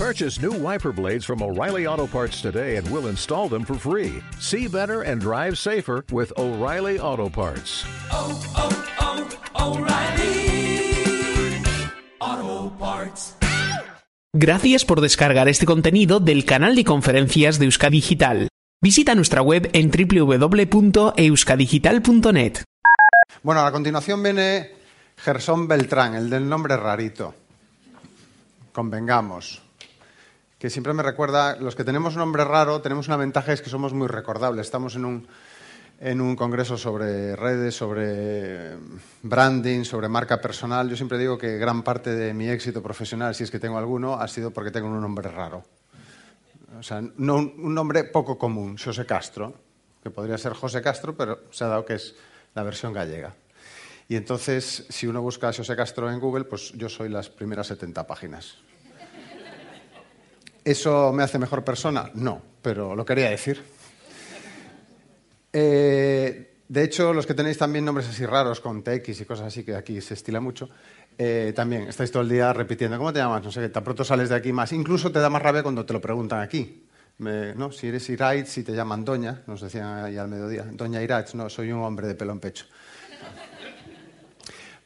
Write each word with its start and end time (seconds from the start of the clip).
Purchase 0.00 0.40
new 0.40 0.52
wiper 0.52 0.92
blades 0.92 1.24
from 1.26 1.42
O'Reilly 1.42 1.86
Auto 1.86 2.06
Parts 2.06 2.40
today 2.40 2.76
and 2.76 2.90
we'll 2.90 3.08
install 3.08 3.50
them 3.50 3.66
for 3.66 3.74
free. 3.74 4.22
See 4.38 4.66
better 4.66 5.02
and 5.02 5.20
drive 5.20 5.58
safer 5.58 6.06
with 6.10 6.32
O'Reilly 6.38 6.98
Auto 6.98 7.28
Parts. 7.28 7.84
oh, 8.10 8.40
oh, 8.56 8.70
O'Reilly 9.60 11.60
Auto 12.18 12.70
Parts. 12.78 13.36
Gracias 14.34 14.86
por 14.86 15.02
descargar 15.02 15.48
este 15.48 15.66
contenido 15.66 16.18
del 16.18 16.46
canal 16.46 16.76
de 16.76 16.84
conferencias 16.84 17.58
de 17.58 17.66
Euskadi 17.66 17.96
Digital. 17.96 18.48
Visita 18.80 19.14
nuestra 19.14 19.42
web 19.42 19.68
en 19.74 19.90
www.euskadigital.net. 19.90 22.62
Bueno, 23.42 23.66
a 23.66 23.70
continuación 23.70 24.22
viene 24.22 24.70
Gersón 25.18 25.68
Beltrán, 25.68 26.14
el 26.14 26.30
del 26.30 26.48
nombre 26.48 26.78
rarito. 26.78 27.34
Convengamos. 28.72 29.60
Que 30.60 30.68
siempre 30.68 30.92
me 30.92 31.02
recuerda, 31.02 31.56
los 31.56 31.74
que 31.74 31.84
tenemos 31.84 32.18
nombre 32.18 32.44
raro, 32.44 32.82
tenemos 32.82 33.08
una 33.08 33.16
ventaja, 33.16 33.54
es 33.54 33.62
que 33.62 33.70
somos 33.70 33.94
muy 33.94 34.06
recordables. 34.08 34.66
Estamos 34.66 34.94
en 34.94 35.06
un, 35.06 35.26
en 35.98 36.20
un 36.20 36.36
congreso 36.36 36.76
sobre 36.76 37.34
redes, 37.34 37.74
sobre 37.74 38.76
branding, 39.22 39.84
sobre 39.84 40.10
marca 40.10 40.38
personal. 40.38 40.90
Yo 40.90 40.96
siempre 40.96 41.16
digo 41.16 41.38
que 41.38 41.56
gran 41.56 41.82
parte 41.82 42.14
de 42.14 42.34
mi 42.34 42.50
éxito 42.50 42.82
profesional, 42.82 43.34
si 43.34 43.44
es 43.44 43.50
que 43.50 43.58
tengo 43.58 43.78
alguno, 43.78 44.20
ha 44.20 44.28
sido 44.28 44.50
porque 44.50 44.70
tengo 44.70 44.88
un 44.88 45.00
nombre 45.00 45.30
raro. 45.30 45.64
O 46.78 46.82
sea, 46.82 47.00
no 47.16 47.36
un, 47.36 47.54
un 47.56 47.74
nombre 47.74 48.04
poco 48.04 48.36
común, 48.36 48.76
José 48.76 49.06
Castro, 49.06 49.54
que 50.02 50.10
podría 50.10 50.36
ser 50.36 50.52
José 50.52 50.82
Castro, 50.82 51.16
pero 51.16 51.40
se 51.52 51.64
ha 51.64 51.68
dado 51.68 51.86
que 51.86 51.94
es 51.94 52.14
la 52.54 52.64
versión 52.64 52.92
gallega. 52.92 53.34
Y 54.08 54.16
entonces, 54.16 54.84
si 54.90 55.06
uno 55.06 55.22
busca 55.22 55.48
a 55.48 55.54
José 55.54 55.74
Castro 55.74 56.10
en 56.10 56.20
Google, 56.20 56.44
pues 56.44 56.72
yo 56.72 56.90
soy 56.90 57.08
las 57.08 57.30
primeras 57.30 57.68
70 57.68 58.06
páginas. 58.06 58.58
¿Eso 60.64 61.12
me 61.12 61.22
hace 61.22 61.38
mejor 61.38 61.64
persona? 61.64 62.10
No, 62.14 62.42
pero 62.62 62.94
lo 62.94 63.04
quería 63.04 63.30
decir. 63.30 63.62
Eh, 65.52 66.54
de 66.68 66.84
hecho, 66.84 67.12
los 67.12 67.26
que 67.26 67.34
tenéis 67.34 67.58
también 67.58 67.84
nombres 67.84 68.08
así 68.08 68.24
raros, 68.26 68.60
con 68.60 68.82
TX 68.82 69.20
y 69.20 69.24
cosas 69.24 69.46
así, 69.46 69.64
que 69.64 69.74
aquí 69.74 70.00
se 70.00 70.14
estila 70.14 70.40
mucho, 70.40 70.68
eh, 71.18 71.52
también 71.54 71.88
estáis 71.88 72.10
todo 72.10 72.22
el 72.22 72.28
día 72.28 72.52
repitiendo, 72.52 72.96
¿cómo 72.98 73.12
te 73.12 73.18
llamas? 73.18 73.42
No 73.42 73.50
sé, 73.50 73.68
tan 73.68 73.82
pronto 73.82 74.04
sales 74.04 74.28
de 74.28 74.36
aquí 74.36 74.52
más. 74.52 74.72
Incluso 74.72 75.10
te 75.10 75.18
da 75.18 75.28
más 75.28 75.42
rabia 75.42 75.62
cuando 75.62 75.84
te 75.84 75.92
lo 75.92 76.00
preguntan 76.00 76.40
aquí. 76.40 76.86
¿no? 77.18 77.70
Si 77.70 77.88
eres 77.88 78.08
Iraitz, 78.08 78.48
si 78.48 78.62
te 78.62 78.72
llaman 78.72 79.04
Doña, 79.04 79.42
nos 79.46 79.60
decían 79.60 80.04
ahí 80.04 80.16
al 80.16 80.28
mediodía. 80.28 80.64
Doña 80.72 81.02
Iraitz, 81.02 81.34
no, 81.34 81.50
soy 81.50 81.70
un 81.70 81.82
hombre 81.82 82.06
de 82.06 82.14
pelo 82.14 82.32
en 82.32 82.40
pecho. 82.40 82.64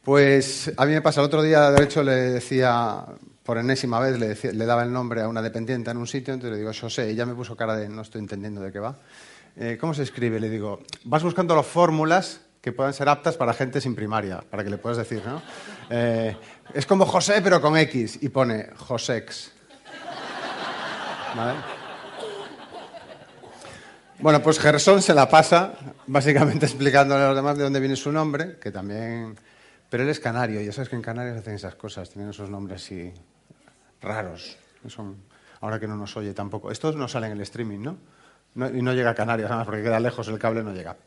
Pues 0.03 0.73
a 0.77 0.85
mí 0.85 0.93
me 0.93 1.01
pasa, 1.01 1.21
el 1.21 1.27
otro 1.27 1.43
día, 1.43 1.71
de 1.71 1.85
hecho, 1.85 2.03
le 2.03 2.13
decía, 2.13 3.07
por 3.45 3.59
enésima 3.59 4.01
vez, 4.01 4.19
le, 4.19 4.67
daba 4.67 4.83
el 4.83 4.93
nombre 4.93 5.21
a 5.21 5.29
una 5.29 5.43
dependiente 5.43 5.91
en 5.91 5.99
un 5.99 6.07
sitio, 6.07 6.33
entonces 6.33 6.55
le 6.55 6.59
digo, 6.59 6.73
José, 6.79 7.09
y 7.09 7.11
ella 7.11 7.27
me 7.27 7.35
puso 7.35 7.55
cara 7.55 7.77
de, 7.77 7.91
no 7.91 8.01
estoy 8.01 8.21
entendiendo 8.21 8.63
de 8.63 8.73
qué 8.73 8.79
va. 8.79 8.97
Eh, 9.57 9.77
¿Cómo 9.79 9.93
se 9.93 10.03
escribe? 10.03 10.41
Le 10.41 10.49
digo, 10.49 10.81
vas 11.05 11.23
buscando 11.23 11.55
las 11.55 11.67
fórmulas 11.67 12.41
que 12.63 12.73
puedan 12.73 12.95
ser 12.95 13.11
aptas 13.11 13.37
para 13.37 13.53
gente 13.53 13.83
sin 13.83 13.95
primaria, 13.95 14.43
para 14.51 14.65
que 14.65 14.71
le 14.71 14.79
puedas 14.79 14.97
decir, 14.97 15.23
¿no? 15.27 15.43
Eh, 15.91 16.35
es 16.73 16.87
como 16.87 17.05
José, 17.05 17.43
pero 17.43 17.61
con 17.61 17.77
X, 17.77 18.19
y 18.23 18.31
pone 18.31 18.71
Josex. 18.77 19.53
¿Vale? 21.37 21.59
Bueno, 24.21 24.41
pues 24.43 24.59
Gersón 24.59 25.03
se 25.03 25.13
la 25.13 25.29
pasa 25.29 25.75
básicamente 26.07 26.65
explicándole 26.67 27.25
a 27.25 27.27
los 27.27 27.37
demás 27.37 27.59
de 27.59 27.65
dónde 27.65 27.79
viene 27.79 27.97
su 27.97 28.11
nombre, 28.11 28.59
que 28.59 28.73
también... 28.73 29.37
Pero 29.91 30.03
él 30.03 30.09
es 30.09 30.19
canario, 30.19 30.63
y 30.63 30.65
ya 30.65 30.73
sabes 30.73 30.89
que 30.89 30.97
en 30.97 31.03
Canarias 31.03 31.37
hacen 31.37 31.55
esas 31.55 31.75
cosas, 31.75 32.09
tienen 32.09 32.31
esos 32.31 32.49
nombres 32.49 32.83
así 32.83 33.13
raros. 34.05 34.57
Son... 34.89 35.17
Ahora 35.61 35.81
que 35.81 35.89
no 35.89 35.97
nos 35.97 36.17
oye 36.17 36.35
tampoco. 36.35 36.71
Estos 36.71 36.95
no 36.95 37.09
salen 37.09 37.33
en 37.33 37.39
el 37.39 37.43
streaming, 37.43 37.81
¿no? 37.81 37.99
Y 38.69 38.83
no 38.83 38.93
llega 38.93 39.11
a 39.11 39.15
Canarias, 39.15 39.51
además, 39.51 39.67
porque 39.67 39.83
queda 39.83 39.99
lejos, 39.99 40.29
el 40.29 40.39
cable 40.39 40.63
no 40.63 40.73
llega. 40.73 40.97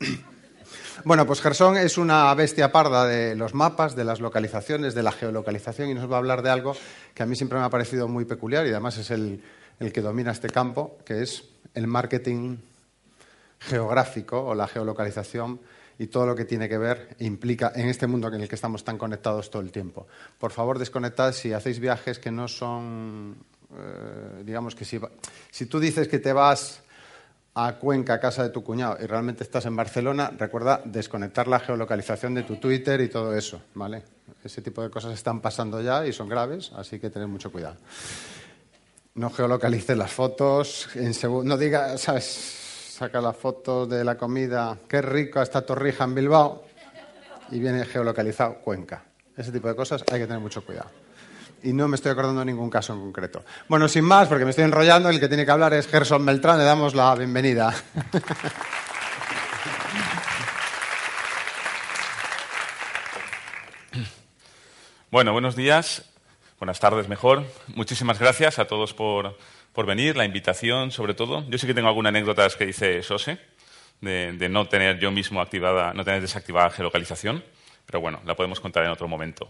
Bueno, 1.04 1.26
pues 1.26 1.40
Gersón 1.40 1.78
es 1.78 1.96
una 1.96 2.34
bestia 2.34 2.72
parda 2.72 3.06
de 3.06 3.34
los 3.36 3.54
mapas, 3.54 3.96
de 3.96 4.04
las 4.04 4.20
localizaciones, 4.20 4.94
de 4.94 5.02
la 5.02 5.12
geolocalización 5.12 5.88
y 5.88 5.94
nos 5.94 6.10
va 6.10 6.16
a 6.16 6.18
hablar 6.18 6.42
de 6.42 6.50
algo 6.50 6.76
que 7.14 7.22
a 7.22 7.26
mí 7.26 7.36
siempre 7.36 7.58
me 7.58 7.64
ha 7.64 7.70
parecido 7.70 8.08
muy 8.08 8.26
peculiar 8.26 8.66
y 8.66 8.70
además 8.70 8.98
es 8.98 9.10
el, 9.12 9.42
el 9.78 9.92
que 9.92 10.02
domina 10.02 10.32
este 10.32 10.48
campo, 10.48 10.98
que 11.06 11.22
es 11.22 11.44
el 11.72 11.86
marketing 11.86 12.58
geográfico 13.60 14.44
o 14.44 14.54
la 14.54 14.66
geolocalización 14.66 15.60
y 15.98 16.06
todo 16.06 16.26
lo 16.26 16.36
que 16.36 16.44
tiene 16.44 16.68
que 16.68 16.78
ver 16.78 17.16
implica 17.18 17.72
en 17.74 17.88
este 17.88 18.06
mundo 18.06 18.28
en 18.28 18.40
el 18.40 18.48
que 18.48 18.54
estamos 18.54 18.84
tan 18.84 18.96
conectados 18.96 19.50
todo 19.50 19.62
el 19.62 19.72
tiempo. 19.72 20.06
Por 20.38 20.52
favor, 20.52 20.78
desconectad 20.78 21.32
si 21.32 21.52
hacéis 21.52 21.80
viajes 21.80 22.18
que 22.18 22.30
no 22.30 22.46
son, 22.46 23.36
eh, 23.76 24.42
digamos 24.44 24.74
que 24.74 24.84
si, 24.84 25.00
si 25.50 25.66
tú 25.66 25.80
dices 25.80 26.06
que 26.06 26.20
te 26.20 26.32
vas 26.32 26.82
a 27.54 27.74
Cuenca, 27.74 28.14
a 28.14 28.20
casa 28.20 28.44
de 28.44 28.50
tu 28.50 28.62
cuñado, 28.62 28.96
y 29.02 29.06
realmente 29.06 29.42
estás 29.42 29.66
en 29.66 29.74
Barcelona, 29.74 30.30
recuerda 30.38 30.80
desconectar 30.84 31.48
la 31.48 31.58
geolocalización 31.58 32.34
de 32.34 32.44
tu 32.44 32.56
Twitter 32.56 33.00
y 33.00 33.08
todo 33.08 33.34
eso, 33.34 33.60
¿vale? 33.74 34.04
Ese 34.44 34.62
tipo 34.62 34.80
de 34.80 34.90
cosas 34.90 35.12
están 35.12 35.40
pasando 35.40 35.82
ya 35.82 36.06
y 36.06 36.12
son 36.12 36.28
graves, 36.28 36.70
así 36.76 37.00
que 37.00 37.10
tened 37.10 37.26
mucho 37.26 37.50
cuidado. 37.50 37.76
No 39.14 39.30
geolocalices 39.30 39.96
las 39.96 40.12
fotos, 40.12 40.88
en 40.94 41.12
no 41.44 41.56
diga, 41.56 41.98
¿sabes? 41.98 42.67
Saca 42.98 43.20
las 43.20 43.36
fotos 43.36 43.88
de 43.88 44.02
la 44.02 44.16
comida, 44.16 44.76
qué 44.88 45.00
rico 45.00 45.40
esta 45.40 45.64
torrija 45.64 46.02
en 46.02 46.16
Bilbao, 46.16 46.64
y 47.52 47.60
viene 47.60 47.84
geolocalizado 47.84 48.54
Cuenca. 48.54 49.04
Ese 49.36 49.52
tipo 49.52 49.68
de 49.68 49.76
cosas 49.76 50.02
hay 50.10 50.18
que 50.18 50.26
tener 50.26 50.40
mucho 50.42 50.64
cuidado. 50.64 50.90
Y 51.62 51.72
no 51.72 51.86
me 51.86 51.94
estoy 51.94 52.10
acordando 52.10 52.40
de 52.40 52.46
ningún 52.46 52.68
caso 52.68 52.92
en 52.94 52.98
concreto. 52.98 53.44
Bueno, 53.68 53.86
sin 53.86 54.04
más, 54.04 54.26
porque 54.26 54.42
me 54.44 54.50
estoy 54.50 54.64
enrollando, 54.64 55.10
el 55.10 55.20
que 55.20 55.28
tiene 55.28 55.44
que 55.44 55.50
hablar 55.52 55.74
es 55.74 55.86
Gerson 55.86 56.26
Beltrán, 56.26 56.58
le 56.58 56.64
damos 56.64 56.96
la 56.96 57.14
bienvenida. 57.14 57.72
Bueno, 65.10 65.32
buenos 65.32 65.56
días, 65.56 66.02
buenas 66.58 66.80
tardes 66.80 67.08
mejor. 67.08 67.44
Muchísimas 67.68 68.18
gracias 68.18 68.58
a 68.58 68.66
todos 68.66 68.92
por, 68.92 69.38
por 69.78 69.86
venir, 69.86 70.16
la 70.16 70.24
invitación 70.24 70.90
sobre 70.90 71.14
todo. 71.14 71.48
Yo 71.48 71.56
sí 71.56 71.64
que 71.64 71.72
tengo 71.72 71.86
alguna 71.86 72.08
anécdota 72.08 72.48
que 72.48 72.66
dice 72.66 73.00
Sose, 73.04 73.38
de, 74.00 74.48
no 74.48 74.66
tener 74.66 74.98
yo 74.98 75.12
mismo 75.12 75.40
activada, 75.40 75.94
no 75.94 76.04
tener 76.04 76.20
desactivada 76.20 76.68
geolocalización, 76.70 77.44
pero 77.86 78.00
bueno, 78.00 78.20
la 78.26 78.34
podemos 78.34 78.58
contar 78.58 78.82
en 78.82 78.90
otro 78.90 79.06
momento. 79.06 79.48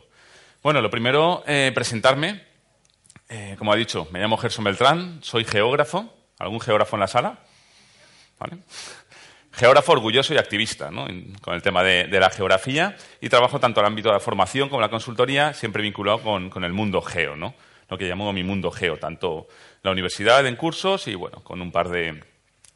Bueno, 0.62 0.82
lo 0.82 0.90
primero, 0.90 1.42
eh, 1.46 1.72
presentarme. 1.74 2.42
Eh, 3.30 3.56
como 3.58 3.72
ha 3.72 3.76
dicho, 3.76 4.06
me 4.10 4.20
llamo 4.20 4.36
Gerson 4.36 4.66
Beltrán, 4.66 5.18
soy 5.22 5.46
geógrafo. 5.46 6.12
¿Algún 6.38 6.60
geógrafo 6.60 6.96
en 6.96 7.00
la 7.00 7.08
sala? 7.08 7.38
¿Vale? 8.38 8.58
Geógrafo 9.52 9.92
orgulloso 9.92 10.34
y 10.34 10.36
activista 10.36 10.90
¿no? 10.90 11.06
Con 11.40 11.54
el 11.54 11.62
tema 11.62 11.82
de, 11.82 12.06
la 12.06 12.28
geografía 12.28 12.98
y 13.22 13.30
trabajo 13.30 13.60
tanto 13.60 13.80
en 13.80 13.86
el 13.86 13.92
ámbito 13.92 14.10
de 14.10 14.16
la 14.16 14.20
formación 14.20 14.68
como 14.68 14.82
la 14.82 14.90
consultoría, 14.90 15.54
siempre 15.54 15.82
vinculado 15.82 16.20
con 16.20 16.64
el 16.64 16.72
mundo 16.74 17.00
geo, 17.00 17.34
¿no? 17.34 17.54
Lo 17.88 17.98
que 17.98 18.06
llamo 18.06 18.32
mi 18.32 18.42
mundo 18.42 18.70
geo, 18.70 18.98
tanto 18.98 19.48
la 19.82 19.90
universidad 19.90 20.46
en 20.46 20.56
cursos 20.56 21.08
y 21.08 21.14
bueno, 21.14 21.42
con 21.42 21.60
un 21.60 21.72
par 21.72 21.88
de, 21.88 22.22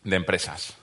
empresas. 0.05 0.77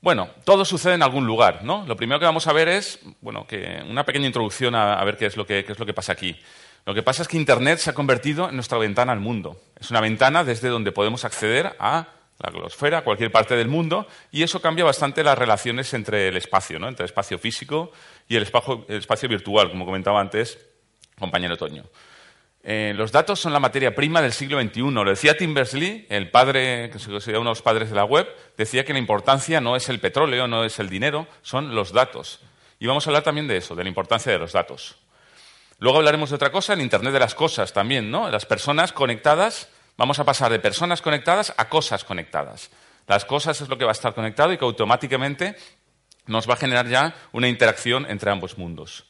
Bueno, 0.00 0.30
todo 0.44 0.64
sucede 0.64 0.94
en 0.94 1.02
algún 1.02 1.26
lugar, 1.26 1.64
¿no? 1.64 1.84
Lo 1.86 1.96
primero 1.96 2.20
que 2.20 2.26
vamos 2.26 2.46
a 2.46 2.52
ver 2.52 2.68
es, 2.68 3.00
bueno, 3.20 3.46
que 3.46 3.82
una 3.88 4.04
pequeña 4.04 4.26
introducción 4.26 4.74
a, 4.74 5.02
ver 5.04 5.16
qué 5.16 5.26
es, 5.26 5.36
lo 5.36 5.46
que, 5.46 5.60
es 5.60 5.78
lo 5.78 5.86
que 5.86 5.94
pasa 5.94 6.12
aquí. 6.12 6.38
Lo 6.86 6.94
que 6.94 7.02
pasa 7.02 7.22
es 7.22 7.28
que 7.28 7.36
Internet 7.36 7.78
se 7.78 7.90
ha 7.90 7.94
convertido 7.94 8.48
en 8.48 8.54
nuestra 8.54 8.78
ventana 8.78 9.12
al 9.12 9.20
mundo. 9.20 9.60
Es 9.78 9.90
una 9.90 10.00
ventana 10.00 10.44
desde 10.44 10.68
donde 10.68 10.92
podemos 10.92 11.24
acceder 11.24 11.76
a 11.78 12.08
la 12.38 12.50
glosfera, 12.50 12.98
a 12.98 13.04
cualquier 13.04 13.32
parte 13.32 13.56
del 13.56 13.68
mundo, 13.68 14.06
y 14.30 14.44
eso 14.44 14.60
cambia 14.60 14.84
bastante 14.84 15.24
las 15.24 15.36
relaciones 15.36 15.92
entre 15.94 16.28
el 16.28 16.36
espacio, 16.36 16.78
¿no? 16.78 16.88
entre 16.88 17.04
el 17.04 17.10
espacio 17.10 17.38
físico 17.38 17.90
y 18.28 18.36
el 18.36 18.44
espacio, 18.44 18.84
el 18.88 18.98
espacio 18.98 19.28
virtual, 19.28 19.70
como 19.70 19.84
comentaba 19.84 20.20
antes 20.20 20.58
compañero 21.18 21.56
Toño. 21.56 21.84
Eh, 22.62 22.92
los 22.96 23.12
datos 23.12 23.40
son 23.40 23.52
la 23.52 23.60
materia 23.60 23.94
prima 23.94 24.20
del 24.20 24.32
siglo 24.32 24.60
XXI. 24.60 24.80
Lo 24.90 25.04
decía 25.04 25.36
Tim 25.36 25.54
Berners-Lee, 25.54 26.06
el 26.08 26.30
padre, 26.30 26.90
que 26.90 26.98
se 26.98 27.10
uno 27.10 27.20
de 27.20 27.44
los 27.44 27.62
padres 27.62 27.90
de 27.90 27.96
la 27.96 28.04
web, 28.04 28.28
decía 28.56 28.84
que 28.84 28.92
la 28.92 28.98
importancia 28.98 29.60
no 29.60 29.76
es 29.76 29.88
el 29.88 30.00
petróleo, 30.00 30.48
no 30.48 30.64
es 30.64 30.78
el 30.78 30.88
dinero, 30.88 31.26
son 31.42 31.74
los 31.74 31.92
datos. 31.92 32.40
Y 32.78 32.86
vamos 32.86 33.06
a 33.06 33.10
hablar 33.10 33.22
también 33.22 33.48
de 33.48 33.56
eso, 33.56 33.74
de 33.74 33.84
la 33.84 33.88
importancia 33.88 34.32
de 34.32 34.38
los 34.38 34.52
datos. 34.52 34.96
Luego 35.78 35.98
hablaremos 35.98 36.30
de 36.30 36.36
otra 36.36 36.50
cosa, 36.50 36.72
el 36.72 36.80
Internet 36.80 37.12
de 37.12 37.20
las 37.20 37.34
cosas 37.34 37.72
también, 37.72 38.10
¿no? 38.10 38.30
Las 38.30 38.46
personas 38.46 38.92
conectadas, 38.92 39.68
vamos 39.96 40.18
a 40.18 40.24
pasar 40.24 40.50
de 40.50 40.58
personas 40.58 41.00
conectadas 41.00 41.54
a 41.56 41.68
cosas 41.68 42.04
conectadas. 42.04 42.70
Las 43.06 43.24
cosas 43.24 43.60
es 43.60 43.68
lo 43.68 43.78
que 43.78 43.84
va 43.84 43.92
a 43.92 43.92
estar 43.92 44.12
conectado 44.12 44.52
y 44.52 44.58
que 44.58 44.64
automáticamente 44.64 45.56
nos 46.26 46.48
va 46.48 46.54
a 46.54 46.58
generar 46.58 46.88
ya 46.88 47.14
una 47.32 47.48
interacción 47.48 48.06
entre 48.10 48.30
ambos 48.30 48.58
mundos. 48.58 49.06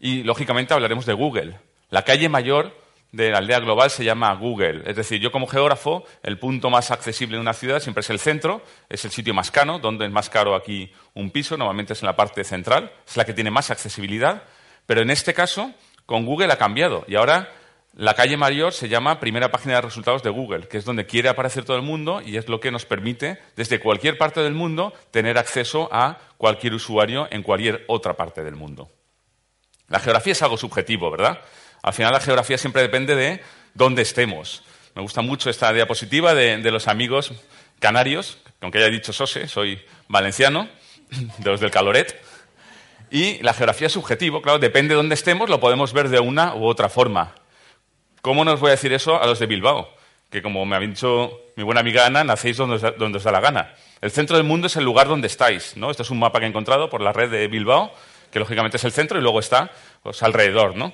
Y, 0.00 0.22
lógicamente, 0.22 0.74
hablaremos 0.74 1.06
de 1.06 1.12
Google. 1.12 1.60
La 1.90 2.04
calle 2.04 2.28
mayor 2.28 2.72
de 3.12 3.30
la 3.30 3.38
aldea 3.38 3.60
global 3.60 3.90
se 3.90 4.04
llama 4.04 4.34
Google. 4.34 4.82
Es 4.84 4.96
decir, 4.96 5.20
yo 5.20 5.32
como 5.32 5.46
geógrafo, 5.46 6.04
el 6.22 6.38
punto 6.38 6.68
más 6.68 6.90
accesible 6.90 7.36
de 7.36 7.40
una 7.40 7.54
ciudad 7.54 7.80
siempre 7.80 8.02
es 8.02 8.10
el 8.10 8.18
centro, 8.18 8.62
es 8.88 9.04
el 9.04 9.10
sitio 9.10 9.32
más 9.32 9.50
caro, 9.50 9.78
donde 9.78 10.04
es 10.04 10.12
más 10.12 10.28
caro 10.28 10.54
aquí 10.54 10.92
un 11.14 11.30
piso, 11.30 11.56
normalmente 11.56 11.94
es 11.94 12.02
en 12.02 12.06
la 12.06 12.16
parte 12.16 12.44
central, 12.44 12.92
es 13.06 13.16
la 13.16 13.24
que 13.24 13.32
tiene 13.32 13.50
más 13.50 13.70
accesibilidad, 13.70 14.42
pero 14.86 15.00
en 15.00 15.10
este 15.10 15.32
caso, 15.32 15.72
con 16.04 16.26
Google 16.26 16.52
ha 16.52 16.58
cambiado 16.58 17.04
y 17.08 17.16
ahora 17.16 17.50
la 17.94 18.14
calle 18.14 18.36
mayor 18.36 18.72
se 18.72 18.88
llama 18.88 19.18
primera 19.18 19.50
página 19.50 19.76
de 19.76 19.80
resultados 19.80 20.22
de 20.22 20.30
Google, 20.30 20.68
que 20.68 20.76
es 20.76 20.84
donde 20.84 21.06
quiere 21.06 21.30
aparecer 21.30 21.64
todo 21.64 21.76
el 21.76 21.82
mundo 21.82 22.20
y 22.24 22.36
es 22.36 22.48
lo 22.48 22.60
que 22.60 22.70
nos 22.70 22.84
permite, 22.84 23.38
desde 23.56 23.80
cualquier 23.80 24.18
parte 24.18 24.40
del 24.40 24.54
mundo, 24.54 24.92
tener 25.10 25.38
acceso 25.38 25.88
a 25.90 26.18
cualquier 26.36 26.74
usuario 26.74 27.26
en 27.30 27.42
cualquier 27.42 27.84
otra 27.88 28.14
parte 28.14 28.44
del 28.44 28.54
mundo. 28.54 28.90
La 29.88 29.98
geografía 29.98 30.32
es 30.32 30.42
algo 30.42 30.58
subjetivo, 30.58 31.10
¿verdad? 31.10 31.40
Al 31.88 31.94
final 31.94 32.12
la 32.12 32.20
geografía 32.20 32.58
siempre 32.58 32.82
depende 32.82 33.14
de 33.16 33.40
dónde 33.72 34.02
estemos. 34.02 34.62
Me 34.94 35.00
gusta 35.00 35.22
mucho 35.22 35.48
esta 35.48 35.72
diapositiva 35.72 36.34
de, 36.34 36.58
de 36.58 36.70
los 36.70 36.86
amigos 36.86 37.32
canarios, 37.78 38.36
que 38.44 38.66
aunque 38.66 38.76
haya 38.76 38.90
dicho 38.90 39.14
Sose, 39.14 39.48
soy 39.48 39.80
valenciano, 40.06 40.68
de 41.38 41.50
los 41.50 41.60
del 41.60 41.70
Caloret. 41.70 42.20
Y 43.10 43.42
la 43.42 43.54
geografía 43.54 43.86
es 43.86 43.94
subjetivo, 43.94 44.42
claro, 44.42 44.58
depende 44.58 44.90
de 44.90 44.96
dónde 44.96 45.14
estemos, 45.14 45.48
lo 45.48 45.60
podemos 45.60 45.94
ver 45.94 46.10
de 46.10 46.20
una 46.20 46.54
u 46.54 46.66
otra 46.66 46.90
forma. 46.90 47.34
¿Cómo 48.20 48.44
nos 48.44 48.60
voy 48.60 48.68
a 48.68 48.72
decir 48.72 48.92
eso 48.92 49.18
a 49.22 49.26
los 49.26 49.38
de 49.38 49.46
Bilbao? 49.46 49.88
Que 50.28 50.42
como 50.42 50.66
me 50.66 50.76
ha 50.76 50.80
dicho 50.80 51.40
mi 51.56 51.62
buena 51.62 51.80
amiga 51.80 52.04
Ana, 52.04 52.22
nacéis 52.22 52.58
donde 52.58 52.76
os, 52.76 53.22
da, 53.24 53.32
la 53.32 53.40
gana. 53.40 53.74
El 54.02 54.10
centro 54.10 54.36
del 54.36 54.44
mundo 54.44 54.66
es 54.66 54.76
el 54.76 54.84
lugar 54.84 55.08
donde 55.08 55.26
estáis, 55.26 55.74
¿no? 55.78 55.90
Este 55.90 56.02
es 56.02 56.10
un 56.10 56.18
mapa 56.18 56.38
que 56.38 56.44
he 56.44 56.48
encontrado 56.48 56.90
por 56.90 57.00
la 57.00 57.14
red 57.14 57.30
de 57.30 57.48
Bilbao, 57.48 57.94
que 58.30 58.38
lógicamente 58.38 58.76
es 58.76 58.84
el 58.84 58.92
centro 58.92 59.18
y 59.18 59.22
luego 59.22 59.40
está 59.40 59.70
pues, 60.02 60.22
alrededor, 60.22 60.76
¿no? 60.76 60.92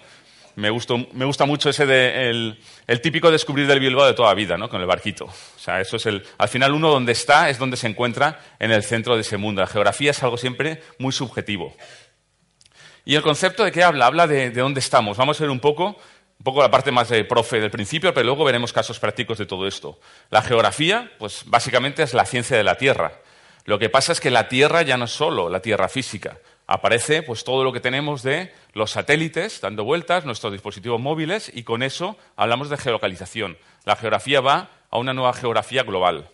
Me, 0.57 0.71
me, 0.71 1.25
gusta 1.25 1.45
mucho 1.47 1.71
ese 1.71 1.85
de, 1.85 2.31
el, 2.31 2.59
el, 2.87 3.01
típico 3.01 3.31
descubrir 3.31 3.67
del 3.67 3.81
Bilbao 3.81 4.07
de 4.07 4.15
toda 4.15 4.29
la 4.29 4.35
vida, 4.35 4.57
¿no? 4.57 4.69
Con 4.69 4.81
el 4.81 4.87
barquito. 4.87 5.25
O 5.25 5.59
sea, 5.59 5.81
eso 5.81 5.97
es 5.97 6.07
el, 6.07 6.25
al 6.39 6.49
final 6.49 6.73
uno 6.73 6.91
donde 6.91 7.13
está 7.13 7.51
es 7.51 7.59
donde 7.59 7.77
se 7.77 7.89
encuentra 7.89 8.41
en 8.59 8.71
el 8.71 8.85
centro 8.85 9.17
de 9.17 9.23
ese 9.23 9.37
mundo. 9.37 9.61
La 9.61 9.67
geografía 9.67 10.13
es 10.13 10.23
algo 10.23 10.37
siempre 10.37 10.83
muy 10.99 11.13
subjetivo. 11.13 11.75
Y 13.05 13.17
el 13.17 13.23
concepto 13.23 13.65
de 13.65 13.73
qué 13.73 13.83
habla? 13.83 14.07
Habla 14.07 14.27
de, 14.27 14.51
de 14.51 14.61
dónde 14.61 14.81
estamos. 14.81 15.17
Vamos 15.17 15.41
a 15.41 15.45
ver 15.45 15.51
un 15.51 15.61
poco 15.61 15.97
un 16.39 16.45
poco 16.45 16.63
la 16.63 16.71
parte 16.71 16.91
más 16.91 17.09
de 17.09 17.25
profe 17.25 17.61
del 17.61 17.71
principio, 17.71 18.13
pero 18.13 18.27
luego 18.27 18.45
veremos 18.45 18.73
casos 18.73 18.99
prácticos 18.99 19.39
de 19.39 19.47
todo 19.47 19.67
esto. 19.67 19.99
La 20.31 20.43
geografía, 20.43 21.13
pues 21.19 21.43
básicamente 21.47 22.03
es 22.03 22.13
la 22.13 22.27
ciencia 22.27 22.57
de 22.57 22.65
la 22.65 22.77
Tierra. 22.77 23.21
Lo 23.65 23.79
que 23.79 23.89
pasa 23.89 24.13
es 24.13 24.21
que 24.21 24.31
la 24.31 24.49
Tierra 24.49 24.83
ya 24.83 24.97
no 24.97 25.07
es 25.07 25.11
solo 25.11 25.49
la 25.49 25.61
Tierra 25.61 25.89
física. 25.89 26.39
Aparece 26.67 27.23
pues 27.23 27.45
todo 27.45 27.63
lo 27.63 27.73
que 27.73 27.81
tenemos 27.81 28.23
de 28.23 28.53
los 28.73 28.93
satélites 28.93 29.61
dando 29.61 29.85
vueltas, 29.85 30.25
nuestros 30.25 30.53
dispositivos 30.53 31.01
móviles, 31.01 31.51
y 31.55 31.63
con 31.63 31.83
eso 31.83 32.17
hablamos 32.37 32.71
de 32.71 32.79
geolocalización. 32.79 33.59
La 33.85 33.97
geografía 33.97 34.41
va 34.41 34.71
a 34.91 34.99
una 34.99 35.13
nueva 35.13 35.35
geografía 35.35 35.83
global. 35.83 36.31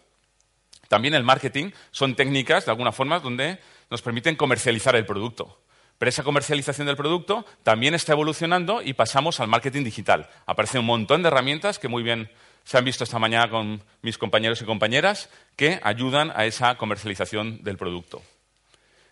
También 0.89 1.15
el 1.15 1.25
marketing 1.25 1.71
son 1.91 2.15
técnicas, 2.15 2.65
de 2.65 2.71
alguna 2.73 2.93
forma, 2.93 3.21
donde 3.21 3.59
nos 3.91 4.03
permiten 4.03 4.37
comercializar 4.37 4.95
el 4.97 5.07
producto. 5.07 5.61
Pero 5.99 6.09
esa 6.09 6.23
comercialización 6.23 6.87
del 6.87 6.97
producto 6.97 7.45
también 7.63 7.95
está 7.95 8.13
evolucionando 8.13 8.83
y 8.83 8.95
pasamos 8.95 9.39
al 9.41 9.49
marketing 9.49 9.85
digital. 9.85 10.31
Aparece 10.47 10.79
un 10.79 10.87
montón 10.87 11.23
de 11.23 11.29
herramientas 11.29 11.79
que 11.79 11.89
muy 11.89 12.03
bien 12.03 12.31
se 12.65 12.79
han 12.79 12.85
visto 12.85 13.05
esta 13.05 13.19
mañana 13.19 13.51
con 13.51 13.83
mis 14.01 14.17
compañeros 14.17 14.63
y 14.63 14.65
compañeras 14.65 15.29
que 15.57 15.81
ayudan 15.83 16.33
a 16.35 16.47
esa 16.47 16.77
comercialización 16.77 17.63
del 17.63 17.77
producto. 17.77 18.23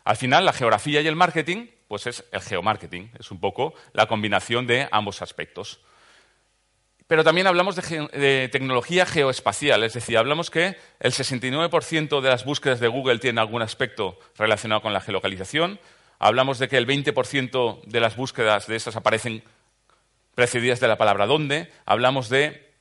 Al 0.08 0.16
final, 0.16 0.46
la 0.46 0.54
geografía 0.54 1.02
y 1.02 1.06
el 1.06 1.16
marketing, 1.16 1.66
pues 1.86 2.06
es 2.06 2.24
el 2.32 2.40
geomarketing, 2.40 3.10
es 3.18 3.30
un 3.30 3.40
poco 3.40 3.74
la 3.92 4.06
combinación 4.06 4.66
de 4.66 4.88
ambos 4.90 5.20
aspectos. 5.20 5.80
Pero 7.06 7.24
también 7.24 7.46
hablamos 7.46 7.76
de, 7.76 8.08
de, 8.12 8.48
tecnología 8.48 9.04
geoespacial, 9.04 9.84
es 9.84 9.92
decir, 9.92 10.16
hablamos 10.16 10.50
que 10.50 10.76
el 11.00 11.12
69% 11.12 12.20
de 12.22 12.28
las 12.28 12.46
búsquedas 12.46 12.80
de 12.80 12.88
Google 12.88 13.18
tienen 13.18 13.38
algún 13.38 13.60
aspecto 13.60 14.18
relacionado 14.36 14.80
con 14.80 14.94
la 14.94 15.00
geolocalización, 15.00 15.78
Hablamos 16.18 16.58
de 16.58 16.68
que 16.68 16.76
el 16.76 16.86
20% 16.86 17.82
de 17.84 18.00
las 18.00 18.16
búsquedas 18.16 18.66
de 18.66 18.76
esas 18.76 18.96
aparecen 18.96 19.44
precedidas 20.34 20.80
de 20.80 20.88
la 20.88 20.98
palabra 20.98 21.26
dónde. 21.26 21.70
Hablamos 21.86 22.28
de 22.28 22.72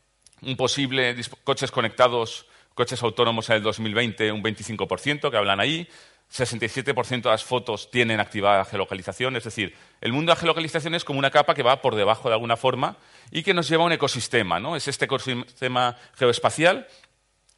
un 0.41 0.57
posible 0.57 1.15
coches 1.43 1.69
conectados, 1.69 2.47
coches 2.73 3.03
autónomos 3.03 3.49
en 3.49 3.57
el 3.57 3.63
2020, 3.63 4.31
un 4.31 4.43
25% 4.43 5.29
que 5.29 5.37
hablan 5.37 5.59
ahí. 5.59 5.87
67% 6.31 7.21
de 7.21 7.29
las 7.29 7.43
fotos 7.43 7.89
tienen 7.89 8.19
activada 8.19 8.59
la 8.59 8.65
geolocalización. 8.65 9.35
Es 9.35 9.45
decir, 9.45 9.75
el 10.01 10.13
mundo 10.13 10.31
de 10.31 10.35
la 10.35 10.39
geolocalización 10.39 10.95
es 10.95 11.03
como 11.03 11.19
una 11.19 11.31
capa 11.31 11.55
que 11.55 11.63
va 11.63 11.81
por 11.81 11.95
debajo 11.95 12.29
de 12.29 12.35
alguna 12.35 12.57
forma 12.57 12.97
y 13.31 13.43
que 13.43 13.53
nos 13.53 13.69
lleva 13.69 13.83
a 13.83 13.87
un 13.87 13.93
ecosistema. 13.93 14.59
¿no? 14.59 14.75
Es 14.75 14.87
este 14.87 15.05
ecosistema 15.05 15.95
geoespacial 16.15 16.87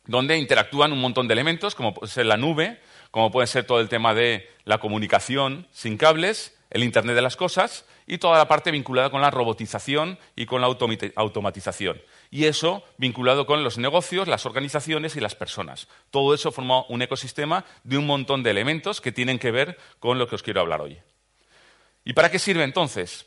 donde 0.05 0.37
interactúan 0.37 0.91
un 0.91 1.01
montón 1.01 1.27
de 1.27 1.33
elementos, 1.33 1.75
como 1.75 1.93
puede 1.93 2.11
ser 2.11 2.25
la 2.25 2.37
nube, 2.37 2.79
como 3.11 3.31
puede 3.31 3.47
ser 3.47 3.65
todo 3.65 3.79
el 3.79 3.89
tema 3.89 4.13
de 4.13 4.49
la 4.65 4.79
comunicación 4.79 5.67
sin 5.71 5.97
cables, 5.97 6.57
el 6.69 6.83
Internet 6.83 7.15
de 7.15 7.21
las 7.21 7.35
Cosas 7.35 7.85
y 8.05 8.17
toda 8.17 8.37
la 8.37 8.47
parte 8.47 8.71
vinculada 8.71 9.09
con 9.09 9.21
la 9.21 9.31
robotización 9.31 10.19
y 10.35 10.45
con 10.45 10.61
la 10.61 10.67
automatización. 11.15 12.01
Y 12.29 12.45
eso 12.45 12.83
vinculado 12.97 13.45
con 13.45 13.63
los 13.63 13.77
negocios, 13.77 14.27
las 14.27 14.45
organizaciones 14.45 15.15
y 15.15 15.19
las 15.19 15.35
personas. 15.35 15.87
Todo 16.11 16.33
eso 16.33 16.51
forma 16.51 16.85
un 16.87 17.01
ecosistema 17.01 17.65
de 17.83 17.97
un 17.97 18.05
montón 18.05 18.43
de 18.43 18.51
elementos 18.51 19.01
que 19.01 19.11
tienen 19.11 19.39
que 19.39 19.51
ver 19.51 19.77
con 19.99 20.19
lo 20.19 20.27
que 20.27 20.35
os 20.35 20.43
quiero 20.43 20.61
hablar 20.61 20.81
hoy. 20.81 20.99
¿Y 22.05 22.13
para 22.13 22.29
qué 22.31 22.39
sirve 22.39 22.63
entonces? 22.63 23.25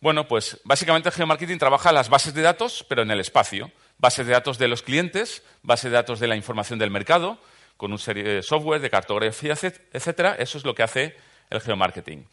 Bueno, 0.00 0.26
pues 0.26 0.60
básicamente 0.64 1.10
el 1.10 1.14
geomarketing 1.14 1.58
trabaja 1.58 1.92
las 1.92 2.08
bases 2.08 2.32
de 2.32 2.42
datos, 2.42 2.84
pero 2.88 3.02
en 3.02 3.10
el 3.10 3.20
espacio. 3.20 3.70
Bases 3.98 4.26
de 4.26 4.32
datos 4.32 4.56
de 4.56 4.66
los 4.66 4.82
clientes, 4.82 5.42
bases 5.62 5.90
de 5.90 5.96
datos 5.96 6.20
de 6.20 6.26
la 6.26 6.36
información 6.36 6.78
del 6.78 6.90
mercado, 6.90 7.38
con 7.76 7.92
una 7.92 7.98
serie 7.98 8.22
de 8.22 8.42
software, 8.42 8.80
de 8.80 8.88
cartografía, 8.88 9.52
etcétera. 9.52 10.36
Eso 10.38 10.58
es 10.58 10.64
lo 10.64 10.74
que 10.74 10.82
hace 10.82 11.16
el 11.50 11.60
geomarketing. 11.60 12.26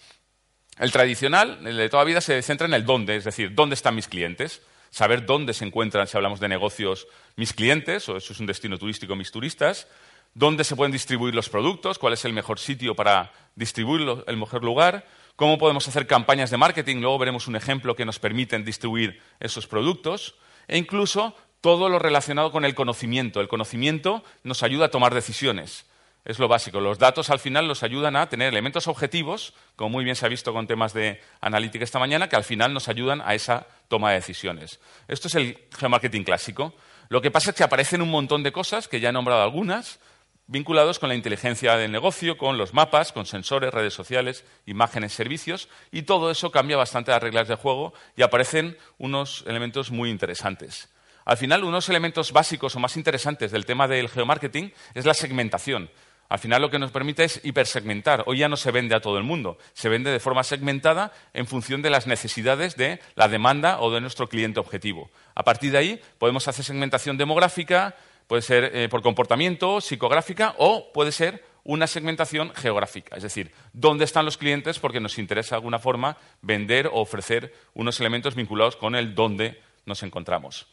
El 0.79 0.91
tradicional, 0.91 1.59
el 1.65 1.77
de 1.77 1.89
toda 1.89 2.03
vida, 2.03 2.21
se 2.21 2.41
centra 2.41 2.67
en 2.67 2.73
el 2.73 2.85
dónde, 2.85 3.15
es 3.15 3.23
decir, 3.23 3.55
dónde 3.55 3.73
están 3.73 3.95
mis 3.95 4.07
clientes, 4.07 4.61
saber 4.91 5.25
dónde 5.25 5.53
se 5.53 5.65
encuentran, 5.65 6.07
si 6.07 6.17
hablamos 6.17 6.39
de 6.39 6.47
negocios, 6.47 7.07
mis 7.35 7.53
clientes, 7.53 8.07
o 8.09 8.17
eso 8.17 8.33
es 8.33 8.39
un 8.39 8.45
destino 8.45 8.77
turístico, 8.77 9.15
mis 9.15 9.31
turistas, 9.31 9.87
dónde 10.33 10.63
se 10.63 10.75
pueden 10.75 10.91
distribuir 10.91 11.33
los 11.33 11.49
productos, 11.49 11.97
cuál 11.97 12.13
es 12.13 12.25
el 12.25 12.33
mejor 12.33 12.59
sitio 12.59 12.95
para 12.95 13.31
distribuirlos, 13.55 14.23
el 14.27 14.37
mejor 14.37 14.63
lugar, 14.63 15.07
cómo 15.35 15.57
podemos 15.57 15.87
hacer 15.87 16.05
campañas 16.05 16.51
de 16.51 16.57
marketing, 16.57 16.97
luego 16.97 17.17
veremos 17.17 17.47
un 17.47 17.55
ejemplo 17.55 17.95
que 17.95 18.05
nos 18.05 18.19
permiten 18.19 18.63
distribuir 18.63 19.19
esos 19.39 19.65
productos, 19.65 20.35
e 20.67 20.77
incluso 20.77 21.35
todo 21.61 21.89
lo 21.89 21.97
relacionado 21.97 22.51
con 22.51 22.65
el 22.65 22.75
conocimiento. 22.75 23.41
El 23.41 23.47
conocimiento 23.47 24.23
nos 24.43 24.63
ayuda 24.63 24.85
a 24.85 24.91
tomar 24.91 25.13
decisiones. 25.13 25.85
Es 26.27 26.39
lo 26.39 26.49
básico. 26.49 26.81
Los 26.81 26.99
datos 26.99 27.29
al 27.29 27.39
final 27.39 27.69
nos 27.69 27.83
ayudan 27.83 28.17
a 28.17 28.27
tener 28.27 28.49
elementos 28.49 28.89
objetivos, 28.89 29.53
como 29.77 29.91
muy 29.91 30.03
bien 30.03 30.17
se 30.17 30.25
ha 30.25 30.29
visto 30.29 30.51
con 30.51 30.67
temas 30.67 30.91
de 30.91 31.21
analítica 31.39 31.85
esta 31.85 31.99
mañana, 31.99 32.27
que 32.27 32.35
al 32.35 32.43
final 32.43 32.73
nos 32.73 32.89
ayudan 32.89 33.21
a 33.21 33.33
esa 33.33 33.65
toma 33.87 34.09
de 34.09 34.17
decisiones. 34.17 34.81
Esto 35.07 35.29
es 35.29 35.35
el 35.35 35.57
geomarketing 35.79 36.25
clásico. 36.25 36.75
Lo 37.07 37.21
que 37.21 37.31
pasa 37.31 37.51
es 37.51 37.55
que 37.55 37.63
aparecen 37.63 38.01
un 38.01 38.11
montón 38.11 38.43
de 38.43 38.51
cosas, 38.51 38.89
que 38.89 38.99
ya 38.99 39.07
he 39.07 39.13
nombrado 39.13 39.41
algunas, 39.41 40.01
vinculados 40.47 40.99
con 40.99 41.07
la 41.07 41.15
inteligencia 41.15 41.77
del 41.77 41.93
negocio, 41.93 42.37
con 42.37 42.57
los 42.57 42.73
mapas, 42.73 43.13
con 43.13 43.25
sensores, 43.25 43.73
redes 43.73 43.93
sociales, 43.93 44.43
imágenes, 44.65 45.13
servicios, 45.13 45.69
y 45.93 46.01
todo 46.01 46.29
eso 46.29 46.51
cambia 46.51 46.75
bastante 46.75 47.11
las 47.11 47.23
reglas 47.23 47.47
de 47.47 47.55
juego 47.55 47.93
y 48.17 48.23
aparecen 48.23 48.77
unos 48.97 49.45
elementos 49.47 49.91
muy 49.91 50.09
interesantes. 50.09 50.89
Al 51.23 51.37
final, 51.37 51.63
unos 51.63 51.87
elementos 51.87 52.33
básicos 52.33 52.75
o 52.75 52.79
más 52.79 52.95
interesantes 52.97 53.51
del 53.51 53.65
tema 53.65 53.87
del 53.87 54.09
geomarketing 54.09 54.73
es 54.93 55.05
la 55.05 55.13
segmentación. 55.13 55.89
Al 56.29 56.39
final 56.39 56.61
lo 56.61 56.69
que 56.69 56.79
nos 56.79 56.91
permite 56.91 57.23
es 57.23 57.39
hipersegmentar. 57.43 58.23
Hoy 58.25 58.39
ya 58.39 58.49
no 58.49 58.57
se 58.57 58.71
vende 58.71 58.95
a 58.95 58.99
todo 58.99 59.17
el 59.17 59.23
mundo, 59.23 59.57
se 59.73 59.89
vende 59.89 60.11
de 60.11 60.19
forma 60.19 60.43
segmentada 60.43 61.13
en 61.33 61.47
función 61.47 61.81
de 61.81 61.89
las 61.89 62.07
necesidades 62.07 62.75
de 62.75 62.99
la 63.15 63.27
demanda 63.27 63.79
o 63.79 63.91
de 63.91 64.01
nuestro 64.01 64.27
cliente 64.27 64.59
objetivo. 64.59 65.09
A 65.35 65.43
partir 65.43 65.71
de 65.71 65.77
ahí 65.77 66.01
podemos 66.17 66.47
hacer 66.47 66.65
segmentación 66.65 67.17
demográfica, 67.17 67.95
puede 68.27 68.41
ser 68.41 68.71
eh, 68.73 68.89
por 68.89 69.01
comportamiento, 69.01 69.79
psicográfica 69.79 70.53
o 70.57 70.91
puede 70.91 71.11
ser 71.11 71.43
una 71.63 71.87
segmentación 71.87 72.53
geográfica, 72.55 73.17
es 73.17 73.23
decir, 73.23 73.51
dónde 73.73 74.05
están 74.05 74.23
los 74.23 74.37
clientes 74.37 74.79
porque 74.79 75.01
nos 75.01 75.19
interesa 75.19 75.55
de 75.55 75.57
alguna 75.57 75.79
forma 75.79 76.17
vender 76.41 76.87
o 76.87 77.01
ofrecer 77.01 77.53
unos 77.73 77.99
elementos 77.99 78.35
vinculados 78.35 78.77
con 78.77 78.95
el 78.95 79.15
dónde 79.15 79.61
nos 79.85 80.01
encontramos. 80.01 80.67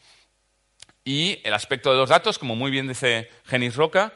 Y 1.03 1.39
el 1.43 1.53
aspecto 1.53 1.91
de 1.91 1.97
los 1.97 2.09
datos, 2.09 2.39
como 2.39 2.55
muy 2.55 2.71
bien 2.71 2.87
dice 2.87 3.29
Genis 3.45 3.75
Roca, 3.75 4.13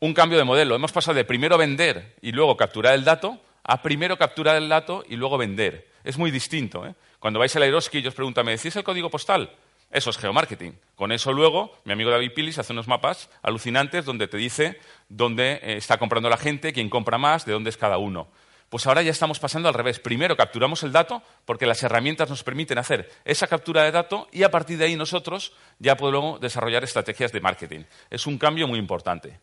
un 0.00 0.14
cambio 0.14 0.38
de 0.38 0.44
modelo. 0.44 0.74
Hemos 0.74 0.92
pasado 0.92 1.16
de 1.16 1.24
primero 1.24 1.58
vender 1.58 2.16
y 2.20 2.32
luego 2.32 2.56
capturar 2.56 2.94
el 2.94 3.04
dato 3.04 3.38
a 3.64 3.82
primero 3.82 4.16
capturar 4.16 4.56
el 4.56 4.68
dato 4.68 5.04
y 5.08 5.16
luego 5.16 5.36
vender. 5.36 5.88
Es 6.02 6.16
muy 6.16 6.30
distinto. 6.30 6.86
¿eh? 6.86 6.94
Cuando 7.18 7.38
vais 7.38 7.54
a 7.54 7.58
la 7.58 7.66
Eroski 7.66 7.98
y 7.98 8.06
os 8.06 8.14
preguntan, 8.14 8.46
¿me 8.46 8.52
decís 8.52 8.74
el 8.76 8.84
código 8.84 9.10
postal? 9.10 9.50
Eso 9.90 10.10
es 10.10 10.16
geomarketing. 10.18 10.78
Con 10.96 11.12
eso 11.12 11.32
luego, 11.32 11.72
mi 11.84 11.92
amigo 11.92 12.10
David 12.10 12.32
Pilis 12.34 12.58
hace 12.58 12.72
unos 12.72 12.88
mapas 12.88 13.28
alucinantes 13.42 14.04
donde 14.04 14.26
te 14.26 14.36
dice 14.36 14.78
dónde 15.08 15.60
eh, 15.62 15.76
está 15.76 15.98
comprando 15.98 16.30
la 16.30 16.36
gente, 16.36 16.72
quién 16.72 16.88
compra 16.88 17.18
más, 17.18 17.44
de 17.44 17.52
dónde 17.52 17.70
es 17.70 17.76
cada 17.76 17.98
uno. 17.98 18.28
Pues 18.68 18.86
ahora 18.86 19.00
ya 19.00 19.10
estamos 19.10 19.38
pasando 19.38 19.68
al 19.68 19.74
revés. 19.74 19.98
Primero 19.98 20.36
capturamos 20.36 20.82
el 20.82 20.92
dato 20.92 21.22
porque 21.46 21.64
las 21.64 21.82
herramientas 21.82 22.28
nos 22.28 22.42
permiten 22.42 22.76
hacer 22.76 23.10
esa 23.24 23.46
captura 23.46 23.82
de 23.82 23.92
dato 23.92 24.28
y 24.30 24.42
a 24.42 24.50
partir 24.50 24.76
de 24.76 24.84
ahí 24.84 24.96
nosotros 24.96 25.52
ya 25.78 25.96
podemos 25.96 26.38
desarrollar 26.38 26.84
estrategias 26.84 27.32
de 27.32 27.40
marketing. 27.40 27.84
Es 28.10 28.26
un 28.26 28.36
cambio 28.36 28.68
muy 28.68 28.78
importante. 28.78 29.40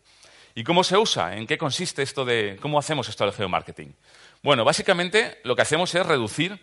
¿Y 0.56 0.64
cómo 0.64 0.82
se 0.82 0.96
usa? 0.96 1.36
¿En 1.36 1.46
qué 1.46 1.58
consiste 1.58 2.02
esto 2.02 2.24
de 2.24 2.56
cómo 2.62 2.78
hacemos 2.78 3.10
esto 3.10 3.24
del 3.24 3.34
geomarketing? 3.34 3.94
Bueno, 4.42 4.64
básicamente 4.64 5.38
lo 5.44 5.54
que 5.54 5.60
hacemos 5.60 5.94
es 5.94 6.04
reducir 6.04 6.58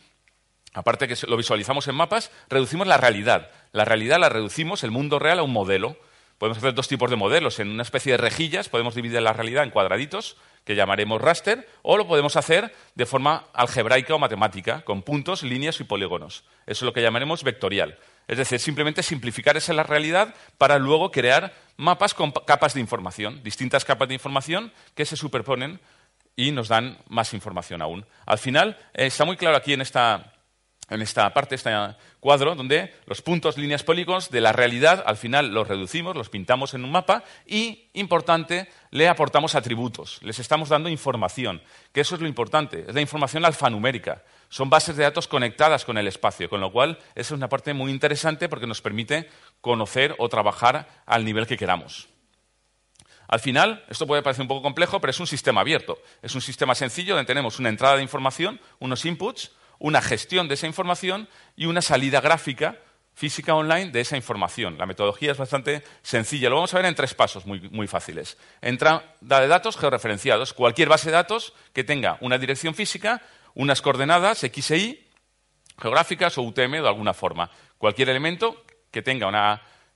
aparte 0.74 1.08
que 1.08 1.16
lo 1.28 1.38
visualizamos 1.38 1.88
en 1.88 1.94
mapas, 1.94 2.32
reducimos 2.50 2.88
la 2.88 2.98
realidad. 2.98 3.52
La 3.72 3.86
realidad 3.86 4.20
la 4.20 4.30
reducimos, 4.30 4.84
el 4.84 4.90
mundo 4.90 5.20
real, 5.20 5.38
a 5.38 5.44
un 5.44 5.54
modelo. 5.54 5.96
Podemos 6.40 6.58
hacer 6.58 6.74
dos 6.74 6.88
tipos 6.88 7.12
de 7.12 7.18
modelos. 7.18 7.60
En 7.60 7.70
una 7.70 7.84
especie 7.84 8.14
de 8.14 8.18
rejillas 8.18 8.68
podemos 8.68 8.96
dividir 8.96 9.22
la 9.22 9.34
realidad 9.34 9.64
en 9.64 9.70
cuadraditos, 9.70 10.38
que 10.66 10.74
llamaremos 10.74 11.22
raster, 11.22 11.70
o 11.84 11.96
lo 11.96 12.08
podemos 12.08 12.36
hacer 12.36 12.74
de 12.96 13.06
forma 13.06 13.46
algebraica 13.54 14.16
o 14.16 14.20
matemática, 14.20 14.82
con 14.82 15.04
puntos, 15.04 15.44
líneas 15.44 15.80
y 15.80 15.84
polígonos. 15.84 16.46
Eso 16.66 16.80
es 16.80 16.82
lo 16.82 16.94
que 16.94 17.04
llamaremos 17.04 17.44
vectorial. 17.44 18.00
Es 18.28 18.38
decir, 18.38 18.60
simplemente 18.60 19.04
simplificar 19.04 19.58
esa 19.58 19.74
la 19.74 19.84
realidad 19.84 20.34
para 20.58 20.80
luego 20.80 21.12
crear 21.12 21.54
mapas 21.78 22.14
con 22.14 22.32
capas 22.32 22.74
de 22.74 22.80
información, 22.80 23.42
distintas 23.44 23.86
capas 23.86 24.08
de 24.08 24.14
información 24.14 24.72
que 24.96 25.06
se 25.06 25.18
superponen 25.18 25.80
y 26.36 26.52
nos 26.52 26.68
dan 26.68 26.98
más 27.10 27.34
información 27.34 27.82
aún. 27.82 28.06
Al 28.26 28.38
final, 28.38 28.78
eh, 28.94 29.08
está 29.08 29.26
muy 29.26 29.38
claro 29.38 29.58
aquí 29.58 29.74
en 29.74 29.82
esta, 29.82 30.33
en 30.94 31.02
esta 31.02 31.34
parte, 31.34 31.56
este 31.56 31.72
cuadro, 32.20 32.56
donde 32.56 32.94
los 33.06 33.22
puntos, 33.22 33.58
líneas, 33.58 33.84
polígonos 33.84 34.30
de 34.30 34.42
la 34.42 34.52
realidad, 34.52 35.04
al 35.06 35.18
final 35.18 35.54
los 35.54 35.68
reducimos, 35.68 36.16
los 36.16 36.30
pintamos 36.30 36.74
en 36.74 36.84
un 36.84 36.92
mapa 36.92 37.24
y, 37.46 37.90
importante, 37.94 38.70
le 38.92 39.10
aportamos 39.10 39.56
atributos, 39.56 40.20
les 40.22 40.40
estamos 40.40 40.70
dando 40.70 40.90
información, 40.90 41.62
que 41.92 42.02
eso 42.02 42.16
es 42.16 42.22
lo 42.22 42.28
importante, 42.28 42.86
es 42.88 42.96
la 42.96 43.02
información 43.02 43.46
alfanumérica. 43.46 44.24
Son 44.50 44.70
bases 44.70 44.96
de 44.96 45.04
datos 45.04 45.28
conectadas 45.28 45.84
con 45.84 45.98
el 45.98 46.08
espacio, 46.08 46.50
con 46.50 46.62
lo 46.62 46.72
cual 46.72 47.00
esa 47.16 47.34
es 47.34 47.38
una 47.38 47.50
parte 47.50 47.74
muy 47.74 47.92
interesante 47.92 48.48
porque 48.48 48.68
nos 48.68 48.82
permite 48.82 49.30
conocer 49.62 50.16
o 50.20 50.30
trabajar 50.30 50.88
al 51.06 51.26
nivel 51.26 51.48
que 51.48 51.58
queramos. 51.58 52.08
Al 53.28 53.40
final, 53.40 53.84
esto 53.90 54.06
puede 54.06 54.22
parecer 54.22 54.44
un 54.44 54.48
poco 54.48 54.62
complejo, 54.62 55.02
pero 55.02 55.10
es 55.10 55.20
un 55.20 55.26
sistema 55.26 55.62
abierto. 55.62 55.98
Es 56.22 56.36
un 56.36 56.42
sistema 56.42 56.76
sencillo 56.76 57.16
donde 57.16 57.26
tenemos 57.26 57.58
una 57.58 57.70
entrada 57.70 57.96
de 57.96 58.04
información, 58.04 58.60
unos 58.78 59.06
inputs, 59.06 59.52
una 59.84 60.02
gestión 60.02 60.48
de 60.48 60.54
esa 60.54 60.66
información 60.66 61.28
y 61.58 61.66
una 61.66 61.82
salida 61.82 62.22
gráfica 62.22 62.80
física 63.14 63.54
online 63.54 63.92
de 63.92 64.00
esa 64.00 64.16
información. 64.16 64.78
La 64.78 64.86
metodología 64.86 65.34
es 65.34 65.38
bastante 65.38 65.84
sencilla. 66.02 66.50
Lo 66.50 66.56
vamos 66.56 66.74
a 66.74 66.78
ver 66.78 66.86
en 66.86 66.96
tres 66.96 67.14
pasos 67.14 67.46
muy, 67.46 67.60
muy, 67.70 67.86
fáciles. 67.86 68.38
Entrada 68.62 69.14
de 69.20 69.48
datos 69.50 69.76
georreferenciados. 69.76 70.54
Cualquier 70.54 70.88
base 70.88 71.10
de 71.10 71.18
datos 71.18 71.54
que 71.74 71.84
tenga 71.84 72.18
una 72.22 72.38
dirección 72.38 72.74
física, 72.74 73.22
unas 73.56 73.82
coordenadas 73.82 74.42
X 74.46 74.72
e 74.72 74.78
Y, 74.78 75.08
geográficas 75.78 76.38
o 76.38 76.44
UTM 76.44 76.72
de 76.82 76.88
alguna 76.88 77.14
forma. 77.14 77.52
Cualquier 77.78 78.08
elemento 78.08 78.64
que 78.90 79.02
tenga 79.02 79.28
un 79.28 79.36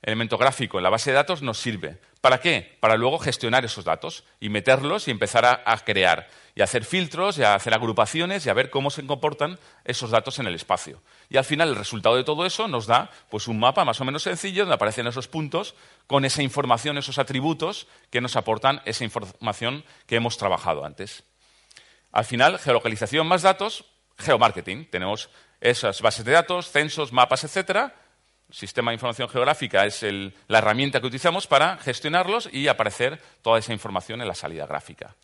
elemento 0.02 0.38
gráfico 0.38 0.78
en 0.78 0.84
la 0.84 0.90
base 0.90 1.10
de 1.10 1.16
datos 1.16 1.42
nos 1.42 1.58
sirve. 1.58 1.98
¿Para 2.20 2.40
qué? 2.40 2.76
Para 2.80 2.96
luego 2.96 3.18
gestionar 3.18 3.64
esos 3.64 3.84
datos 3.84 4.24
y 4.40 4.48
meterlos 4.48 5.06
y 5.06 5.10
empezar 5.10 5.44
a, 5.44 5.78
crear 5.84 6.28
y 6.54 6.62
hacer 6.62 6.84
filtros 6.84 7.38
y 7.38 7.44
a 7.44 7.54
hacer 7.54 7.74
agrupaciones 7.74 8.44
y 8.44 8.50
a 8.50 8.54
ver 8.54 8.70
cómo 8.70 8.90
se 8.90 9.06
comportan 9.06 9.58
esos 9.84 10.10
datos 10.10 10.38
en 10.38 10.46
el 10.46 10.54
espacio. 10.54 11.00
Y 11.28 11.36
al 11.36 11.44
final 11.44 11.68
el 11.68 11.76
resultado 11.76 12.16
de 12.16 12.24
todo 12.24 12.44
eso 12.44 12.66
nos 12.66 12.86
da 12.86 13.10
pues, 13.30 13.46
un 13.46 13.60
mapa 13.60 13.84
más 13.84 14.00
o 14.00 14.04
menos 14.04 14.24
sencillo 14.24 14.62
donde 14.62 14.74
aparecen 14.74 15.06
esos 15.06 15.28
puntos 15.28 15.74
con 16.06 16.24
esa 16.24 16.42
información, 16.42 16.98
esos 16.98 17.18
atributos 17.18 17.86
que 18.10 18.20
nos 18.20 18.34
aportan 18.36 18.82
esa 18.84 19.04
información 19.04 19.84
que 20.06 20.16
hemos 20.16 20.38
trabajado 20.38 20.84
antes. 20.84 21.22
Al 22.10 22.24
final, 22.24 22.58
geolocalización 22.58 23.26
más 23.26 23.42
datos, 23.42 23.84
geomarketing. 24.18 24.90
Tenemos 24.90 25.30
esas 25.60 26.00
bases 26.02 26.24
de 26.24 26.32
datos, 26.32 26.70
censos, 26.70 27.12
mapas, 27.12 27.44
etcétera, 27.44 27.94
sistema 28.50 28.90
de 28.90 28.94
información 28.94 29.28
geográfica 29.28 29.84
es 29.84 30.04
la 30.46 30.58
herramienta 30.58 31.00
que 31.00 31.06
utilizamos 31.06 31.46
para 31.46 31.76
gestionarlos 31.78 32.48
y 32.52 32.68
aparecer 32.68 33.20
toda 33.42 33.58
esa 33.58 33.72
información 33.72 34.20
en 34.20 34.28
la 34.28 34.34
salida 34.34 34.66
gráfica. 34.66 35.14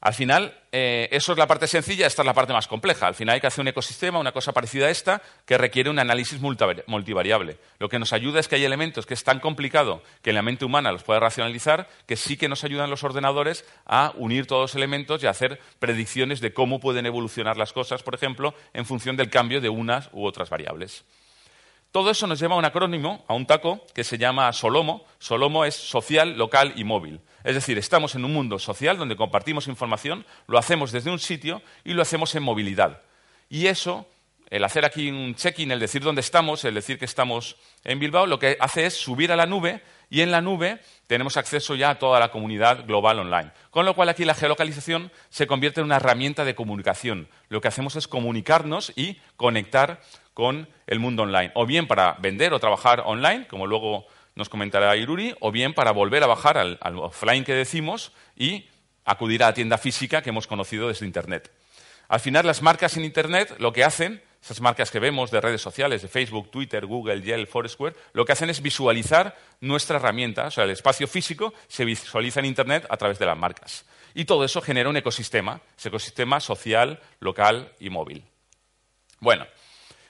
Al 0.00 0.14
final, 0.14 0.56
eh, 0.70 1.08
eso 1.10 1.32
es 1.32 1.38
la 1.38 1.48
parte 1.48 1.66
sencilla, 1.66 2.06
esta 2.06 2.22
es 2.22 2.26
la 2.26 2.34
parte 2.34 2.52
más 2.52 2.68
compleja. 2.68 3.08
Al 3.08 3.16
final 3.16 3.34
hay 3.34 3.40
que 3.40 3.48
hacer 3.48 3.62
un 3.62 3.68
ecosistema, 3.68 4.20
una 4.20 4.30
cosa 4.30 4.52
parecida 4.52 4.86
a 4.86 4.90
esta, 4.90 5.20
que 5.44 5.58
requiere 5.58 5.90
un 5.90 5.98
análisis 5.98 6.40
multivariable. 6.40 7.58
Lo 7.80 7.88
que 7.88 7.98
nos 7.98 8.12
ayuda 8.12 8.38
es 8.38 8.46
que 8.46 8.54
hay 8.54 8.64
elementos 8.64 9.06
que 9.06 9.14
es 9.14 9.24
tan 9.24 9.40
complicado 9.40 10.00
que 10.22 10.32
la 10.32 10.42
mente 10.42 10.64
humana 10.64 10.92
los 10.92 11.02
puede 11.02 11.18
racionalizar, 11.18 11.88
que 12.06 12.14
sí 12.14 12.36
que 12.36 12.48
nos 12.48 12.62
ayudan 12.62 12.90
los 12.90 13.02
ordenadores 13.02 13.64
a 13.86 14.12
unir 14.14 14.46
todos 14.46 14.62
los 14.62 14.74
elementos 14.76 15.20
y 15.24 15.26
a 15.26 15.30
hacer 15.30 15.60
predicciones 15.80 16.40
de 16.40 16.52
cómo 16.52 16.78
pueden 16.78 17.06
evolucionar 17.06 17.56
las 17.56 17.72
cosas, 17.72 18.04
por 18.04 18.14
ejemplo, 18.14 18.54
en 18.74 18.86
función 18.86 19.16
del 19.16 19.30
cambio 19.30 19.60
de 19.60 19.68
unas 19.68 20.10
u 20.12 20.24
otras 20.24 20.48
variables. 20.48 21.04
Todo 21.90 22.10
eso 22.10 22.26
nos 22.26 22.38
lleva 22.38 22.54
a 22.54 22.58
un 22.58 22.66
acrónimo, 22.66 23.24
a 23.28 23.34
un 23.34 23.46
taco, 23.46 23.80
que 23.94 24.04
se 24.04 24.18
llama 24.18 24.52
Solomo. 24.52 25.06
Solomo 25.18 25.64
es 25.64 25.74
social, 25.74 26.36
local 26.36 26.74
y 26.76 26.84
móvil. 26.84 27.20
Es 27.44 27.54
decir, 27.54 27.78
estamos 27.78 28.14
en 28.14 28.26
un 28.26 28.34
mundo 28.34 28.58
social 28.58 28.98
donde 28.98 29.16
compartimos 29.16 29.68
información, 29.68 30.26
lo 30.46 30.58
hacemos 30.58 30.92
desde 30.92 31.10
un 31.10 31.18
sitio 31.18 31.62
y 31.84 31.94
lo 31.94 32.02
hacemos 32.02 32.34
en 32.34 32.42
movilidad. 32.42 33.00
Y 33.48 33.68
eso, 33.68 34.06
el 34.50 34.64
hacer 34.64 34.84
aquí 34.84 35.10
un 35.10 35.34
check-in, 35.34 35.70
el 35.70 35.80
decir 35.80 36.02
dónde 36.02 36.20
estamos, 36.20 36.62
el 36.64 36.74
decir 36.74 36.98
que 36.98 37.06
estamos 37.06 37.56
en 37.84 37.98
Bilbao, 37.98 38.26
lo 38.26 38.38
que 38.38 38.58
hace 38.60 38.84
es 38.84 38.94
subir 38.94 39.32
a 39.32 39.36
la 39.36 39.46
nube 39.46 39.82
y 40.10 40.20
en 40.20 40.30
la 40.30 40.42
nube 40.42 40.80
tenemos 41.06 41.36
acceso 41.36 41.74
ya 41.74 41.90
a 41.90 41.98
toda 41.98 42.20
la 42.20 42.30
comunidad 42.30 42.86
global 42.86 43.18
online. 43.18 43.52
Con 43.70 43.86
lo 43.86 43.94
cual 43.94 44.08
aquí 44.08 44.24
la 44.24 44.34
geolocalización 44.34 45.10
se 45.30 45.46
convierte 45.46 45.80
en 45.80 45.86
una 45.86 45.96
herramienta 45.96 46.44
de 46.44 46.54
comunicación. 46.54 47.28
Lo 47.48 47.60
que 47.60 47.68
hacemos 47.68 47.96
es 47.96 48.08
comunicarnos 48.08 48.92
y 48.96 49.18
conectar 49.36 50.00
con 50.38 50.68
el 50.86 51.00
mundo 51.00 51.24
online, 51.24 51.50
o 51.54 51.66
bien 51.66 51.88
para 51.88 52.12
vender 52.20 52.52
o 52.54 52.60
trabajar 52.60 53.02
online, 53.04 53.48
como 53.48 53.66
luego 53.66 54.06
nos 54.36 54.48
comentará 54.48 54.96
Iruri, 54.96 55.34
o 55.40 55.50
bien 55.50 55.74
para 55.74 55.90
volver 55.90 56.22
a 56.22 56.28
bajar 56.28 56.56
al, 56.58 56.78
offline 56.80 57.42
que 57.42 57.54
decimos 57.54 58.12
y 58.36 58.68
acudir 59.04 59.42
a 59.42 59.46
la 59.46 59.54
tienda 59.54 59.78
física 59.78 60.22
que 60.22 60.30
hemos 60.30 60.46
conocido 60.46 60.86
desde 60.86 61.06
Internet. 61.06 61.50
Al 62.06 62.20
final, 62.20 62.46
las 62.46 62.62
marcas 62.62 62.96
en 62.96 63.04
Internet 63.04 63.56
lo 63.58 63.72
que 63.72 63.82
hacen, 63.82 64.22
esas 64.40 64.60
marcas 64.60 64.92
que 64.92 65.00
vemos 65.00 65.32
de 65.32 65.40
redes 65.40 65.60
sociales, 65.60 66.02
de 66.02 66.08
Facebook, 66.08 66.52
Twitter, 66.52 66.86
Google, 66.86 67.20
Yelp, 67.20 67.48
Foursquare, 67.48 67.96
lo 68.12 68.24
que 68.24 68.30
hacen 68.30 68.48
es 68.48 68.62
visualizar 68.62 69.36
nuestra 69.60 69.96
herramienta, 69.96 70.46
o 70.46 70.50
sea, 70.52 70.62
el 70.62 70.70
espacio 70.70 71.08
físico 71.08 71.52
se 71.66 71.84
visualiza 71.84 72.38
en 72.38 72.46
Internet 72.46 72.86
a 72.88 72.96
través 72.96 73.18
de 73.18 73.26
las 73.26 73.36
marcas. 73.36 73.84
Y 74.14 74.24
todo 74.24 74.44
eso 74.44 74.60
genera 74.60 74.88
un 74.88 74.96
ecosistema, 74.96 75.60
ese 75.76 75.88
ecosistema 75.88 76.38
social, 76.38 77.00
local 77.18 77.72
y 77.80 77.90
móvil. 77.90 78.22
Bueno, 79.18 79.48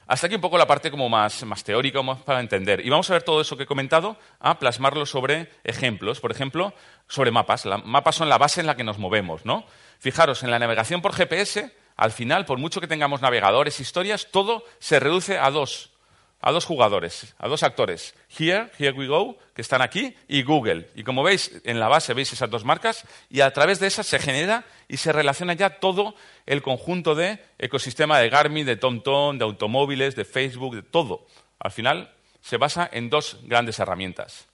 hasta 0.08 0.26
aquí 0.26 0.36
un 0.36 0.40
poco 0.40 0.56
la 0.56 0.66
parte 0.66 0.90
como 0.90 1.08
más, 1.08 1.44
más 1.44 1.62
teórica, 1.62 2.02
más 2.02 2.22
para 2.22 2.40
entender. 2.40 2.84
Y 2.84 2.88
vamos 2.88 3.08
a 3.10 3.12
ver 3.12 3.22
todo 3.22 3.42
eso 3.42 3.56
que 3.58 3.64
he 3.64 3.66
comentado, 3.66 4.16
a 4.40 4.58
plasmarlo 4.58 5.04
sobre 5.04 5.50
ejemplos. 5.64 6.18
Por 6.18 6.32
ejemplo, 6.32 6.72
sobre 7.06 7.30
mapas. 7.30 7.66
Mapas 7.84 8.16
son 8.16 8.30
la 8.30 8.38
base 8.38 8.60
en 8.60 8.66
la 8.66 8.74
que 8.74 8.84
nos 8.84 8.98
movemos, 8.98 9.44
¿no? 9.44 9.66
Fijaros, 9.98 10.42
en 10.42 10.50
la 10.50 10.58
navegación 10.58 11.02
por 11.02 11.12
GPS, 11.12 11.74
al 11.94 12.10
final, 12.10 12.46
por 12.46 12.58
mucho 12.58 12.80
que 12.80 12.86
tengamos 12.86 13.20
navegadores, 13.20 13.80
historias, 13.80 14.28
todo 14.30 14.64
se 14.78 14.98
reduce 14.98 15.38
a 15.38 15.50
dos 15.50 15.90
a 16.40 16.52
dos 16.52 16.64
jugadores, 16.64 17.34
a 17.38 17.48
dos 17.48 17.62
actores, 17.62 18.14
Here, 18.36 18.70
Here 18.78 18.92
We 18.92 19.08
Go, 19.08 19.38
que 19.54 19.62
están 19.62 19.82
aquí, 19.82 20.14
y 20.28 20.42
Google. 20.42 20.88
Y 20.94 21.02
como 21.02 21.22
veis, 21.22 21.50
en 21.64 21.80
la 21.80 21.88
base 21.88 22.14
veis 22.14 22.32
esas 22.32 22.50
dos 22.50 22.64
marcas, 22.64 23.04
y 23.28 23.40
a 23.40 23.52
través 23.52 23.80
de 23.80 23.88
esas 23.88 24.06
se 24.06 24.18
genera 24.18 24.64
y 24.86 24.98
se 24.98 25.12
relaciona 25.12 25.54
ya 25.54 25.80
todo 25.80 26.14
el 26.46 26.62
conjunto 26.62 27.14
de 27.14 27.40
ecosistema 27.58 28.18
de 28.18 28.30
Garmin, 28.30 28.66
de 28.66 28.76
TomTom, 28.76 29.38
de 29.38 29.44
automóviles, 29.44 30.14
de 30.14 30.24
Facebook, 30.24 30.76
de 30.76 30.82
todo. 30.82 31.26
Al 31.58 31.72
final 31.72 32.14
se 32.40 32.56
basa 32.56 32.88
en 32.92 33.10
dos 33.10 33.38
grandes 33.42 33.78
herramientas. 33.78 34.46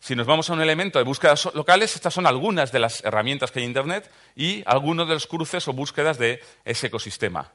Si 0.00 0.14
nos 0.14 0.26
vamos 0.26 0.48
a 0.48 0.52
un 0.52 0.62
elemento 0.62 0.98
de 0.98 1.04
búsquedas 1.04 1.48
locales, 1.54 1.94
estas 1.94 2.14
son 2.14 2.26
algunas 2.26 2.72
de 2.72 2.78
las 2.78 3.04
herramientas 3.04 3.50
que 3.50 3.58
hay 3.58 3.64
en 3.64 3.70
Internet 3.70 4.10
y 4.36 4.62
algunos 4.64 5.08
de 5.08 5.14
los 5.14 5.26
cruces 5.26 5.66
o 5.68 5.72
búsquedas 5.72 6.18
de 6.18 6.40
ese 6.64 6.86
ecosistema. 6.86 7.52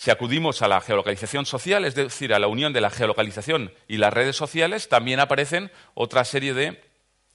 Si 0.00 0.10
acudimos 0.10 0.62
a 0.62 0.68
la 0.68 0.80
geolocalización 0.80 1.44
social, 1.44 1.84
es 1.84 1.94
decir, 1.94 2.32
a 2.32 2.38
la 2.38 2.46
unión 2.46 2.72
de 2.72 2.80
la 2.80 2.88
geolocalización 2.88 3.70
y 3.86 3.98
las 3.98 4.10
redes 4.10 4.34
sociales, 4.34 4.88
también 4.88 5.20
aparecen 5.20 5.70
otra 5.92 6.24
serie 6.24 6.54
de 6.54 6.82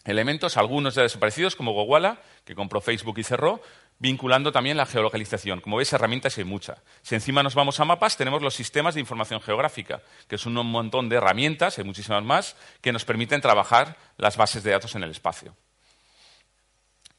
elementos, 0.04 0.58
algunos 0.58 0.96
ya 0.96 1.04
desaparecidos, 1.04 1.56
como 1.56 1.74
Gowalla, 1.74 2.18
que 2.44 2.56
compró 2.56 2.82
Facebook 2.82 3.20
y 3.20 3.24
cerró, 3.24 3.62
vinculando 4.00 4.52
también 4.52 4.78
la 4.78 4.88
geolocalización. 4.88 5.62
Como 5.62 5.78
veis, 5.78 5.94
herramientas 5.94 6.40
hay 6.40 6.44
muchas. 6.44 6.82
Si 7.04 7.14
encima 7.14 7.44
nos 7.44 7.54
vamos 7.54 7.80
a 7.80 7.86
mapas, 7.86 8.18
tenemos 8.18 8.42
los 8.42 8.56
sistemas 8.56 8.96
de 8.96 9.02
información 9.02 9.42
geográfica, 9.42 10.02
que 10.28 10.40
son 10.40 10.58
un 10.58 10.66
montón 10.66 11.08
de 11.08 11.18
herramientas, 11.18 11.78
hay 11.78 11.84
muchísimas 11.84 12.24
más, 12.24 12.56
que 12.82 12.92
nos 12.92 13.06
permiten 13.06 13.42
trabajar 13.42 13.96
las 14.18 14.38
bases 14.38 14.64
de 14.64 14.72
datos 14.72 14.96
en 14.96 15.04
el 15.04 15.12
espacio. 15.12 15.56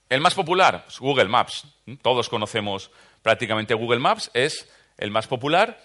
El 0.08 0.20
más 0.20 0.34
popular, 0.34 0.82
pues 0.86 0.98
Google 0.98 1.28
Maps. 1.28 1.68
Todos 2.02 2.28
conocemos 2.28 2.90
prácticamente 3.22 3.74
Google 3.74 4.00
Maps, 4.00 4.28
es 4.34 4.68
el 4.98 5.10
más 5.10 5.26
popular, 5.26 5.80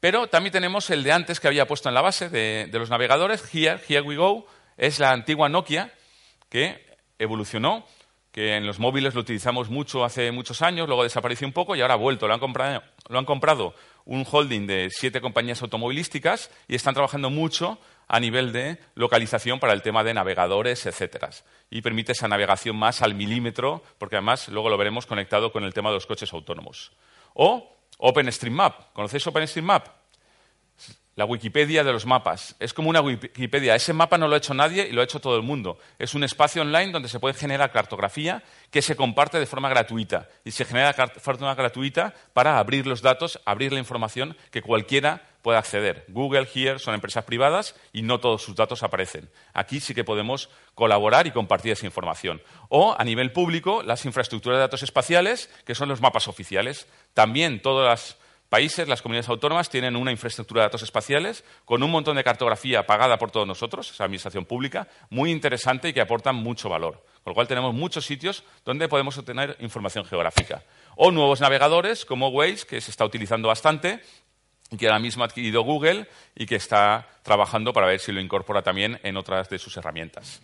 pero 0.00 0.26
también 0.26 0.52
tenemos 0.52 0.90
el 0.90 1.02
de 1.02 1.12
antes 1.12 1.40
que 1.40 1.48
había 1.48 1.66
puesto 1.66 1.88
en 1.88 1.94
la 1.94 2.02
base 2.02 2.28
de, 2.28 2.68
los 2.72 2.90
navegadores, 2.90 3.42
Here, 3.54 3.80
Here 3.88 4.02
We 4.02 4.16
Go, 4.16 4.46
es 4.76 4.98
la 4.98 5.12
antigua 5.12 5.48
Nokia 5.48 5.92
que 6.50 6.84
evolucionó, 7.18 7.86
que 8.30 8.56
en 8.56 8.66
los 8.66 8.78
móviles 8.78 9.14
lo 9.14 9.22
utilizamos 9.22 9.70
mucho 9.70 10.04
hace 10.04 10.30
muchos 10.30 10.60
años, 10.60 10.88
luego 10.88 11.04
desapareció 11.04 11.46
un 11.46 11.52
poco 11.52 11.74
y 11.74 11.80
ahora 11.80 11.94
ha 11.94 11.96
vuelto. 11.96 12.28
Lo 12.28 12.34
han 12.34 12.40
comprado, 12.40 12.82
lo 13.08 13.18
han 13.18 13.24
comprado 13.24 13.74
un 14.04 14.26
holding 14.30 14.66
de 14.66 14.88
siete 14.90 15.20
compañías 15.20 15.62
automovilísticas 15.62 16.50
y 16.68 16.74
están 16.74 16.94
trabajando 16.94 17.30
mucho 17.30 17.78
a 18.06 18.20
nivel 18.20 18.52
de 18.52 18.78
localización 18.94 19.58
para 19.58 19.72
el 19.72 19.82
tema 19.82 20.04
de 20.04 20.14
navegadores, 20.14 20.84
etcétera. 20.84 21.30
Y 21.70 21.80
permite 21.80 22.12
esa 22.12 22.28
navegación 22.28 22.76
más 22.76 23.00
al 23.00 23.14
milímetro, 23.14 23.82
porque 23.98 24.16
además 24.16 24.48
luego 24.48 24.68
lo 24.68 24.76
veremos 24.76 25.06
conectado 25.06 25.50
con 25.50 25.64
el 25.64 25.72
tema 25.72 25.88
de 25.88 25.94
los 25.94 26.06
coches 26.06 26.32
autónomos. 26.32 26.92
O 27.32 27.73
OpenStreetMap. 27.98 28.92
¿Conocéis 28.92 29.26
OpenStreetMap? 29.26 30.03
La 31.16 31.24
Wikipedia 31.24 31.84
de 31.84 31.92
los 31.92 32.06
mapas. 32.06 32.56
Es 32.58 32.74
como 32.74 32.90
una 32.90 33.00
Wikipedia. 33.00 33.74
Ese 33.74 33.92
mapa 33.92 34.18
no 34.18 34.28
lo 34.28 34.34
ha 34.34 34.38
hecho 34.38 34.54
nadie 34.54 34.86
y 34.88 34.92
lo 34.92 35.00
ha 35.00 35.04
hecho 35.04 35.20
todo 35.20 35.36
el 35.36 35.42
mundo. 35.42 35.78
Es 35.98 36.14
un 36.14 36.24
espacio 36.24 36.62
online 36.62 36.92
donde 36.92 37.08
se 37.08 37.20
puede 37.20 37.34
generar 37.34 37.70
cartografía 37.70 38.42
que 38.70 38.82
se 38.82 38.96
comparte 38.96 39.38
de 39.38 39.46
forma 39.46 39.68
gratuita. 39.68 40.28
Y 40.44 40.50
se 40.50 40.64
genera 40.64 40.92
forma 40.92 41.54
gratuita 41.54 42.14
para 42.32 42.58
abrir 42.58 42.86
los 42.86 43.02
datos, 43.02 43.40
abrir 43.44 43.72
la 43.72 43.78
información 43.78 44.36
que 44.50 44.62
cualquiera 44.62 45.22
pueda 45.42 45.58
acceder. 45.58 46.06
Google, 46.08 46.48
Here 46.52 46.78
son 46.78 46.94
empresas 46.94 47.24
privadas 47.24 47.76
y 47.92 48.02
no 48.02 48.18
todos 48.18 48.42
sus 48.42 48.56
datos 48.56 48.82
aparecen. 48.82 49.28
Aquí 49.52 49.78
sí 49.78 49.94
que 49.94 50.02
podemos 50.02 50.48
colaborar 50.74 51.26
y 51.26 51.32
compartir 51.32 51.72
esa 51.72 51.86
información. 51.86 52.42
O, 52.70 52.96
a 52.98 53.04
nivel 53.04 53.30
público, 53.30 53.82
las 53.82 54.06
infraestructuras 54.06 54.56
de 54.56 54.62
datos 54.62 54.82
espaciales, 54.82 55.50
que 55.66 55.74
son 55.74 55.90
los 55.90 56.00
mapas 56.00 56.28
oficiales. 56.28 56.88
También 57.12 57.60
todas 57.60 57.86
las 57.86 58.23
países, 58.54 58.86
las 58.86 59.02
comunidades 59.02 59.28
autónomas, 59.28 59.68
tienen 59.68 59.96
una 59.96 60.12
infraestructura 60.12 60.60
de 60.60 60.66
datos 60.66 60.84
espaciales 60.84 61.42
con 61.64 61.82
un 61.82 61.90
montón 61.90 62.14
de 62.14 62.22
cartografía 62.22 62.86
pagada 62.86 63.18
por 63.18 63.32
todos 63.32 63.48
nosotros, 63.48 63.90
esa 63.90 64.04
administración 64.04 64.44
pública, 64.44 64.86
muy 65.10 65.32
interesante 65.32 65.88
y 65.88 65.92
que 65.92 66.00
aportan 66.00 66.36
mucho 66.36 66.68
valor. 66.68 67.02
Con 67.24 67.32
lo 67.32 67.34
cual 67.34 67.48
tenemos 67.48 67.74
muchos 67.74 68.06
sitios 68.06 68.44
donde 68.64 68.86
podemos 68.86 69.18
obtener 69.18 69.56
información 69.58 70.04
geográfica. 70.04 70.62
O 70.94 71.10
nuevos 71.10 71.40
navegadores 71.40 72.04
como 72.04 72.28
Waze, 72.28 72.64
que 72.64 72.80
se 72.80 72.92
está 72.92 73.04
utilizando 73.04 73.48
bastante 73.48 74.00
y 74.70 74.76
que 74.76 74.86
ahora 74.86 75.00
mismo 75.00 75.24
ha 75.24 75.26
adquirido 75.26 75.62
Google 75.62 76.06
y 76.36 76.46
que 76.46 76.54
está 76.54 77.08
trabajando 77.24 77.72
para 77.72 77.88
ver 77.88 77.98
si 77.98 78.12
lo 78.12 78.20
incorpora 78.20 78.62
también 78.62 79.00
en 79.02 79.16
otras 79.16 79.48
de 79.48 79.58
sus 79.58 79.76
herramientas. 79.76 80.40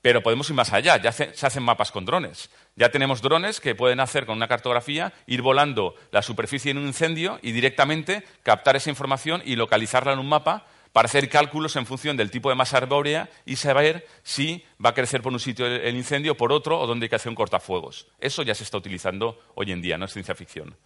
Pero 0.00 0.22
podemos 0.22 0.48
ir 0.48 0.54
más 0.54 0.72
allá, 0.72 0.96
ya 0.96 1.10
se 1.12 1.46
hacen 1.46 1.62
mapas 1.62 1.90
con 1.90 2.04
drones. 2.04 2.50
Ya 2.76 2.90
tenemos 2.90 3.20
drones 3.20 3.60
que 3.60 3.74
pueden 3.74 3.98
hacer 3.98 4.26
con 4.26 4.36
una 4.36 4.46
cartografía, 4.46 5.12
ir 5.26 5.42
volando 5.42 5.94
la 6.12 6.22
superficie 6.22 6.70
en 6.70 6.78
un 6.78 6.86
incendio 6.86 7.40
y 7.42 7.52
directamente 7.52 8.22
captar 8.44 8.76
esa 8.76 8.90
información 8.90 9.42
y 9.44 9.56
localizarla 9.56 10.12
en 10.12 10.20
un 10.20 10.28
mapa 10.28 10.66
para 10.92 11.06
hacer 11.06 11.28
cálculos 11.28 11.76
en 11.76 11.86
función 11.86 12.16
del 12.16 12.30
tipo 12.30 12.48
de 12.48 12.54
masa 12.54 12.78
arbórea 12.78 13.28
y 13.44 13.56
saber 13.56 14.06
si 14.22 14.64
va 14.84 14.90
a 14.90 14.94
crecer 14.94 15.22
por 15.22 15.32
un 15.32 15.40
sitio 15.40 15.66
el 15.66 15.96
incendio 15.96 16.36
por 16.36 16.52
otro 16.52 16.78
o 16.80 16.86
dónde 16.86 17.04
hay 17.04 17.10
que 17.10 17.16
hacer 17.16 17.30
un 17.30 17.36
cortafuegos. 17.36 18.06
Eso 18.20 18.42
ya 18.42 18.54
se 18.54 18.64
está 18.64 18.78
utilizando 18.78 19.40
hoy 19.54 19.72
en 19.72 19.82
día, 19.82 19.98
no 19.98 20.06
es 20.06 20.12
ciencia 20.12 20.34
ficción. 20.34 20.76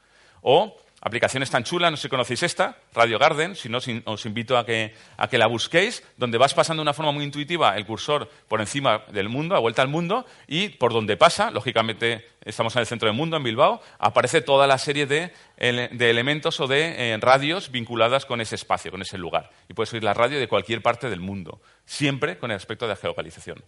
O 0.40 0.76
aplicaciones 1.04 1.50
tan 1.50 1.64
chulas, 1.64 1.90
no 1.90 1.96
sé 1.96 2.04
si 2.04 2.08
conocéis 2.08 2.44
esta, 2.44 2.76
Radio 2.94 3.18
Garden, 3.18 3.56
si 3.56 3.68
no 3.68 3.78
os 4.04 4.24
invito 4.24 4.56
a 4.56 4.64
que, 4.64 4.94
la 5.32 5.46
busquéis, 5.48 6.04
donde 6.16 6.38
vas 6.38 6.54
pasando 6.54 6.80
de 6.80 6.84
una 6.84 6.94
forma 6.94 7.10
muy 7.10 7.24
intuitiva 7.24 7.76
el 7.76 7.84
cursor 7.84 8.30
por 8.46 8.60
encima 8.60 9.02
del 9.10 9.28
mundo, 9.28 9.56
a 9.56 9.58
vuelta 9.58 9.82
al 9.82 9.88
mundo, 9.88 10.24
y 10.46 10.68
por 10.68 10.92
donde 10.92 11.16
pasa, 11.16 11.50
lógicamente 11.50 12.28
estamos 12.44 12.76
en 12.76 12.80
el 12.80 12.86
centro 12.86 13.08
del 13.08 13.16
mundo, 13.16 13.36
en 13.36 13.42
Bilbao, 13.42 13.82
aparece 13.98 14.42
toda 14.42 14.68
la 14.68 14.78
serie 14.78 15.06
de, 15.06 15.32
elementos 15.58 16.60
o 16.60 16.68
de 16.68 17.12
eh, 17.12 17.18
radios 17.20 17.72
vinculadas 17.72 18.24
con 18.24 18.40
ese 18.40 18.54
espacio, 18.54 18.92
con 18.92 19.02
ese 19.02 19.18
lugar. 19.18 19.50
Y 19.68 19.74
puedes 19.74 19.92
oír 19.92 20.04
la 20.04 20.14
radio 20.14 20.38
de 20.38 20.46
cualquier 20.46 20.82
parte 20.82 21.10
del 21.10 21.20
mundo, 21.20 21.60
siempre 21.84 22.38
con 22.38 22.52
el 22.52 22.56
aspecto 22.56 22.86
de 22.86 22.94
geolocalización. 22.94 23.64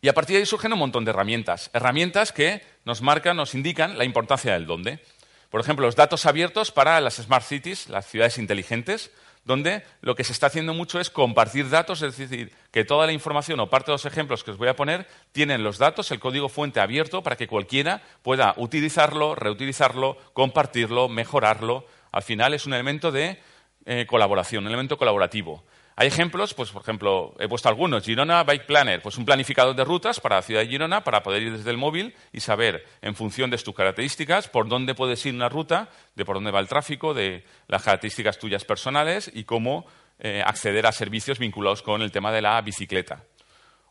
Y 0.00 0.08
a 0.08 0.14
partir 0.14 0.34
de 0.34 0.40
ahí 0.40 0.46
surgen 0.46 0.72
un 0.72 0.78
montón 0.78 1.04
de 1.04 1.10
herramientas, 1.10 1.70
herramientas 1.74 2.32
que 2.32 2.62
nos 2.84 3.02
marcan, 3.02 3.36
nos 3.36 3.54
indican 3.54 3.98
la 3.98 4.04
importancia 4.04 4.52
del 4.52 4.66
dónde. 4.66 5.00
Por 5.50 5.60
ejemplo, 5.60 5.86
los 5.86 5.96
datos 5.96 6.26
abiertos 6.26 6.72
para 6.72 7.00
las 7.00 7.16
smart 7.16 7.44
cities, 7.44 7.88
las 7.88 8.06
ciudades 8.06 8.38
inteligentes, 8.38 9.10
donde 9.46 9.84
lo 10.00 10.16
que 10.16 10.24
se 10.24 10.32
está 10.32 10.48
haciendo 10.48 10.74
mucho 10.74 10.98
es 10.98 11.08
compartir 11.08 11.70
datos, 11.70 12.02
es 12.02 12.16
decir, 12.18 12.52
que 12.72 12.84
toda 12.84 13.06
la 13.06 13.12
información 13.12 13.60
o 13.60 13.70
parte 13.70 13.92
de 13.92 13.94
los 13.94 14.04
ejemplos 14.04 14.42
que 14.42 14.50
os 14.50 14.58
voy 14.58 14.66
a 14.66 14.74
poner 14.74 15.06
tienen 15.30 15.62
los 15.62 15.78
datos, 15.78 16.10
el 16.10 16.18
código 16.18 16.48
fuente 16.48 16.80
abierto 16.80 17.22
para 17.22 17.36
que 17.36 17.46
cualquiera 17.46 18.02
pueda 18.22 18.54
utilizarlo, 18.56 19.36
reutilizarlo, 19.36 20.18
compartirlo, 20.32 21.08
mejorarlo. 21.08 21.86
Al 22.10 22.24
final 22.24 22.54
es 22.54 22.66
un 22.66 22.74
elemento 22.74 23.12
de 23.12 23.40
eh, 23.84 24.04
colaboración, 24.06 24.64
un 24.64 24.68
elemento 24.68 24.98
colaborativo. 24.98 25.62
Hay 25.98 26.08
ejemplos, 26.08 26.52
pues 26.52 26.70
por 26.70 26.82
ejemplo, 26.82 27.34
he 27.38 27.48
puesto 27.48 27.70
algunos. 27.70 28.04
Girona 28.04 28.44
Bike 28.44 28.66
Planner, 28.66 29.00
pues 29.00 29.16
un 29.16 29.24
planificador 29.24 29.74
de 29.74 29.82
rutas 29.82 30.20
para 30.20 30.36
la 30.36 30.42
ciudad 30.42 30.60
de 30.60 30.68
Girona 30.68 31.02
para 31.02 31.22
poder 31.22 31.42
ir 31.42 31.56
desde 31.56 31.70
el 31.70 31.78
móvil 31.78 32.14
y 32.34 32.40
saber, 32.40 32.84
en 33.00 33.14
función 33.14 33.48
de 33.48 33.56
tus 33.56 33.74
características, 33.74 34.46
por 34.46 34.68
dónde 34.68 34.94
puedes 34.94 35.24
ir 35.24 35.32
una 35.32 35.48
ruta, 35.48 35.88
de 36.14 36.26
por 36.26 36.36
dónde 36.36 36.50
va 36.50 36.60
el 36.60 36.68
tráfico, 36.68 37.14
de 37.14 37.44
las 37.66 37.82
características 37.82 38.38
tuyas 38.38 38.66
personales 38.66 39.30
y 39.32 39.44
cómo 39.44 39.86
eh, 40.18 40.42
acceder 40.44 40.86
a 40.86 40.92
servicios 40.92 41.38
vinculados 41.38 41.80
con 41.80 42.02
el 42.02 42.12
tema 42.12 42.30
de 42.30 42.42
la 42.42 42.60
bicicleta. 42.60 43.24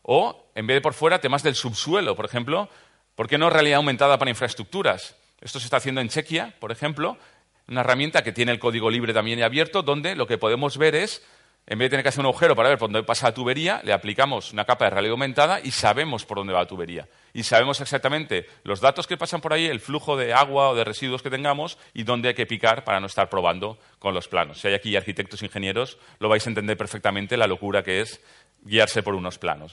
O, 0.02 0.46
en 0.54 0.68
vez 0.68 0.76
de 0.76 0.80
por 0.82 0.94
fuera, 0.94 1.20
temas 1.20 1.42
del 1.42 1.56
subsuelo, 1.56 2.14
por 2.14 2.24
ejemplo, 2.24 2.68
¿por 3.16 3.26
qué 3.26 3.36
no 3.36 3.50
realidad 3.50 3.78
aumentada 3.78 4.16
para 4.16 4.30
infraestructuras? 4.30 5.16
Esto 5.40 5.58
se 5.58 5.66
está 5.66 5.78
haciendo 5.78 6.00
en 6.00 6.08
Chequia, 6.08 6.54
por 6.60 6.70
ejemplo, 6.70 7.18
una 7.66 7.80
herramienta 7.80 8.22
que 8.22 8.30
tiene 8.30 8.52
el 8.52 8.60
código 8.60 8.90
libre 8.90 9.12
también 9.12 9.40
y 9.40 9.42
abierto, 9.42 9.82
donde 9.82 10.14
lo 10.14 10.28
que 10.28 10.38
podemos 10.38 10.78
ver 10.78 10.94
es 10.94 11.26
en 11.68 11.78
vez 11.78 11.86
de 11.86 11.90
tener 11.90 12.04
que 12.04 12.10
hacer 12.10 12.20
un 12.20 12.26
agujero 12.26 12.54
para 12.54 12.68
ver 12.68 12.78
por 12.78 12.88
dónde 12.88 13.04
pasa 13.04 13.26
la 13.26 13.34
tubería, 13.34 13.80
le 13.82 13.92
aplicamos 13.92 14.52
una 14.52 14.64
capa 14.64 14.84
de 14.84 14.92
realidad 14.92 15.12
aumentada 15.12 15.60
y 15.60 15.72
sabemos 15.72 16.24
por 16.24 16.38
dónde 16.38 16.52
va 16.52 16.60
la 16.60 16.66
tubería. 16.66 17.08
Y 17.34 17.42
sabemos 17.42 17.80
exactamente 17.80 18.46
los 18.62 18.80
datos 18.80 19.08
que 19.08 19.16
pasan 19.16 19.40
por 19.40 19.52
ahí, 19.52 19.66
el 19.66 19.80
flujo 19.80 20.16
de 20.16 20.32
agua 20.32 20.70
o 20.70 20.74
de 20.76 20.84
residuos 20.84 21.22
que 21.22 21.30
tengamos 21.30 21.76
y 21.92 22.04
dónde 22.04 22.28
hay 22.28 22.34
que 22.34 22.46
picar 22.46 22.84
para 22.84 23.00
no 23.00 23.06
estar 23.06 23.28
probando 23.28 23.78
con 23.98 24.14
los 24.14 24.28
planos. 24.28 24.60
Si 24.60 24.68
hay 24.68 24.74
aquí 24.74 24.94
arquitectos 24.94 25.42
ingenieros, 25.42 25.98
lo 26.20 26.28
vais 26.28 26.46
a 26.46 26.50
entender 26.50 26.76
perfectamente 26.76 27.36
la 27.36 27.48
locura 27.48 27.82
que 27.82 28.00
es 28.00 28.20
guiarse 28.62 29.02
por 29.02 29.16
unos 29.16 29.38
planos. 29.38 29.72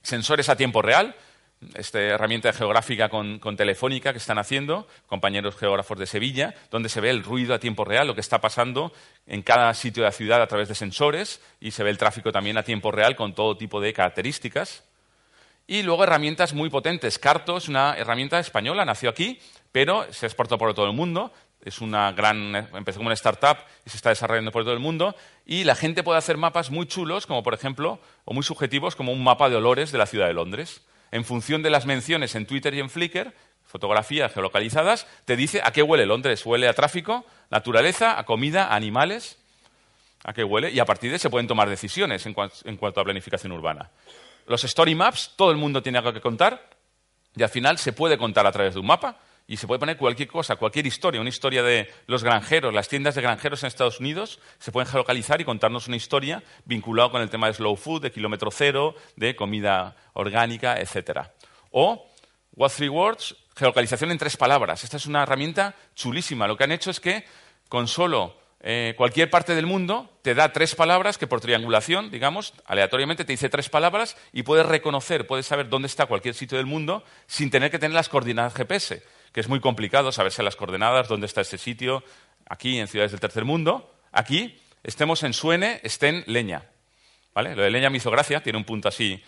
Sensores 0.00 0.48
a 0.48 0.56
tiempo 0.56 0.80
real 0.80 1.14
esta 1.74 2.00
herramienta 2.00 2.52
geográfica 2.52 3.08
con, 3.08 3.40
Telefónica 3.56 4.12
que 4.12 4.18
están 4.18 4.38
haciendo, 4.38 4.86
compañeros 5.06 5.56
geógrafos 5.56 5.98
de 5.98 6.06
Sevilla, 6.06 6.54
donde 6.70 6.88
se 6.88 7.00
ve 7.00 7.10
el 7.10 7.22
ruido 7.22 7.54
a 7.54 7.58
tiempo 7.58 7.84
real, 7.84 8.06
lo 8.06 8.14
que 8.14 8.20
está 8.20 8.40
pasando 8.40 8.92
en 9.26 9.42
cada 9.42 9.72
sitio 9.74 10.02
de 10.02 10.08
la 10.08 10.12
ciudad 10.12 10.42
a 10.42 10.46
través 10.46 10.68
de 10.68 10.74
sensores 10.74 11.40
y 11.60 11.70
se 11.70 11.82
ve 11.82 11.90
el 11.90 11.98
tráfico 11.98 12.32
también 12.32 12.58
a 12.58 12.62
tiempo 12.62 12.90
real 12.90 13.16
con 13.16 13.34
todo 13.34 13.56
tipo 13.56 13.80
de 13.80 13.92
características. 13.92 14.84
Y 15.66 15.82
luego 15.82 16.04
herramientas 16.04 16.52
muy 16.52 16.68
potentes. 16.68 17.18
Carto 17.18 17.56
es 17.56 17.68
una 17.68 17.96
herramienta 17.96 18.38
española, 18.38 18.84
nació 18.84 19.08
aquí, 19.08 19.38
pero 19.72 20.12
se 20.12 20.26
exportó 20.26 20.58
por 20.58 20.74
todo 20.74 20.86
el 20.86 20.92
mundo. 20.92 21.32
Es 21.64 21.80
una 21.80 22.12
gran, 22.12 22.54
empezó 22.74 22.98
como 22.98 23.08
una 23.08 23.14
startup 23.14 23.56
y 23.86 23.90
se 23.90 23.96
está 23.96 24.10
desarrollando 24.10 24.52
por 24.52 24.64
todo 24.64 24.74
el 24.74 24.80
mundo. 24.80 25.16
Y 25.46 25.64
la 25.64 25.74
gente 25.74 26.02
puede 26.02 26.18
hacer 26.18 26.36
mapas 26.36 26.70
muy 26.70 26.86
chulos, 26.86 27.26
como 27.26 27.42
por 27.42 27.54
ejemplo, 27.54 27.98
o 28.26 28.34
muy 28.34 28.42
subjetivos, 28.42 28.94
como 28.94 29.12
un 29.12 29.24
mapa 29.24 29.48
de 29.48 29.56
olores 29.56 29.90
de 29.90 29.98
la 29.98 30.06
ciudad 30.06 30.26
de 30.26 30.34
Londres 30.34 30.82
en 31.14 31.24
función 31.24 31.62
de 31.62 31.70
las 31.70 31.86
menciones 31.86 32.34
en 32.34 32.44
Twitter 32.44 32.74
y 32.74 32.80
en 32.80 32.90
Flickr, 32.90 33.32
fotografías 33.64 34.32
geolocalizadas, 34.32 35.06
te 35.24 35.36
dice 35.36 35.60
a 35.62 35.70
qué 35.70 35.80
huele 35.80 36.06
Londres. 36.06 36.44
Huele 36.44 36.66
a 36.66 36.72
tráfico, 36.72 37.24
naturaleza, 37.50 38.18
a 38.18 38.24
comida, 38.24 38.66
a 38.66 38.74
animales. 38.74 39.38
¿A 40.24 40.32
qué 40.32 40.42
huele? 40.42 40.72
Y 40.72 40.80
a 40.80 40.84
partir 40.84 41.10
de 41.10 41.14
ahí 41.14 41.20
se 41.20 41.30
pueden 41.30 41.46
tomar 41.46 41.70
decisiones 41.70 42.26
en, 42.26 42.34
cuanto 42.34 43.00
a 43.00 43.04
planificación 43.04 43.52
urbana. 43.52 43.92
Los 44.48 44.64
story 44.64 44.96
maps, 44.96 45.34
todo 45.36 45.52
el 45.52 45.56
mundo 45.56 45.84
tiene 45.84 45.98
algo 45.98 46.12
que 46.12 46.20
contar 46.20 46.68
y 47.36 47.44
al 47.44 47.48
final 47.48 47.78
se 47.78 47.92
puede 47.92 48.18
contar 48.18 48.48
a 48.48 48.50
través 48.50 48.74
de 48.74 48.80
un 48.80 48.86
mapa 48.86 49.16
y 49.46 49.58
se 49.58 49.66
puede 49.66 49.78
poner 49.78 49.96
cualquier 49.96 50.28
cosa, 50.28 50.56
cualquier 50.56 50.86
historia, 50.86 51.20
una 51.20 51.28
historia 51.28 51.62
de 51.62 51.92
los 52.06 52.24
granjeros, 52.24 52.72
las 52.72 52.88
tiendas 52.88 53.14
de 53.14 53.22
granjeros 53.22 53.62
en 53.62 53.66
Estados 53.66 54.00
Unidos, 54.00 54.40
se 54.58 54.72
pueden 54.72 54.88
geolocalizar 54.90 55.40
y 55.40 55.44
contarnos 55.44 55.86
una 55.86 55.96
historia 55.96 56.42
vinculada 56.64 57.10
con 57.10 57.20
el 57.20 57.28
tema 57.28 57.48
de 57.48 57.54
slow 57.54 57.76
food, 57.76 58.02
de 58.02 58.12
kilómetro 58.12 58.50
cero, 58.50 58.94
de 59.16 59.36
comida 59.36 59.96
orgánica, 60.14 60.80
etc. 60.80 61.28
O 61.72 62.06
What 62.56 62.72
Three 62.72 62.88
Words, 62.88 63.36
geolocalización 63.54 64.12
en 64.12 64.18
tres 64.18 64.36
palabras. 64.36 64.82
Esta 64.82 64.96
es 64.96 65.06
una 65.06 65.24
herramienta 65.24 65.74
chulísima. 65.94 66.46
Lo 66.46 66.56
que 66.56 66.64
han 66.64 66.72
hecho 66.72 66.90
es 66.90 67.00
que 67.00 67.24
con 67.68 67.86
solo 67.86 68.36
eh, 68.60 68.94
cualquier 68.96 69.28
parte 69.28 69.54
del 69.54 69.66
mundo 69.66 70.08
te 70.22 70.34
da 70.34 70.52
tres 70.52 70.74
palabras 70.74 71.18
que 71.18 71.26
por 71.26 71.42
triangulación, 71.42 72.10
digamos, 72.10 72.54
aleatoriamente 72.64 73.26
te 73.26 73.32
dice 73.32 73.50
tres 73.50 73.68
palabras 73.68 74.16
y 74.32 74.42
puedes 74.42 74.64
reconocer, 74.64 75.26
puedes 75.26 75.44
saber 75.44 75.68
dónde 75.68 75.86
está 75.86 76.06
cualquier 76.06 76.34
sitio 76.34 76.56
del 76.56 76.66
mundo 76.66 77.04
sin 77.26 77.50
tener 77.50 77.70
que 77.70 77.78
tener 77.78 77.94
las 77.94 78.08
coordenadas 78.08 78.54
GPS 78.54 79.02
que 79.34 79.40
es 79.40 79.48
muy 79.48 79.58
complicado 79.58 80.12
saberse 80.12 80.44
las 80.44 80.54
coordenadas, 80.54 81.08
dónde 81.08 81.26
está 81.26 81.40
ese 81.40 81.58
sitio, 81.58 82.04
aquí 82.48 82.78
en 82.78 82.86
ciudades 82.86 83.10
del 83.10 83.20
tercer 83.20 83.44
mundo. 83.44 83.92
Aquí, 84.12 84.62
estemos 84.84 85.24
en 85.24 85.32
Suene, 85.32 85.80
estén 85.82 86.22
Leña. 86.28 86.70
¿Vale? 87.34 87.56
Lo 87.56 87.62
de 87.62 87.70
Leña 87.70 87.90
me 87.90 87.96
hizo 87.96 88.12
gracia, 88.12 88.44
tiene 88.44 88.58
un 88.58 88.64
punto 88.64 88.86
así 88.88 89.20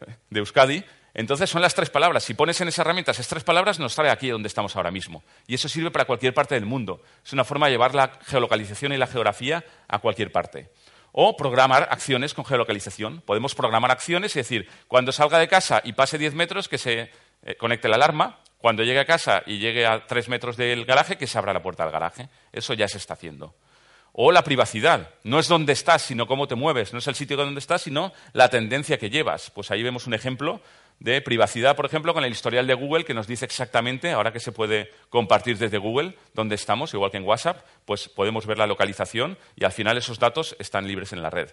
eh, 0.00 0.16
de 0.30 0.40
Euskadi. 0.40 0.82
Entonces 1.12 1.50
son 1.50 1.60
las 1.60 1.74
tres 1.74 1.90
palabras. 1.90 2.24
Si 2.24 2.32
pones 2.32 2.58
en 2.62 2.68
esa 2.68 2.80
herramienta 2.80 3.10
esas 3.10 3.28
tres 3.28 3.44
palabras, 3.44 3.78
nos 3.78 3.94
trae 3.94 4.08
aquí 4.08 4.30
donde 4.30 4.48
estamos 4.48 4.74
ahora 4.74 4.90
mismo. 4.90 5.22
Y 5.46 5.56
eso 5.56 5.68
sirve 5.68 5.90
para 5.90 6.06
cualquier 6.06 6.32
parte 6.32 6.54
del 6.54 6.64
mundo. 6.64 7.02
Es 7.22 7.34
una 7.34 7.44
forma 7.44 7.66
de 7.66 7.72
llevar 7.72 7.94
la 7.94 8.18
geolocalización 8.24 8.94
y 8.94 8.96
la 8.96 9.06
geografía 9.06 9.62
a 9.86 9.98
cualquier 9.98 10.32
parte. 10.32 10.70
O 11.12 11.36
programar 11.36 11.88
acciones 11.90 12.32
con 12.32 12.46
geolocalización. 12.46 13.20
Podemos 13.20 13.54
programar 13.54 13.90
acciones 13.90 14.34
y 14.34 14.38
decir, 14.38 14.66
cuando 14.88 15.12
salga 15.12 15.38
de 15.38 15.48
casa 15.48 15.82
y 15.84 15.92
pase 15.92 16.16
10 16.16 16.32
metros, 16.32 16.68
que 16.68 16.78
se 16.78 17.10
eh, 17.42 17.56
conecte 17.56 17.88
la 17.88 17.96
alarma, 17.96 18.38
cuando 18.62 18.84
llegue 18.84 19.00
a 19.00 19.04
casa 19.04 19.42
y 19.44 19.58
llegue 19.58 19.84
a 19.84 20.06
tres 20.06 20.28
metros 20.28 20.56
del 20.56 20.84
garaje, 20.84 21.18
que 21.18 21.26
se 21.26 21.36
abra 21.36 21.52
la 21.52 21.62
puerta 21.62 21.82
del 21.82 21.92
garaje. 21.92 22.28
Eso 22.52 22.74
ya 22.74 22.86
se 22.86 22.96
está 22.96 23.14
haciendo. 23.14 23.56
O 24.12 24.30
la 24.30 24.44
privacidad. 24.44 25.10
No 25.24 25.40
es 25.40 25.48
dónde 25.48 25.72
estás, 25.72 26.02
sino 26.02 26.28
cómo 26.28 26.46
te 26.46 26.54
mueves. 26.54 26.92
No 26.92 27.00
es 27.00 27.06
el 27.08 27.16
sitio 27.16 27.36
donde 27.36 27.58
estás, 27.58 27.82
sino 27.82 28.12
la 28.32 28.48
tendencia 28.48 28.98
que 28.98 29.10
llevas. 29.10 29.50
Pues 29.50 29.70
ahí 29.72 29.82
vemos 29.82 30.06
un 30.06 30.14
ejemplo 30.14 30.60
de 31.00 31.20
privacidad, 31.20 31.74
por 31.74 31.86
ejemplo, 31.86 32.14
con 32.14 32.24
el 32.24 32.30
historial 32.30 32.66
de 32.68 32.74
Google 32.74 33.04
que 33.04 33.14
nos 33.14 33.26
dice 33.26 33.44
exactamente, 33.44 34.12
ahora 34.12 34.32
que 34.32 34.38
se 34.38 34.52
puede 34.52 34.92
compartir 35.08 35.58
desde 35.58 35.78
Google, 35.78 36.16
dónde 36.32 36.54
estamos, 36.54 36.94
igual 36.94 37.10
que 37.10 37.16
en 37.16 37.24
WhatsApp, 37.24 37.66
pues 37.84 38.08
podemos 38.08 38.46
ver 38.46 38.58
la 38.58 38.68
localización 38.68 39.36
y 39.56 39.64
al 39.64 39.72
final 39.72 39.98
esos 39.98 40.20
datos 40.20 40.54
están 40.60 40.86
libres 40.86 41.12
en 41.12 41.22
la 41.22 41.30
red. 41.30 41.50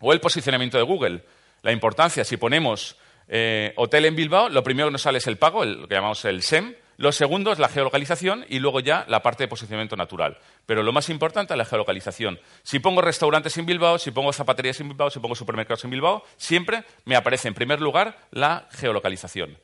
O 0.00 0.12
el 0.12 0.20
posicionamiento 0.20 0.76
de 0.76 0.84
Google. 0.84 1.24
La 1.62 1.72
importancia, 1.72 2.24
si 2.24 2.36
ponemos 2.36 2.96
eh, 3.28 3.72
hotel 3.76 4.06
en 4.06 4.16
Bilbao, 4.16 4.48
lo 4.48 4.62
primero 4.62 4.88
que 4.88 4.92
nos 4.92 5.02
sale 5.02 5.18
es 5.18 5.26
el 5.26 5.36
pago, 5.36 5.64
lo 5.64 5.86
que 5.86 5.94
llamamos 5.94 6.24
el 6.24 6.42
SEM, 6.42 6.74
lo 6.96 7.12
segundo 7.12 7.52
es 7.52 7.60
la 7.60 7.68
geolocalización 7.68 8.44
y 8.48 8.58
luego 8.58 8.80
ya 8.80 9.04
la 9.06 9.22
parte 9.22 9.44
de 9.44 9.48
posicionamiento 9.48 9.94
natural. 9.94 10.38
Pero 10.66 10.82
lo 10.82 10.92
más 10.92 11.08
importante 11.10 11.54
es 11.54 11.58
la 11.58 11.64
geolocalización. 11.64 12.40
Si 12.64 12.80
pongo 12.80 13.02
restaurantes 13.02 13.56
en 13.56 13.66
Bilbao, 13.66 13.98
si 13.98 14.10
pongo 14.10 14.32
zapaterías 14.32 14.80
en 14.80 14.88
Bilbao, 14.88 15.08
si 15.08 15.20
pongo 15.20 15.36
supermercados 15.36 15.84
en 15.84 15.90
Bilbao, 15.90 16.24
siempre 16.36 16.82
me 17.04 17.14
aparece 17.14 17.46
en 17.46 17.54
primer 17.54 17.80
lugar 17.80 18.18
la 18.32 18.66
geolocalización. 18.72 19.58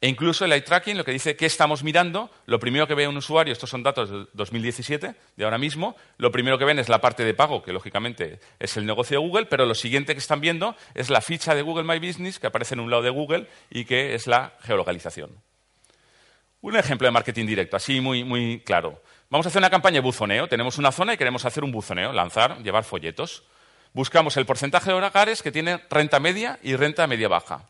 E 0.00 0.08
incluso 0.08 0.44
el 0.44 0.52
eye 0.52 0.62
tracking, 0.62 0.96
lo 0.96 1.04
que 1.04 1.10
dice 1.10 1.34
qué 1.34 1.46
estamos 1.46 1.82
mirando, 1.82 2.30
lo 2.46 2.60
primero 2.60 2.86
que 2.86 2.94
ve 2.94 3.08
un 3.08 3.16
usuario, 3.16 3.52
estos 3.52 3.68
son 3.68 3.82
datos 3.82 4.10
de 4.10 4.26
2017, 4.32 5.14
de 5.36 5.44
ahora 5.44 5.58
mismo, 5.58 5.96
lo 6.18 6.30
primero 6.30 6.56
que 6.56 6.64
ven 6.64 6.78
es 6.78 6.88
la 6.88 7.00
parte 7.00 7.24
de 7.24 7.34
pago, 7.34 7.62
que 7.62 7.72
lógicamente 7.72 8.38
es 8.60 8.76
el 8.76 8.86
negocio 8.86 9.18
de 9.18 9.26
Google, 9.26 9.46
pero 9.46 9.66
lo 9.66 9.74
siguiente 9.74 10.12
que 10.12 10.20
están 10.20 10.40
viendo 10.40 10.76
es 10.94 11.10
la 11.10 11.20
ficha 11.20 11.56
de 11.56 11.62
Google 11.62 11.82
My 11.82 11.98
Business 11.98 12.38
que 12.38 12.46
aparece 12.46 12.74
en 12.74 12.80
un 12.80 12.90
lado 12.90 13.02
de 13.02 13.10
Google 13.10 13.48
y 13.70 13.86
que 13.86 14.14
es 14.14 14.28
la 14.28 14.52
geolocalización. 14.60 15.30
Un 16.60 16.76
ejemplo 16.76 17.06
de 17.06 17.12
marketing 17.12 17.46
directo, 17.46 17.76
así 17.76 18.00
muy, 18.00 18.22
muy 18.22 18.60
claro. 18.60 19.02
Vamos 19.30 19.46
a 19.46 19.48
hacer 19.48 19.60
una 19.60 19.70
campaña 19.70 19.96
de 19.96 20.00
buzoneo. 20.00 20.48
Tenemos 20.48 20.78
una 20.78 20.90
zona 20.90 21.14
y 21.14 21.16
queremos 21.16 21.44
hacer 21.44 21.62
un 21.62 21.70
buzoneo, 21.70 22.12
lanzar, 22.12 22.62
llevar 22.62 22.84
folletos. 22.84 23.44
Buscamos 23.92 24.36
el 24.36 24.46
porcentaje 24.46 24.90
de 24.90 24.96
hogares 24.96 25.42
que 25.42 25.52
tiene 25.52 25.80
renta 25.90 26.18
media 26.18 26.58
y 26.62 26.76
renta 26.76 27.06
media 27.06 27.28
baja. 27.28 27.68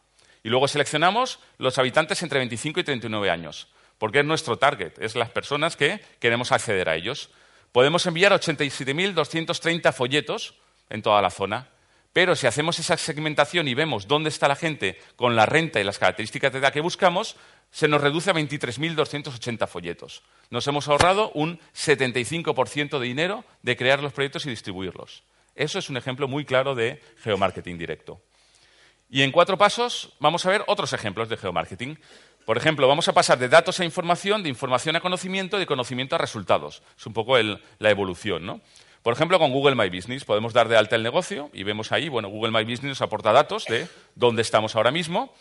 Y 0.49 0.51
luego 0.51 0.67
seleccionamos 0.67 1.41
los 1.59 1.77
habitantes 1.77 2.23
entre 2.23 2.39
25 2.39 2.81
y 2.81 2.85
39 2.85 3.29
años, 3.29 3.69
porque 3.99 4.21
es 4.21 4.25
nuestro 4.25 4.57
target, 4.57 4.95
es 4.99 5.15
las 5.15 5.29
personas 5.29 5.77
que 5.77 6.01
queremos 6.21 6.53
acceder 6.53 6.89
a 6.89 6.95
ellos. 6.95 7.29
Podemos 7.71 8.07
enviar 8.07 8.33
87.230 8.33 9.93
folletos 9.93 10.55
en 10.89 11.03
toda 11.03 11.21
la 11.21 11.29
zona. 11.29 11.69
Pero 12.15 12.35
si 12.35 12.47
hacemos 12.47 12.79
esa 12.79 12.97
segmentación 12.97 13.69
y 13.69 13.75
vemos 13.75 14.09
dónde 14.09 14.31
está 14.31 14.49
la 14.49 14.57
gente 14.57 14.99
con 15.17 15.37
la 15.37 15.45
renta 15.45 15.81
y 15.81 15.85
las 15.85 15.99
características 15.99 16.51
de 16.51 16.61
edad 16.61 16.73
que 16.73 16.81
buscamos, 16.81 17.37
se 17.71 17.87
nos 17.87 18.01
reduce 18.01 18.31
a 18.31 18.35
23.280 18.35 19.69
folletos. 19.69 20.23
Nos 20.49 20.67
hemos 20.67 20.89
ahorrado 20.89 21.31
un 21.35 21.61
75% 21.77 22.99
de 22.99 23.07
dinero 23.07 23.45
de 23.61 23.77
crear 23.77 24.03
los 24.03 24.15
proyectos 24.15 24.47
y 24.47 24.49
distribuirlos. 24.49 25.25
Eso 25.55 25.79
es 25.79 25.91
un 25.91 25.99
ejemplo 25.99 26.27
muy 26.27 26.47
claro 26.47 26.75
de 26.75 27.03
geomarketing 27.23 27.77
directo. 27.77 28.23
Y 29.11 29.23
en 29.23 29.33
cuatro 29.33 29.57
pasos 29.57 30.13
vamos 30.21 30.45
a 30.45 30.51
ver 30.51 30.65
otros 30.67 30.93
ejemplos 30.93 31.29
de 31.29 31.37
geomarketing. 31.37 31.99
Por 32.45 32.57
ejemplo, 32.57 32.89
vamos 32.89 33.09
a 33.09 33.13
pasar 33.13 33.39
de 33.39 33.49
datos 33.49 33.81
a 33.81 33.85
información, 33.85 34.43
de 34.43 34.49
información 34.49 34.97
a 34.97 35.01
conocimiento, 35.01 35.59
de 35.59 35.67
conocimiento 35.67 36.15
a 36.15 36.19
resultados. 36.19 36.83
Es 36.97 37.07
un 37.07 37.13
poco 37.13 37.37
la 37.39 37.91
evolución, 37.91 38.45
¿no? 38.45 38.61
Por 39.03 39.15
ejemplo, 39.15 39.39
con 39.39 39.53
Google 39.53 39.75
My 39.77 39.89
Business 39.89 40.25
podemos 40.25 40.53
dar 40.53 40.69
de 40.69 40.77
alta 40.77 40.97
el 40.97 41.03
negocio 41.03 41.51
y 41.53 41.63
vemos 41.63 41.93
ahí, 41.93 42.09
bueno, 42.09 42.29
Google 42.29 42.51
My 42.51 42.65
Business 42.65 42.91
nos 42.91 43.03
aporta 43.03 43.33
datos 43.33 43.65
de 43.67 43.87
dónde 44.15 44.43
estamos 44.43 44.77
ahora 44.77 44.91
mismo 44.91 45.33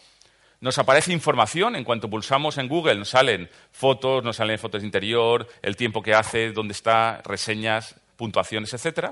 nos 0.60 0.80
aparece 0.80 1.14
información, 1.14 1.76
en 1.76 1.84
cuanto 1.84 2.10
pulsamos 2.10 2.58
en 2.58 2.68
Google 2.68 2.96
nos 2.96 3.10
salen 3.10 3.50
fotos, 3.72 4.24
nos 4.24 4.38
salen 4.38 4.58
fotos 4.58 4.82
de 4.82 4.88
interior, 4.88 5.48
el 5.62 5.76
tiempo 5.76 6.02
que 6.02 6.14
hace, 6.14 6.52
dónde 6.52 6.72
está, 6.72 7.22
reseñas, 7.24 7.96
puntuaciones, 8.16 8.74
etc. 8.74 9.12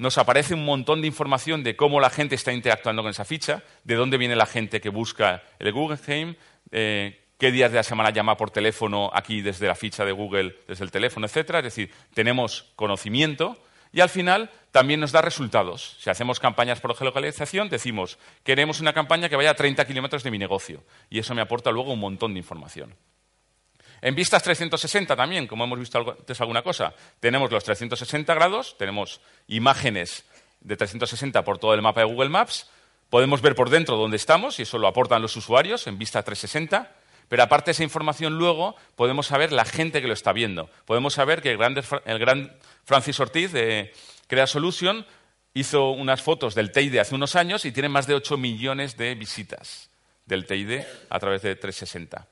Nos 0.00 0.16
aparece 0.16 0.54
un 0.54 0.64
montón 0.64 1.02
de 1.02 1.08
información 1.08 1.62
de 1.62 1.76
cómo 1.76 2.00
la 2.00 2.08
gente 2.08 2.34
está 2.34 2.54
interactuando 2.54 3.02
con 3.02 3.10
esa 3.10 3.26
ficha, 3.26 3.62
de 3.84 3.96
dónde 3.96 4.16
viene 4.16 4.34
la 4.34 4.46
gente 4.46 4.80
que 4.80 4.88
busca 4.88 5.42
el 5.58 5.74
Game, 5.74 6.36
eh, 6.70 7.20
qué 7.36 7.52
días 7.52 7.70
de 7.70 7.76
la 7.76 7.82
semana 7.82 8.08
llama 8.08 8.38
por 8.38 8.50
teléfono 8.50 9.10
aquí 9.12 9.42
desde 9.42 9.66
la 9.66 9.74
ficha 9.74 10.06
de 10.06 10.12
Google, 10.12 10.56
desde 10.66 10.84
el 10.84 10.90
teléfono, 10.90 11.26
etc. 11.26 11.56
Es 11.56 11.64
decir, 11.64 11.92
tenemos 12.14 12.72
conocimiento 12.76 13.62
y 13.92 14.00
al 14.00 14.08
final 14.08 14.48
también 14.70 15.00
nos 15.00 15.12
da 15.12 15.20
resultados. 15.20 15.98
Si 16.00 16.08
hacemos 16.08 16.40
campañas 16.40 16.80
por 16.80 16.96
geolocalización, 16.96 17.68
decimos, 17.68 18.18
queremos 18.42 18.80
una 18.80 18.94
campaña 18.94 19.28
que 19.28 19.36
vaya 19.36 19.50
a 19.50 19.54
30 19.54 19.84
kilómetros 19.84 20.22
de 20.22 20.30
mi 20.30 20.38
negocio. 20.38 20.82
Y 21.10 21.18
eso 21.18 21.34
me 21.34 21.42
aporta 21.42 21.70
luego 21.70 21.92
un 21.92 22.00
montón 22.00 22.32
de 22.32 22.38
información. 22.38 22.96
En 24.02 24.14
vistas 24.14 24.42
360 24.42 25.14
también, 25.14 25.46
como 25.46 25.64
hemos 25.64 25.78
visto 25.78 25.98
antes 25.98 26.40
alguna 26.40 26.62
cosa, 26.62 26.94
tenemos 27.20 27.50
los 27.50 27.64
360 27.64 28.34
grados, 28.34 28.76
tenemos 28.78 29.20
imágenes 29.48 30.24
de 30.60 30.76
360 30.76 31.44
por 31.44 31.58
todo 31.58 31.74
el 31.74 31.82
mapa 31.82 32.00
de 32.00 32.06
Google 32.06 32.30
Maps, 32.30 32.70
podemos 33.10 33.42
ver 33.42 33.54
por 33.54 33.68
dentro 33.68 33.96
dónde 33.96 34.16
estamos, 34.16 34.58
y 34.58 34.62
eso 34.62 34.78
lo 34.78 34.88
aportan 34.88 35.20
los 35.20 35.36
usuarios 35.36 35.86
en 35.86 35.98
vista 35.98 36.22
360, 36.22 36.96
pero 37.28 37.42
aparte 37.44 37.66
de 37.66 37.72
esa 37.72 37.84
información, 37.84 38.38
luego 38.38 38.74
podemos 38.96 39.28
saber 39.28 39.52
la 39.52 39.64
gente 39.64 40.00
que 40.02 40.08
lo 40.08 40.14
está 40.14 40.32
viendo. 40.32 40.68
Podemos 40.84 41.14
saber 41.14 41.42
que 41.42 41.52
el 41.52 42.18
gran, 42.18 42.56
Francis 42.84 43.20
Ortiz 43.20 43.52
de 43.52 43.92
Crea 44.26 44.48
Solution 44.48 45.06
hizo 45.54 45.90
unas 45.90 46.22
fotos 46.22 46.56
del 46.56 46.72
TID 46.72 46.96
hace 46.98 47.14
unos 47.14 47.36
años 47.36 47.64
y 47.64 47.72
tiene 47.72 47.88
más 47.88 48.08
de 48.08 48.14
8 48.14 48.36
millones 48.36 48.96
de 48.96 49.14
visitas 49.14 49.90
del 50.26 50.44
TID 50.44 50.80
a 51.08 51.18
través 51.20 51.42
de 51.42 51.54
360. 51.54 52.26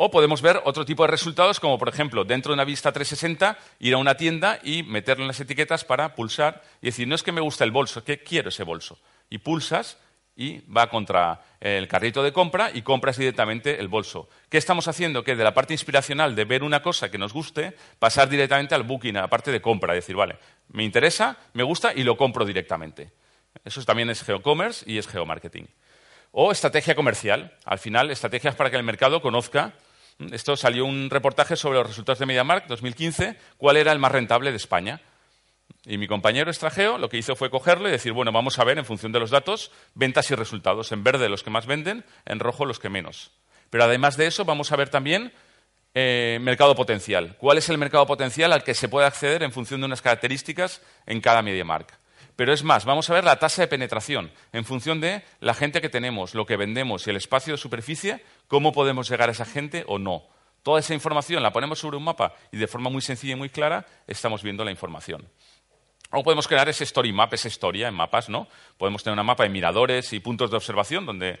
O 0.00 0.12
podemos 0.12 0.40
ver 0.42 0.60
otro 0.64 0.84
tipo 0.84 1.02
de 1.02 1.10
resultados, 1.10 1.58
como 1.58 1.76
por 1.76 1.88
ejemplo, 1.88 2.24
dentro 2.24 2.52
de 2.52 2.54
una 2.54 2.64
vista 2.64 2.92
360, 2.92 3.58
ir 3.80 3.94
a 3.94 3.98
una 3.98 4.16
tienda 4.16 4.60
y 4.62 4.84
meterle 4.84 5.24
en 5.24 5.28
las 5.28 5.40
etiquetas 5.40 5.84
para 5.84 6.14
pulsar 6.14 6.62
y 6.80 6.86
decir, 6.86 7.08
no 7.08 7.16
es 7.16 7.24
que 7.24 7.32
me 7.32 7.40
gusta 7.40 7.64
el 7.64 7.72
bolso, 7.72 8.04
que 8.04 8.22
quiero 8.22 8.50
ese 8.50 8.62
bolso. 8.62 9.00
Y 9.28 9.38
pulsas 9.38 9.98
y 10.36 10.60
va 10.70 10.88
contra 10.88 11.42
el 11.58 11.88
carrito 11.88 12.22
de 12.22 12.32
compra 12.32 12.70
y 12.72 12.82
compras 12.82 13.16
directamente 13.16 13.80
el 13.80 13.88
bolso. 13.88 14.28
¿Qué 14.48 14.56
estamos 14.56 14.86
haciendo? 14.86 15.24
Que 15.24 15.34
de 15.34 15.42
la 15.42 15.52
parte 15.52 15.74
inspiracional 15.74 16.36
de 16.36 16.44
ver 16.44 16.62
una 16.62 16.80
cosa 16.80 17.10
que 17.10 17.18
nos 17.18 17.32
guste, 17.32 17.74
pasar 17.98 18.28
directamente 18.28 18.76
al 18.76 18.84
booking, 18.84 19.16
a 19.16 19.22
la 19.22 19.28
parte 19.28 19.50
de 19.50 19.60
compra, 19.60 19.94
decir, 19.94 20.14
vale, 20.14 20.36
me 20.68 20.84
interesa, 20.84 21.38
me 21.54 21.64
gusta 21.64 21.92
y 21.92 22.04
lo 22.04 22.16
compro 22.16 22.44
directamente. 22.44 23.10
Eso 23.64 23.84
también 23.84 24.10
es 24.10 24.22
geocommerce 24.22 24.88
y 24.88 24.98
es 24.98 25.08
geomarketing. 25.08 25.66
O 26.30 26.52
estrategia 26.52 26.94
comercial. 26.94 27.52
Al 27.64 27.80
final, 27.80 28.12
estrategias 28.12 28.54
para 28.54 28.70
que 28.70 28.76
el 28.76 28.84
mercado 28.84 29.20
conozca. 29.20 29.74
Esto 30.32 30.56
salió 30.56 30.84
un 30.84 31.10
reportaje 31.10 31.54
sobre 31.54 31.78
los 31.78 31.86
resultados 31.86 32.18
de 32.18 32.26
MediaMarkt 32.26 32.68
2015, 32.68 33.36
cuál 33.56 33.76
era 33.76 33.92
el 33.92 34.00
más 34.00 34.10
rentable 34.10 34.50
de 34.50 34.56
España. 34.56 35.00
Y 35.84 35.96
mi 35.96 36.08
compañero 36.08 36.50
extranjero 36.50 36.98
lo 36.98 37.08
que 37.08 37.18
hizo 37.18 37.36
fue 37.36 37.50
cogerlo 37.50 37.88
y 37.88 37.92
decir, 37.92 38.12
bueno, 38.12 38.32
vamos 38.32 38.58
a 38.58 38.64
ver 38.64 38.78
en 38.78 38.84
función 38.84 39.12
de 39.12 39.20
los 39.20 39.30
datos 39.30 39.70
ventas 39.94 40.30
y 40.30 40.34
resultados. 40.34 40.90
En 40.90 41.04
verde 41.04 41.28
los 41.28 41.44
que 41.44 41.50
más 41.50 41.66
venden, 41.66 42.04
en 42.26 42.40
rojo 42.40 42.66
los 42.66 42.80
que 42.80 42.88
menos. 42.88 43.30
Pero 43.70 43.84
además 43.84 44.16
de 44.16 44.26
eso 44.26 44.44
vamos 44.44 44.72
a 44.72 44.76
ver 44.76 44.88
también 44.88 45.32
eh, 45.94 46.38
mercado 46.40 46.74
potencial. 46.74 47.36
¿Cuál 47.38 47.58
es 47.58 47.68
el 47.68 47.78
mercado 47.78 48.06
potencial 48.06 48.52
al 48.52 48.64
que 48.64 48.74
se 48.74 48.88
puede 48.88 49.06
acceder 49.06 49.44
en 49.44 49.52
función 49.52 49.80
de 49.80 49.86
unas 49.86 50.02
características 50.02 50.82
en 51.06 51.20
cada 51.20 51.42
media 51.42 51.64
marca? 51.64 51.98
Pero 52.38 52.52
es 52.52 52.62
más, 52.62 52.84
vamos 52.84 53.10
a 53.10 53.14
ver 53.14 53.24
la 53.24 53.40
tasa 53.40 53.62
de 53.62 53.66
penetración 53.66 54.30
en 54.52 54.64
función 54.64 55.00
de 55.00 55.24
la 55.40 55.54
gente 55.54 55.80
que 55.80 55.88
tenemos, 55.88 56.36
lo 56.36 56.46
que 56.46 56.56
vendemos 56.56 57.04
y 57.04 57.10
el 57.10 57.16
espacio 57.16 57.54
de 57.54 57.58
superficie, 57.58 58.22
cómo 58.46 58.70
podemos 58.70 59.10
llegar 59.10 59.28
a 59.28 59.32
esa 59.32 59.44
gente 59.44 59.82
o 59.88 59.98
no. 59.98 60.22
Toda 60.62 60.78
esa 60.78 60.94
información 60.94 61.42
la 61.42 61.52
ponemos 61.52 61.80
sobre 61.80 61.96
un 61.96 62.04
mapa 62.04 62.34
y 62.52 62.56
de 62.58 62.68
forma 62.68 62.90
muy 62.90 63.02
sencilla 63.02 63.32
y 63.32 63.36
muy 63.36 63.48
clara 63.48 63.84
estamos 64.06 64.44
viendo 64.44 64.64
la 64.64 64.70
información. 64.70 65.28
O 66.12 66.22
podemos 66.22 66.46
crear 66.46 66.68
ese 66.68 66.84
story 66.84 67.12
map, 67.12 67.34
esa 67.34 67.48
historia 67.48 67.88
en 67.88 67.94
mapas, 67.94 68.28
¿no? 68.28 68.46
Podemos 68.76 69.02
tener 69.02 69.14
una 69.14 69.24
mapa 69.24 69.42
de 69.42 69.48
miradores 69.48 70.12
y 70.12 70.20
puntos 70.20 70.48
de 70.52 70.58
observación 70.58 71.06
donde 71.06 71.40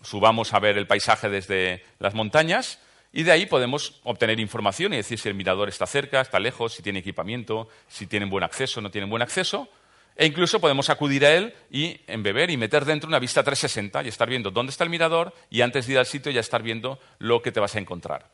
subamos 0.00 0.54
a 0.54 0.60
ver 0.60 0.78
el 0.78 0.86
paisaje 0.86 1.28
desde 1.28 1.84
las 1.98 2.14
montañas 2.14 2.80
y 3.12 3.24
de 3.24 3.32
ahí 3.32 3.44
podemos 3.44 4.00
obtener 4.02 4.40
información 4.40 4.94
y 4.94 4.96
decir 4.96 5.18
si 5.18 5.28
el 5.28 5.34
mirador 5.34 5.68
está 5.68 5.86
cerca, 5.86 6.22
está 6.22 6.40
lejos, 6.40 6.72
si 6.72 6.82
tiene 6.82 7.00
equipamiento, 7.00 7.68
si 7.86 8.06
tienen 8.06 8.30
buen 8.30 8.44
acceso, 8.44 8.80
no 8.80 8.90
tienen 8.90 9.10
buen 9.10 9.20
acceso. 9.20 9.68
E 10.16 10.26
incluso 10.26 10.60
podemos 10.60 10.90
acudir 10.90 11.24
a 11.24 11.34
él 11.34 11.54
y 11.70 12.00
embeber 12.06 12.50
y 12.50 12.56
meter 12.56 12.84
dentro 12.84 13.08
una 13.08 13.18
vista 13.18 13.42
360 13.42 14.02
y 14.04 14.08
estar 14.08 14.28
viendo 14.28 14.50
dónde 14.50 14.70
está 14.70 14.84
el 14.84 14.90
mirador 14.90 15.34
y 15.50 15.62
antes 15.62 15.86
de 15.86 15.94
ir 15.94 15.98
al 15.98 16.06
sitio 16.06 16.30
ya 16.30 16.40
estar 16.40 16.62
viendo 16.62 16.98
lo 17.18 17.40
que 17.40 17.52
te 17.52 17.60
vas 17.60 17.74
a 17.74 17.78
encontrar. 17.78 18.30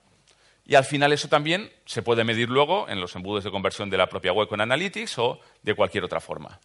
Y 0.66 0.74
al 0.74 0.84
final 0.84 1.12
eso 1.12 1.28
también 1.28 1.72
se 1.86 2.02
puede 2.02 2.24
medir 2.24 2.50
luego 2.50 2.88
en 2.88 3.00
los 3.00 3.16
embudos 3.16 3.44
de 3.44 3.50
conversión 3.50 3.88
de 3.88 3.96
la 3.96 4.08
propia 4.08 4.32
web 4.32 4.48
con 4.48 4.60
Analytics 4.60 5.18
o 5.18 5.40
de 5.62 5.74
cualquier 5.74 6.04
otra 6.04 6.20
forma. 6.20 6.60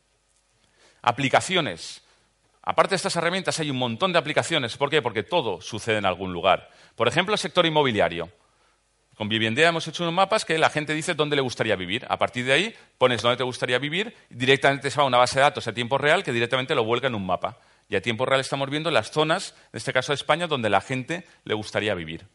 Aplicaciones. 1.02 2.02
Aparte 2.62 2.92
de 2.92 2.96
estas 2.98 3.16
herramientas 3.16 3.60
hay 3.60 3.70
un 3.70 3.78
montón 3.78 4.12
de 4.12 4.20
aplicaciones. 4.20 4.76
¿Por 4.76 4.90
qué? 4.90 5.02
Porque 5.02 5.24
todo 5.24 5.62
sucede 5.62 5.98
en 5.98 6.06
algún 6.06 6.34
lugar. 6.34 6.70
Por 6.96 7.08
ejemplo, 7.08 7.34
el 7.34 7.40
sector 7.40 7.66
inmobiliario. 7.66 8.30
Con 9.16 9.30
Viviendea 9.30 9.70
hemos 9.70 9.88
hecho 9.88 10.04
unos 10.04 10.16
mapas 10.16 10.44
que 10.44 10.58
la 10.58 10.72
gente 10.72 10.94
dice 10.94 11.14
dónde 11.14 11.36
le 11.36 11.42
gustaría 11.44 11.76
vivir. 11.76 12.06
A 12.10 12.18
partir 12.18 12.46
de 12.46 12.54
ahí 12.54 12.76
pones 12.98 13.22
dónde 13.22 13.38
te 13.38 13.44
gustaría 13.44 13.78
vivir 13.78 14.16
directamente 14.30 14.90
se 14.90 14.98
va 14.98 15.04
a 15.04 15.08
una 15.08 15.20
base 15.20 15.36
de 15.36 15.44
datos 15.44 15.68
a 15.68 15.74
tiempo 15.74 16.00
real 16.00 16.24
que 16.24 16.32
directamente 16.32 16.74
lo 16.74 16.84
vuelca 16.84 17.08
en 17.08 17.16
un 17.16 17.26
mapa. 17.26 17.60
Y 17.90 17.96
a 17.96 18.02
tiempo 18.02 18.26
real 18.26 18.42
estamos 18.42 18.70
viendo 18.72 18.90
las 18.90 19.12
zonas, 19.12 19.54
en 19.72 19.78
este 19.78 19.94
caso 19.94 20.14
de 20.14 20.16
España, 20.16 20.48
donde 20.48 20.70
la 20.70 20.82
gente 20.82 21.26
le 21.44 21.54
gustaría 21.54 21.94
vivir. 21.94 22.26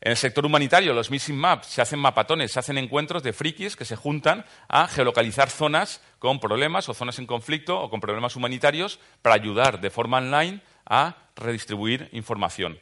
En 0.00 0.12
el 0.12 0.16
sector 0.16 0.46
humanitario, 0.46 0.94
los 0.94 1.10
Missing 1.10 1.36
Maps 1.36 1.66
se 1.66 1.82
hacen 1.82 1.98
mapatones, 1.98 2.52
se 2.52 2.60
hacen 2.60 2.78
encuentros 2.78 3.22
de 3.22 3.32
frikis 3.32 3.74
que 3.74 3.84
se 3.84 3.96
juntan 3.96 4.46
a 4.68 4.86
geolocalizar 4.86 5.50
zonas 5.50 6.00
con 6.20 6.38
problemas 6.38 6.88
o 6.88 6.94
zonas 6.94 7.18
en 7.18 7.26
conflicto 7.26 7.80
o 7.80 7.90
con 7.90 8.00
problemas 8.00 8.36
humanitarios 8.36 9.00
para 9.20 9.34
ayudar 9.34 9.80
de 9.80 9.90
forma 9.90 10.18
online 10.18 10.60
a 10.86 11.16
redistribuir 11.34 12.08
información. 12.12 12.78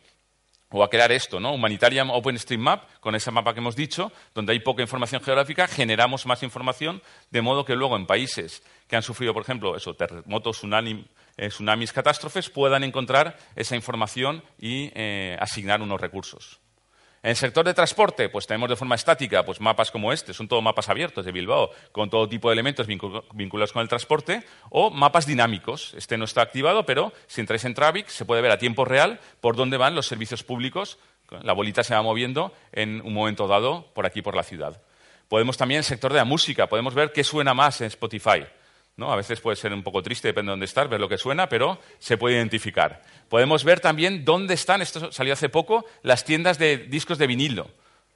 O 0.76 0.84
a 0.84 0.90
crear 0.90 1.10
esto, 1.10 1.40
¿no? 1.40 1.54
Humanitarian 1.54 2.10
OpenStreetMap, 2.10 3.00
con 3.00 3.14
ese 3.14 3.30
mapa 3.30 3.54
que 3.54 3.60
hemos 3.60 3.76
dicho, 3.76 4.12
donde 4.34 4.52
hay 4.52 4.60
poca 4.60 4.82
información 4.82 5.22
geográfica, 5.22 5.66
generamos 5.66 6.26
más 6.26 6.42
información, 6.42 7.00
de 7.30 7.40
modo 7.40 7.64
que 7.64 7.74
luego 7.74 7.96
en 7.96 8.04
países 8.04 8.62
que 8.86 8.94
han 8.94 9.02
sufrido, 9.02 9.32
por 9.32 9.42
ejemplo, 9.42 9.74
eso, 9.74 9.94
terremotos, 9.94 10.60
eh, 10.62 11.48
tsunamis, 11.48 11.92
catástrofes, 11.94 12.50
puedan 12.50 12.84
encontrar 12.84 13.38
esa 13.56 13.74
información 13.74 14.42
y 14.58 14.90
eh, 14.94 15.38
asignar 15.40 15.80
unos 15.80 15.98
recursos. 15.98 16.60
En 17.26 17.30
el 17.30 17.36
sector 17.36 17.66
de 17.66 17.74
transporte, 17.74 18.28
pues 18.28 18.46
tenemos 18.46 18.68
de 18.68 18.76
forma 18.76 18.94
estática 18.94 19.44
pues 19.44 19.60
mapas 19.60 19.90
como 19.90 20.12
este, 20.12 20.32
son 20.32 20.46
todos 20.46 20.62
mapas 20.62 20.88
abiertos 20.88 21.24
de 21.24 21.32
Bilbao, 21.32 21.72
con 21.90 22.08
todo 22.08 22.28
tipo 22.28 22.48
de 22.48 22.52
elementos 22.52 22.86
vinculados 22.86 23.72
con 23.72 23.82
el 23.82 23.88
transporte, 23.88 24.44
o 24.70 24.90
mapas 24.90 25.26
dinámicos. 25.26 25.92
Este 25.96 26.16
no 26.16 26.24
está 26.24 26.42
activado, 26.42 26.86
pero 26.86 27.12
si 27.26 27.40
entráis 27.40 27.64
en 27.64 27.74
Travic 27.74 28.06
se 28.06 28.24
puede 28.24 28.42
ver 28.42 28.52
a 28.52 28.58
tiempo 28.58 28.84
real 28.84 29.18
por 29.40 29.56
dónde 29.56 29.76
van 29.76 29.96
los 29.96 30.06
servicios 30.06 30.44
públicos. 30.44 30.98
La 31.42 31.52
bolita 31.52 31.82
se 31.82 31.96
va 31.96 32.02
moviendo 32.02 32.54
en 32.70 33.00
un 33.04 33.12
momento 33.12 33.48
dado 33.48 33.88
por 33.92 34.06
aquí, 34.06 34.22
por 34.22 34.36
la 34.36 34.44
ciudad. 34.44 34.80
Podemos 35.26 35.56
también, 35.56 35.78
en 35.78 35.80
el 35.80 35.84
sector 35.84 36.12
de 36.12 36.18
la 36.18 36.24
música, 36.24 36.68
podemos 36.68 36.94
ver 36.94 37.10
qué 37.10 37.24
suena 37.24 37.54
más 37.54 37.80
en 37.80 37.88
Spotify. 37.88 38.46
¿No? 38.96 39.12
A 39.12 39.16
veces 39.16 39.40
puede 39.40 39.56
ser 39.56 39.72
un 39.72 39.82
poco 39.82 40.02
triste, 40.02 40.28
depende 40.28 40.50
de 40.50 40.52
dónde 40.52 40.66
estás, 40.66 40.88
ver 40.88 41.00
lo 41.00 41.08
que 41.08 41.18
suena, 41.18 41.48
pero 41.48 41.78
se 41.98 42.16
puede 42.16 42.36
identificar. 42.36 43.02
Podemos 43.28 43.64
ver 43.64 43.80
también 43.80 44.24
dónde 44.24 44.54
están, 44.54 44.80
esto 44.82 45.12
salió 45.12 45.32
hace 45.32 45.48
poco, 45.48 45.84
las 46.02 46.24
tiendas 46.24 46.58
de 46.58 46.78
discos 46.78 47.18
de 47.18 47.26
vinilo 47.26 47.68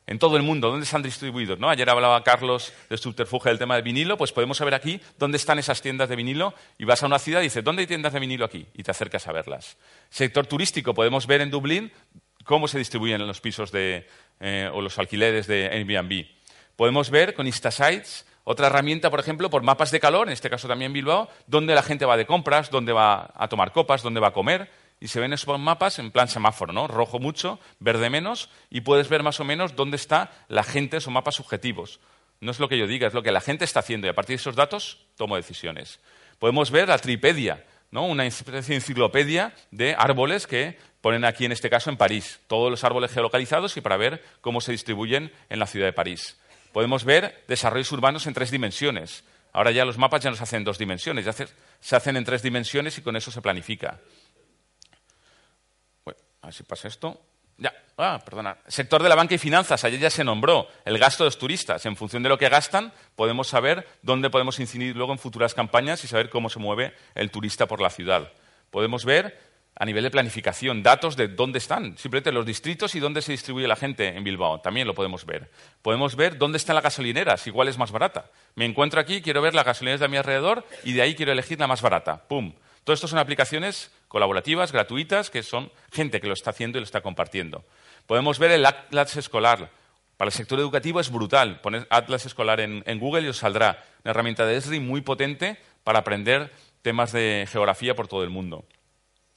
en 0.07 0.19
todo 0.19 0.37
el 0.37 0.43
mundo, 0.43 0.71
dónde 0.71 0.85
están 0.85 1.03
distribuidos. 1.03 1.59
¿no? 1.59 1.69
Ayer 1.69 1.89
hablaba 1.89 2.25
Carlos 2.25 2.73
de 2.89 2.97
subterfuge 2.97 3.49
del 3.49 3.59
tema 3.59 3.75
del 3.75 3.85
vinilo, 3.85 4.17
pues 4.17 4.33
podemos 4.33 4.57
saber 4.57 4.75
aquí 4.75 5.01
dónde 5.19 5.37
están 5.37 5.59
esas 5.59 5.83
tiendas 5.83 6.09
de 6.09 6.17
vinilo 6.17 6.55
y 6.79 6.85
vas 6.85 7.03
a 7.03 7.07
una 7.07 7.19
ciudad 7.19 7.41
y 7.41 7.45
dices, 7.45 7.63
¿dónde 7.63 7.83
hay 7.83 7.87
tiendas 7.87 8.13
de 8.13 8.19
vinilo 8.19 8.45
aquí? 8.45 8.67
Y 8.75 8.83
te 8.83 8.91
acercas 8.91 9.29
a 9.29 9.33
verlas. 9.33 9.77
Sector 10.09 10.47
turístico, 10.47 10.95
podemos 10.95 11.27
ver 11.27 11.43
en 11.43 11.51
Dublín 11.51 11.93
cómo 12.45 12.67
se 12.67 12.79
distribuyen 12.79 13.25
los 13.25 13.41
pisos 13.41 13.71
de, 13.71 14.09
eh, 14.41 14.69
o 14.73 14.81
los 14.81 14.99
alquileres 14.99 15.47
de 15.47 15.69
Airbnb. 15.69 16.27
Podemos 16.75 17.11
ver 17.11 17.35
con 17.35 17.47
Instasites 17.47 18.27
otra 18.45 18.69
herramienta, 18.69 19.11
por 19.11 19.21
ejemplo, 19.21 19.51
por 19.51 19.63
mapas 19.63 19.91
de 19.91 20.01
calor, 20.01 20.29
en 20.29 20.33
este 20.33 20.51
caso 20.51 20.67
también 20.67 20.93
Bilbao, 20.93 21.29
dónde 21.47 21.75
la 21.75 21.83
gente 21.83 22.07
va 22.07 22.17
de 22.17 22.27
compras, 22.27 22.71
dónde 22.71 22.93
va 22.93 23.31
a 23.35 23.49
tomar 23.49 23.73
copas, 23.73 24.03
dónde 24.03 24.21
va 24.21 24.29
a 24.29 24.33
comer. 24.33 24.71
Y 24.99 25.09
se 25.09 25.21
ven 25.21 25.33
esos 25.33 25.59
mapas 25.59 25.99
en 25.99 26.11
plan 26.11 26.29
semáforo, 26.29 26.73
¿no? 26.73 26.87
Rojo 26.87 27.19
mucho, 27.19 27.59
verde 27.79 28.11
menos, 28.11 28.51
y 28.69 28.83
puedes 28.83 29.09
ver 29.09 29.23
más 29.23 29.41
o 29.41 29.45
menos 29.45 29.77
dónde 29.77 29.97
está 29.97 30.31
la 30.49 30.63
gente, 30.63 30.99
esos 30.99 31.13
mapas 31.13 31.37
subjetivos. 31.37 32.01
No 32.41 32.51
es 32.51 32.61
lo 32.61 32.69
que 32.69 32.79
yo 32.79 32.87
diga, 32.87 33.07
es 33.07 33.15
lo 33.15 33.23
que 33.23 33.33
la 33.33 33.41
gente 33.41 33.65
está 33.65 33.81
haciendo 33.81 34.07
y 34.07 34.11
a 34.11 34.15
partir 34.15 34.37
de 34.37 34.41
esos 34.41 34.57
datos 34.57 34.99
tomo 35.17 35.37
decisiones. 35.37 36.01
Podemos 36.39 36.71
ver 36.71 36.89
la 36.89 36.99
Tripedia, 36.99 37.65
¿no? 37.91 38.07
una 38.07 38.27
especie 38.27 38.61
de 38.61 38.75
enciclopedia 38.77 39.55
de 39.71 39.95
árboles 39.95 40.47
que 40.47 40.79
ponen 41.03 41.25
aquí, 41.25 41.45
en 41.45 41.53
este 41.53 41.71
caso, 41.71 41.91
en 41.91 41.97
París. 41.97 42.41
Todos 42.47 42.71
los 42.71 42.85
árboles 42.85 43.13
geolocalizados 43.13 43.77
y 43.77 43.81
para 43.81 43.97
ver 43.99 44.23
cómo 44.41 44.61
se 44.61 44.73
distribuyen 44.73 45.33
en 45.51 45.59
la 45.59 45.67
ciudad 45.67 45.87
de 45.87 45.93
París 45.93 46.37
podemos 46.73 47.05
ver 47.05 47.45
desarrollos 47.49 47.91
urbanos 47.93 48.27
en 48.27 48.35
tres 48.35 48.51
dimensiones. 48.51 49.25
Ahora 49.53 49.71
ya 49.71 49.85
los 49.85 49.99
mapas 49.99 50.23
ya 50.23 50.31
no 50.31 50.37
se 50.37 50.45
hacen 50.45 50.59
en 50.59 50.65
dos 50.65 50.79
dimensiones, 50.79 51.25
ya 51.25 51.33
se 51.33 51.97
hacen 51.97 52.17
en 52.17 52.25
tres 52.25 52.43
dimensiones 52.43 52.97
y 52.99 53.03
con 53.03 53.17
eso 53.17 53.31
se 53.31 53.43
planifica. 53.43 53.99
Bueno, 56.05 56.21
a 56.43 56.47
ver 56.47 56.55
si 56.55 56.63
pasa 56.63 56.89
esto. 56.89 57.21
Ya, 57.61 57.75
ah, 57.99 58.19
perdona. 58.25 58.57
Sector 58.67 59.03
de 59.03 59.09
la 59.09 59.15
banca 59.15 59.35
y 59.35 59.39
finanzas, 59.39 59.85
ayer 59.85 60.01
ya 60.01 60.09
se 60.09 60.25
nombró 60.25 60.67
el 60.87 60.99
gasto 60.99 61.25
de 61.25 61.27
los 61.27 61.39
turistas. 61.39 61.85
En 61.85 61.95
función 61.95 62.23
de 62.23 62.31
lo 62.31 62.39
que 62.39 62.49
gastan, 62.49 62.93
podemos 63.17 63.49
saber 63.49 63.87
dónde 64.03 64.31
podemos 64.31 64.59
incidir 64.61 64.97
luego 64.97 65.13
en 65.13 65.19
futuras 65.19 65.53
campañas 65.53 66.03
y 66.05 66.09
saber 66.09 66.31
cómo 66.31 66.49
se 66.49 66.59
mueve 66.59 66.95
el 67.15 67.31
turista 67.31 67.67
por 67.67 67.83
la 67.83 67.91
ciudad. 67.91 68.33
Podemos 68.71 69.05
ver 69.05 69.50
a 69.77 69.87
nivel 69.87 70.03
de 70.03 70.11
planificación, 70.11 70.83
datos 70.83 71.17
de 71.17 71.29
dónde 71.29 71.59
están, 71.59 71.97
simplemente 71.97 72.33
los 72.33 72.45
distritos 72.45 72.95
y 72.95 73.01
dónde 73.01 73.23
se 73.23 73.33
distribuye 73.33 73.67
la 73.67 73.77
gente 73.77 74.09
en 74.09 74.25
Bilbao, 74.25 74.61
también 74.61 74.87
lo 74.87 74.95
podemos 74.95 75.25
ver. 75.25 75.51
Podemos 75.81 76.17
ver 76.17 76.37
dónde 76.37 76.59
están 76.59 76.75
las 76.75 76.85
gasolineras, 76.85 77.47
igual 77.47 77.69
es 77.69 77.79
más 77.79 77.91
barata. 77.91 78.31
Me 78.57 78.67
encuentro 78.67 79.01
aquí, 79.01 79.23
quiero 79.23 79.41
ver 79.41 79.55
las 79.55 79.65
gasolineras 79.65 80.01
de 80.01 80.09
mi 80.09 80.19
alrededor 80.19 80.67
y 80.85 80.93
de 80.93 81.03
ahí 81.03 81.15
quiero 81.15 81.33
elegir 81.33 81.59
la 81.59 81.67
más 81.67 81.81
barata. 81.81 82.29
¡Pum! 82.29 82.53
Todo 82.85 82.95
esto 82.95 83.09
son 83.09 83.19
aplicaciones 83.19 83.91
colaborativas, 84.09 84.73
gratuitas, 84.73 85.31
que 85.31 85.43
son 85.43 85.73
gente 85.93 86.21
que 86.21 86.27
lo 86.27 86.35
está 86.35 86.51
haciendo 86.51 86.77
y 86.77 86.81
lo 86.81 86.85
está 86.85 87.01
compartiendo. 87.01 87.65
Podemos 88.07 88.39
ver 88.39 88.51
el 88.51 88.67
Atlas 88.67 89.17
escolar. 89.17 89.71
Para 90.17 90.29
el 90.29 90.33
sector 90.33 90.59
educativo 90.59 91.01
es 91.01 91.11
brutal. 91.11 91.61
Poner 91.63 91.87
Atlas 91.89 92.27
escolar 92.27 92.61
en, 92.61 92.83
en 92.87 92.99
Google 92.99 93.23
y 93.23 93.29
os 93.29 93.39
saldrá 93.39 93.83
una 94.05 94.11
herramienta 94.11 94.45
de 94.45 94.57
Esri 94.57 94.81
muy 94.81 95.01
potente 95.01 95.57
para 95.85 96.01
aprender 96.01 96.53
temas 96.83 97.13
de 97.13 97.49
geografía 97.51 97.95
por 97.95 98.09
todo 98.09 98.25
el 98.25 98.31
mundo 98.31 98.67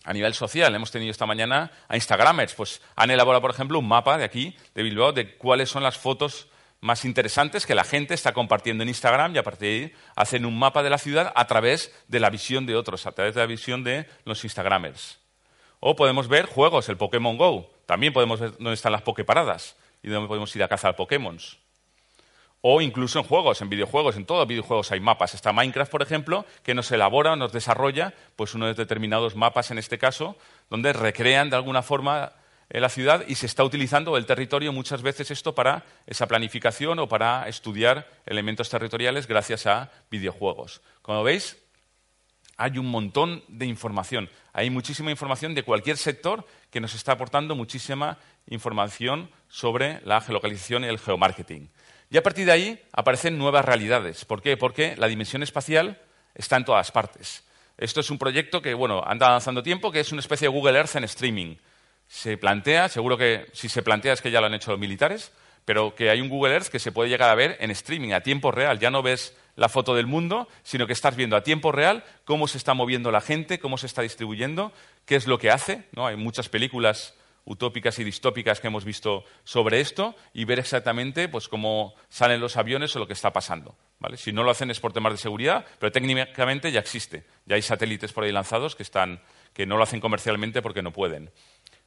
a 0.03 0.13
nivel 0.13 0.33
social. 0.33 0.73
Hemos 0.75 0.91
tenido 0.91 1.11
esta 1.11 1.25
mañana 1.25 1.71
a 1.87 1.95
Instagramers, 1.95 2.53
pues 2.53 2.81
han 2.95 3.11
elaborado, 3.11 3.41
por 3.41 3.51
ejemplo, 3.51 3.79
un 3.79 3.87
mapa 3.87 4.17
de 4.17 4.25
aquí, 4.25 4.55
de 4.75 4.83
Bilbao, 4.83 5.11
de 5.11 5.35
cuáles 5.37 5.69
son 5.69 5.83
las 5.83 5.97
fotos 5.97 6.47
más 6.81 7.05
interesantes 7.05 7.65
que 7.65 7.75
la 7.75 7.85
gente 7.85 8.13
está 8.13 8.33
compartiendo 8.33 8.83
en 8.83 8.89
Instagram 8.89 9.33
y 9.33 9.37
a 9.37 9.43
partir 9.43 9.69
de 9.69 9.75
ahí 9.75 9.93
hacen 10.15 10.45
un 10.45 10.59
mapa 10.59 10.83
de 10.83 10.89
la 10.89 10.97
ciudad 10.97 11.31
a 11.33 11.47
través 11.47 11.93
de 12.09 12.19
la 12.19 12.29
visión 12.29 12.65
de 12.65 12.75
otros, 12.75 13.05
a 13.05 13.13
través 13.13 13.35
de 13.35 13.39
la 13.39 13.47
visión 13.47 13.85
de 13.85 14.05
los 14.25 14.43
Instagramers. 14.43 15.19
O 15.79 15.95
podemos 15.95 16.27
ver 16.27 16.45
juegos, 16.45 16.89
el 16.89 16.97
Pokémon 16.97 17.37
Go. 17.37 17.69
También 17.85 18.11
podemos 18.11 18.39
ver 18.39 18.51
dónde 18.51 18.73
están 18.73 18.91
las 18.91 19.01
Poképaradas 19.01 19.77
y 20.01 20.09
dónde 20.09 20.27
podemos 20.27 20.53
ir 20.55 20.63
a 20.63 20.67
cazar 20.67 20.95
Pokémon. 20.95 21.37
O 22.65 22.79
incluso 22.79 23.19
en 23.19 23.25
juegos, 23.25 23.61
en 23.61 23.67
videojuegos, 23.67 24.15
en 24.15 24.25
todos 24.25 24.39
los 24.39 24.47
videojuegos 24.47 24.89
hay 24.93 25.01
mapas. 25.01 25.33
Está 25.33 25.51
Minecraft, 25.51 25.91
por 25.91 26.01
ejemplo, 26.01 26.45
que 26.63 26.73
nos 26.73 26.89
elabora, 26.93 27.35
nos 27.35 27.51
desarrolla 27.51 28.13
pues 28.37 28.53
unos 28.53 28.77
determinados 28.77 29.35
mapas, 29.35 29.69
en 29.71 29.79
este 29.79 29.97
caso, 29.97 30.37
donde 30.69 30.93
recrean 30.93 31.49
de 31.49 31.57
alguna 31.57 31.81
forma 31.81 32.31
eh, 32.69 32.79
la 32.79 32.87
ciudad 32.87 33.25
y 33.27 33.35
se 33.35 33.47
está 33.47 33.65
utilizando 33.65 34.15
el 34.15 34.25
territorio 34.25 34.71
muchas 34.71 35.01
veces 35.01 35.29
esto 35.29 35.53
para 35.53 35.83
esa 36.07 36.25
planificación 36.25 36.99
o 36.99 37.09
para 37.09 37.49
estudiar 37.49 38.07
elementos 38.25 38.69
territoriales 38.69 39.27
gracias 39.27 39.67
a 39.67 39.91
videojuegos. 40.09 40.81
Como 41.01 41.21
veis, 41.21 41.57
hay 42.55 42.77
un 42.77 42.85
montón 42.85 43.43
de 43.49 43.65
información. 43.65 44.29
Hay 44.53 44.69
muchísima 44.69 45.11
información 45.11 45.53
de 45.53 45.63
cualquier 45.63 45.97
sector 45.97 46.47
que 46.69 46.79
nos 46.79 46.93
está 46.93 47.11
aportando 47.11 47.55
muchísima 47.55 48.19
información 48.47 49.29
sobre 49.49 49.99
la 50.05 50.21
geolocalización 50.21 50.85
y 50.85 50.87
el 50.87 50.97
geomarketing. 50.97 51.69
Y 52.13 52.17
a 52.17 52.21
partir 52.21 52.45
de 52.45 52.51
ahí 52.51 52.79
aparecen 52.91 53.39
nuevas 53.39 53.65
realidades. 53.65 54.23
¿Por 54.23 54.43
qué? 54.43 54.55
Porque 54.55 54.95
la 54.97 55.07
dimensión 55.07 55.41
espacial 55.41 55.99
está 56.35 56.57
en 56.57 56.63
todas 56.63 56.91
partes. 56.91 57.43
Esto 57.75 58.01
es 58.01 58.11
un 58.11 58.19
proyecto 58.19 58.61
que, 58.61 58.75
bueno, 58.75 59.01
anda 59.03 59.25
avanzando 59.25 59.63
tiempo, 59.63 59.91
que 59.91 59.99
es 59.99 60.11
una 60.11 60.19
especie 60.19 60.47
de 60.47 60.53
Google 60.53 60.77
Earth 60.77 60.95
en 60.95 61.05
streaming. 61.05 61.55
Se 62.07 62.37
plantea, 62.37 62.87
seguro 62.87 63.17
que 63.17 63.47
si 63.53 63.67
se 63.67 63.81
plantea 63.81 64.13
es 64.13 64.21
que 64.21 64.29
ya 64.29 64.41
lo 64.41 64.45
han 64.45 64.53
hecho 64.53 64.69
los 64.69 64.79
militares, 64.79 65.31
pero 65.65 65.95
que 65.95 66.11
hay 66.11 66.21
un 66.21 66.29
Google 66.29 66.53
Earth 66.53 66.67
que 66.67 66.77
se 66.77 66.91
puede 66.91 67.09
llegar 67.09 67.31
a 67.31 67.35
ver 67.35 67.57
en 67.59 67.71
streaming, 67.71 68.11
a 68.11 68.21
tiempo 68.21 68.51
real. 68.51 68.77
Ya 68.77 68.91
no 68.91 69.01
ves 69.01 69.35
la 69.55 69.67
foto 69.67 69.95
del 69.95 70.05
mundo, 70.05 70.47
sino 70.61 70.85
que 70.85 70.93
estás 70.93 71.15
viendo 71.15 71.35
a 71.35 71.41
tiempo 71.41 71.71
real 71.71 72.03
cómo 72.25 72.47
se 72.47 72.59
está 72.59 72.75
moviendo 72.75 73.09
la 73.09 73.21
gente, 73.21 73.57
cómo 73.57 73.79
se 73.79 73.87
está 73.87 74.03
distribuyendo, 74.03 74.71
qué 75.07 75.15
es 75.15 75.25
lo 75.25 75.39
que 75.39 75.49
hace. 75.49 75.85
¿no? 75.93 76.05
Hay 76.05 76.15
muchas 76.15 76.47
películas 76.47 77.15
utópicas 77.45 77.99
y 77.99 78.03
distópicas 78.03 78.59
que 78.59 78.67
hemos 78.67 78.85
visto 78.85 79.23
sobre 79.43 79.81
esto 79.81 80.15
y 80.33 80.45
ver 80.45 80.59
exactamente 80.59 81.27
pues, 81.27 81.47
cómo 81.47 81.93
salen 82.09 82.39
los 82.39 82.57
aviones 82.57 82.95
o 82.95 82.99
lo 82.99 83.07
que 83.07 83.13
está 83.13 83.33
pasando. 83.33 83.75
¿vale? 83.99 84.17
Si 84.17 84.31
no 84.31 84.43
lo 84.43 84.51
hacen 84.51 84.71
es 84.71 84.79
por 84.79 84.93
temas 84.93 85.13
de 85.13 85.17
seguridad, 85.17 85.65
pero 85.79 85.91
técnicamente 85.91 86.71
ya 86.71 86.79
existe. 86.79 87.25
Ya 87.45 87.55
hay 87.55 87.61
satélites 87.61 88.13
por 88.13 88.23
ahí 88.23 88.31
lanzados 88.31 88.75
que, 88.75 88.83
están, 88.83 89.21
que 89.53 89.65
no 89.65 89.77
lo 89.77 89.83
hacen 89.83 89.99
comercialmente 89.99 90.61
porque 90.61 90.81
no 90.81 90.91
pueden. 90.91 91.31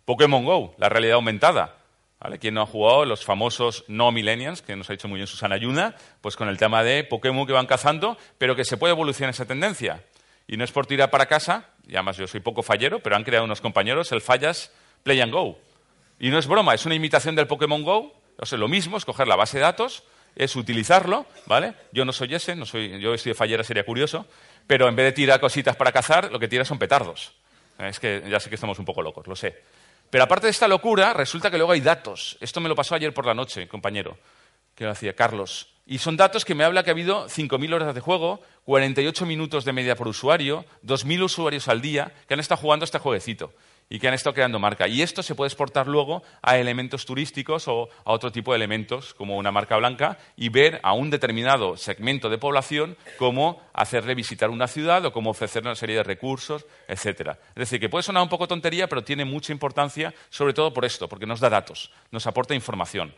Pokémon 0.04 0.44
Go, 0.44 0.74
la 0.78 0.88
realidad 0.88 1.14
aumentada. 1.14 1.78
¿Vale? 2.18 2.38
¿Quién 2.38 2.54
no 2.54 2.62
ha 2.62 2.66
jugado 2.66 3.04
los 3.04 3.26
famosos 3.26 3.84
no 3.88 4.10
millennials, 4.10 4.62
que 4.62 4.74
nos 4.74 4.88
ha 4.88 4.94
dicho 4.94 5.06
muy 5.06 5.18
bien 5.18 5.26
Susana 5.26 5.58
Yuna, 5.58 5.94
pues 6.22 6.34
con 6.34 6.48
el 6.48 6.56
tema 6.56 6.82
de 6.82 7.04
Pokémon 7.04 7.46
que 7.46 7.52
van 7.52 7.66
cazando, 7.66 8.16
pero 8.38 8.56
que 8.56 8.64
se 8.64 8.78
puede 8.78 8.92
evolucionar 8.92 9.34
esa 9.34 9.44
tendencia? 9.44 10.02
Y 10.48 10.56
no 10.56 10.64
es 10.64 10.72
por 10.72 10.86
tirar 10.86 11.10
para 11.10 11.26
casa, 11.26 11.68
y 11.86 11.94
además 11.94 12.16
yo 12.16 12.26
soy 12.26 12.40
poco 12.40 12.62
fallero, 12.62 13.00
pero 13.00 13.16
han 13.16 13.24
creado 13.24 13.44
unos 13.44 13.60
compañeros 13.60 14.12
el 14.12 14.22
Fallas 14.22 14.72
Play 15.06 15.20
and 15.20 15.32
Go. 15.32 15.56
Y 16.18 16.30
no 16.30 16.38
es 16.40 16.48
broma, 16.48 16.74
es 16.74 16.84
una 16.84 16.96
imitación 16.96 17.36
del 17.36 17.46
Pokémon 17.46 17.84
Go. 17.84 18.12
Lo 18.50 18.66
mismo 18.66 18.96
es 18.96 19.04
coger 19.04 19.28
la 19.28 19.36
base 19.36 19.58
de 19.58 19.62
datos, 19.62 20.02
es 20.34 20.56
utilizarlo, 20.56 21.26
¿vale? 21.46 21.74
Yo 21.92 22.04
no 22.04 22.12
soy 22.12 22.34
ese, 22.34 22.56
no 22.56 22.66
soy, 22.66 23.00
yo 23.00 23.14
estoy 23.14 23.30
de 23.30 23.36
fallera, 23.36 23.62
sería 23.62 23.86
curioso, 23.86 24.26
pero 24.66 24.88
en 24.88 24.96
vez 24.96 25.06
de 25.06 25.12
tirar 25.12 25.38
cositas 25.38 25.76
para 25.76 25.92
cazar, 25.92 26.32
lo 26.32 26.40
que 26.40 26.48
tira 26.48 26.64
son 26.64 26.80
petardos. 26.80 27.34
Es 27.78 28.00
que 28.00 28.24
ya 28.28 28.40
sé 28.40 28.48
que 28.48 28.56
estamos 28.56 28.80
un 28.80 28.84
poco 28.84 29.00
locos, 29.00 29.28
lo 29.28 29.36
sé. 29.36 29.62
Pero 30.10 30.24
aparte 30.24 30.48
de 30.48 30.50
esta 30.50 30.66
locura, 30.66 31.12
resulta 31.12 31.52
que 31.52 31.56
luego 31.56 31.70
hay 31.70 31.82
datos. 31.82 32.36
Esto 32.40 32.60
me 32.60 32.68
lo 32.68 32.74
pasó 32.74 32.96
ayer 32.96 33.14
por 33.14 33.26
la 33.26 33.34
noche, 33.34 33.68
compañero. 33.68 34.18
que 34.74 34.86
hacía 34.86 35.14
Carlos. 35.14 35.68
Y 35.86 35.98
son 35.98 36.16
datos 36.16 36.44
que 36.44 36.56
me 36.56 36.64
habla 36.64 36.82
que 36.82 36.90
ha 36.90 36.94
habido 36.94 37.28
5.000 37.28 37.74
horas 37.74 37.94
de 37.94 38.00
juego, 38.00 38.42
48 38.64 39.24
minutos 39.24 39.64
de 39.64 39.72
media 39.72 39.94
por 39.94 40.08
usuario, 40.08 40.66
2.000 40.84 41.22
usuarios 41.22 41.68
al 41.68 41.80
día 41.80 42.12
que 42.26 42.34
han 42.34 42.40
estado 42.40 42.60
jugando 42.60 42.84
este 42.84 42.98
jueguecito 42.98 43.52
y 43.88 43.98
que 43.98 44.08
han 44.08 44.14
estado 44.14 44.34
creando 44.34 44.58
marca. 44.58 44.88
Y 44.88 45.02
esto 45.02 45.22
se 45.22 45.34
puede 45.34 45.48
exportar 45.48 45.86
luego 45.86 46.22
a 46.42 46.58
elementos 46.58 47.06
turísticos 47.06 47.68
o 47.68 47.88
a 48.04 48.12
otro 48.12 48.32
tipo 48.32 48.52
de 48.52 48.56
elementos, 48.56 49.14
como 49.14 49.36
una 49.36 49.52
marca 49.52 49.76
blanca, 49.76 50.18
y 50.36 50.48
ver 50.48 50.80
a 50.82 50.92
un 50.92 51.10
determinado 51.10 51.76
segmento 51.76 52.28
de 52.28 52.38
población 52.38 52.96
cómo 53.18 53.62
hacerle 53.72 54.14
visitar 54.14 54.50
una 54.50 54.66
ciudad 54.66 55.04
o 55.04 55.12
cómo 55.12 55.30
ofrecerle 55.30 55.70
una 55.70 55.76
serie 55.76 55.96
de 55.96 56.02
recursos, 56.02 56.66
etcétera. 56.88 57.38
Es 57.50 57.54
decir, 57.54 57.80
que 57.80 57.88
puede 57.88 58.02
sonar 58.02 58.22
un 58.22 58.28
poco 58.28 58.48
tontería, 58.48 58.88
pero 58.88 59.04
tiene 59.04 59.24
mucha 59.24 59.52
importancia, 59.52 60.12
sobre 60.30 60.54
todo 60.54 60.72
por 60.72 60.84
esto, 60.84 61.08
porque 61.08 61.26
nos 61.26 61.40
da 61.40 61.48
datos, 61.48 61.92
nos 62.10 62.26
aporta 62.26 62.54
información, 62.54 63.14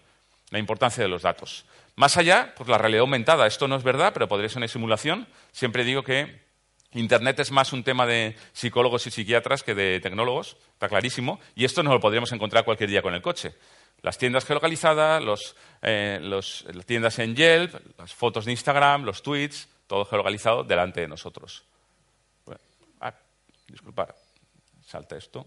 la 0.50 0.59
importancia 0.59 1.02
de 1.02 1.09
los 1.09 1.22
datos. 1.22 1.64
Más 1.96 2.16
allá, 2.16 2.54
pues 2.57 2.68
la 2.68 2.78
realidad 2.78 3.00
aumentada. 3.00 3.46
Esto 3.46 3.66
no 3.66 3.74
es 3.74 3.83
verdad, 3.83 4.12
pero 4.12 4.28
podría 4.28 4.48
ser 4.48 4.59
una 4.59 4.68
simulación. 4.68 5.26
Siempre 5.50 5.83
digo 5.83 6.04
que 6.04 6.47
Internet 6.92 7.38
es 7.40 7.51
más 7.51 7.72
un 7.72 7.85
tema 7.85 8.07
de 8.07 8.35
psicólogos 8.53 9.07
y 9.07 9.11
psiquiatras 9.11 9.62
que 9.62 9.74
de 9.74 10.01
tecnólogos, 10.01 10.57
está 10.72 10.88
clarísimo, 10.88 11.38
y 11.55 11.64
esto 11.64 11.83
nos 11.83 11.92
lo 11.92 12.01
podríamos 12.01 12.33
encontrar 12.33 12.64
cualquier 12.64 12.88
día 12.88 13.03
con 13.03 13.14
el 13.14 13.20
coche. 13.20 13.55
Las 14.01 14.16
tiendas 14.16 14.44
geolocalizadas, 14.44 15.22
los, 15.22 15.57
eh, 15.83 16.18
los, 16.22 16.64
las 16.72 16.87
tiendas 16.87 17.18
en 17.18 17.37
Yelp, 17.37 17.74
las 17.98 18.14
fotos 18.14 18.46
de 18.46 18.53
Instagram, 18.53 19.05
los 19.05 19.22
tweets, 19.22 19.68
todo 19.87 20.05
geolocalizado 20.05 20.64
delante 20.64 21.03
de 21.03 21.09
nosotros. 21.09 21.64
Bueno, 22.46 22.61
ah, 23.01 23.14
salta 24.87 25.16
esto. 25.16 25.46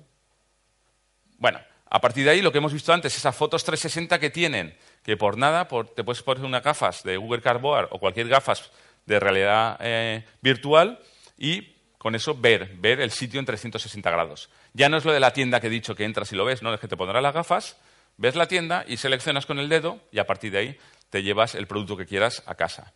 Bueno, 1.38 1.60
a 1.90 2.00
partir 2.00 2.26
de 2.26 2.32
ahí, 2.32 2.42
lo 2.42 2.52
que 2.52 2.60
hemos 2.60 2.74
visto 2.74 2.94
antes, 2.94 3.18
esas 3.18 3.36
fotos 3.36 3.64
360 3.64 4.20
que 4.20 4.30
tienen, 4.30 4.78
que 5.02 5.18
por 5.18 5.38
nada 5.38 5.68
te 5.96 6.04
puedes 6.04 6.22
poner 6.22 6.46
unas 6.46 6.62
gafas 6.62 7.02
de 7.04 7.18
Google 7.18 7.42
Cardboard 7.42 7.88
o 7.92 8.00
cualquier 8.00 8.28
gafas 8.28 8.70
de 9.06 9.20
realidad 9.20 9.78
eh, 9.80 10.24
virtual 10.42 11.00
y 11.42 11.76
con 11.98 12.14
eso 12.14 12.36
ver, 12.36 12.76
ver 12.78 13.02
el 13.02 13.10
sitio 13.10 13.40
en 13.40 13.46
360 13.48 14.12
grados. 14.12 14.50
Ya 14.74 14.90
no 14.90 14.98
es 14.98 15.06
lo 15.06 15.12
de 15.12 15.20
la 15.20 15.34
tienda 15.34 15.60
que 15.60 15.68
he 15.68 15.72
dicho 15.72 15.96
que 15.96 16.06
entras 16.06 16.32
y 16.32 16.36
lo 16.36 16.46
ves, 16.46 16.62
no, 16.62 16.72
es 16.72 16.80
que 16.80 16.88
te 16.88 16.96
pondrás 16.96 17.24
las 17.24 17.34
gafas, 17.34 17.78
ves 18.18 18.36
la 18.36 18.48
tienda 18.48 18.86
y 18.88 18.98
seleccionas 18.98 19.48
con 19.48 19.58
el 19.58 19.68
dedo 19.68 20.00
y 20.12 20.20
a 20.20 20.28
partir 20.28 20.52
de 20.52 20.60
ahí 20.60 20.78
te 21.10 21.24
llevas 21.24 21.56
el 21.56 21.66
producto 21.66 21.98
que 21.98 22.06
quieras 22.06 22.44
a 22.46 22.54
casa. 22.54 22.94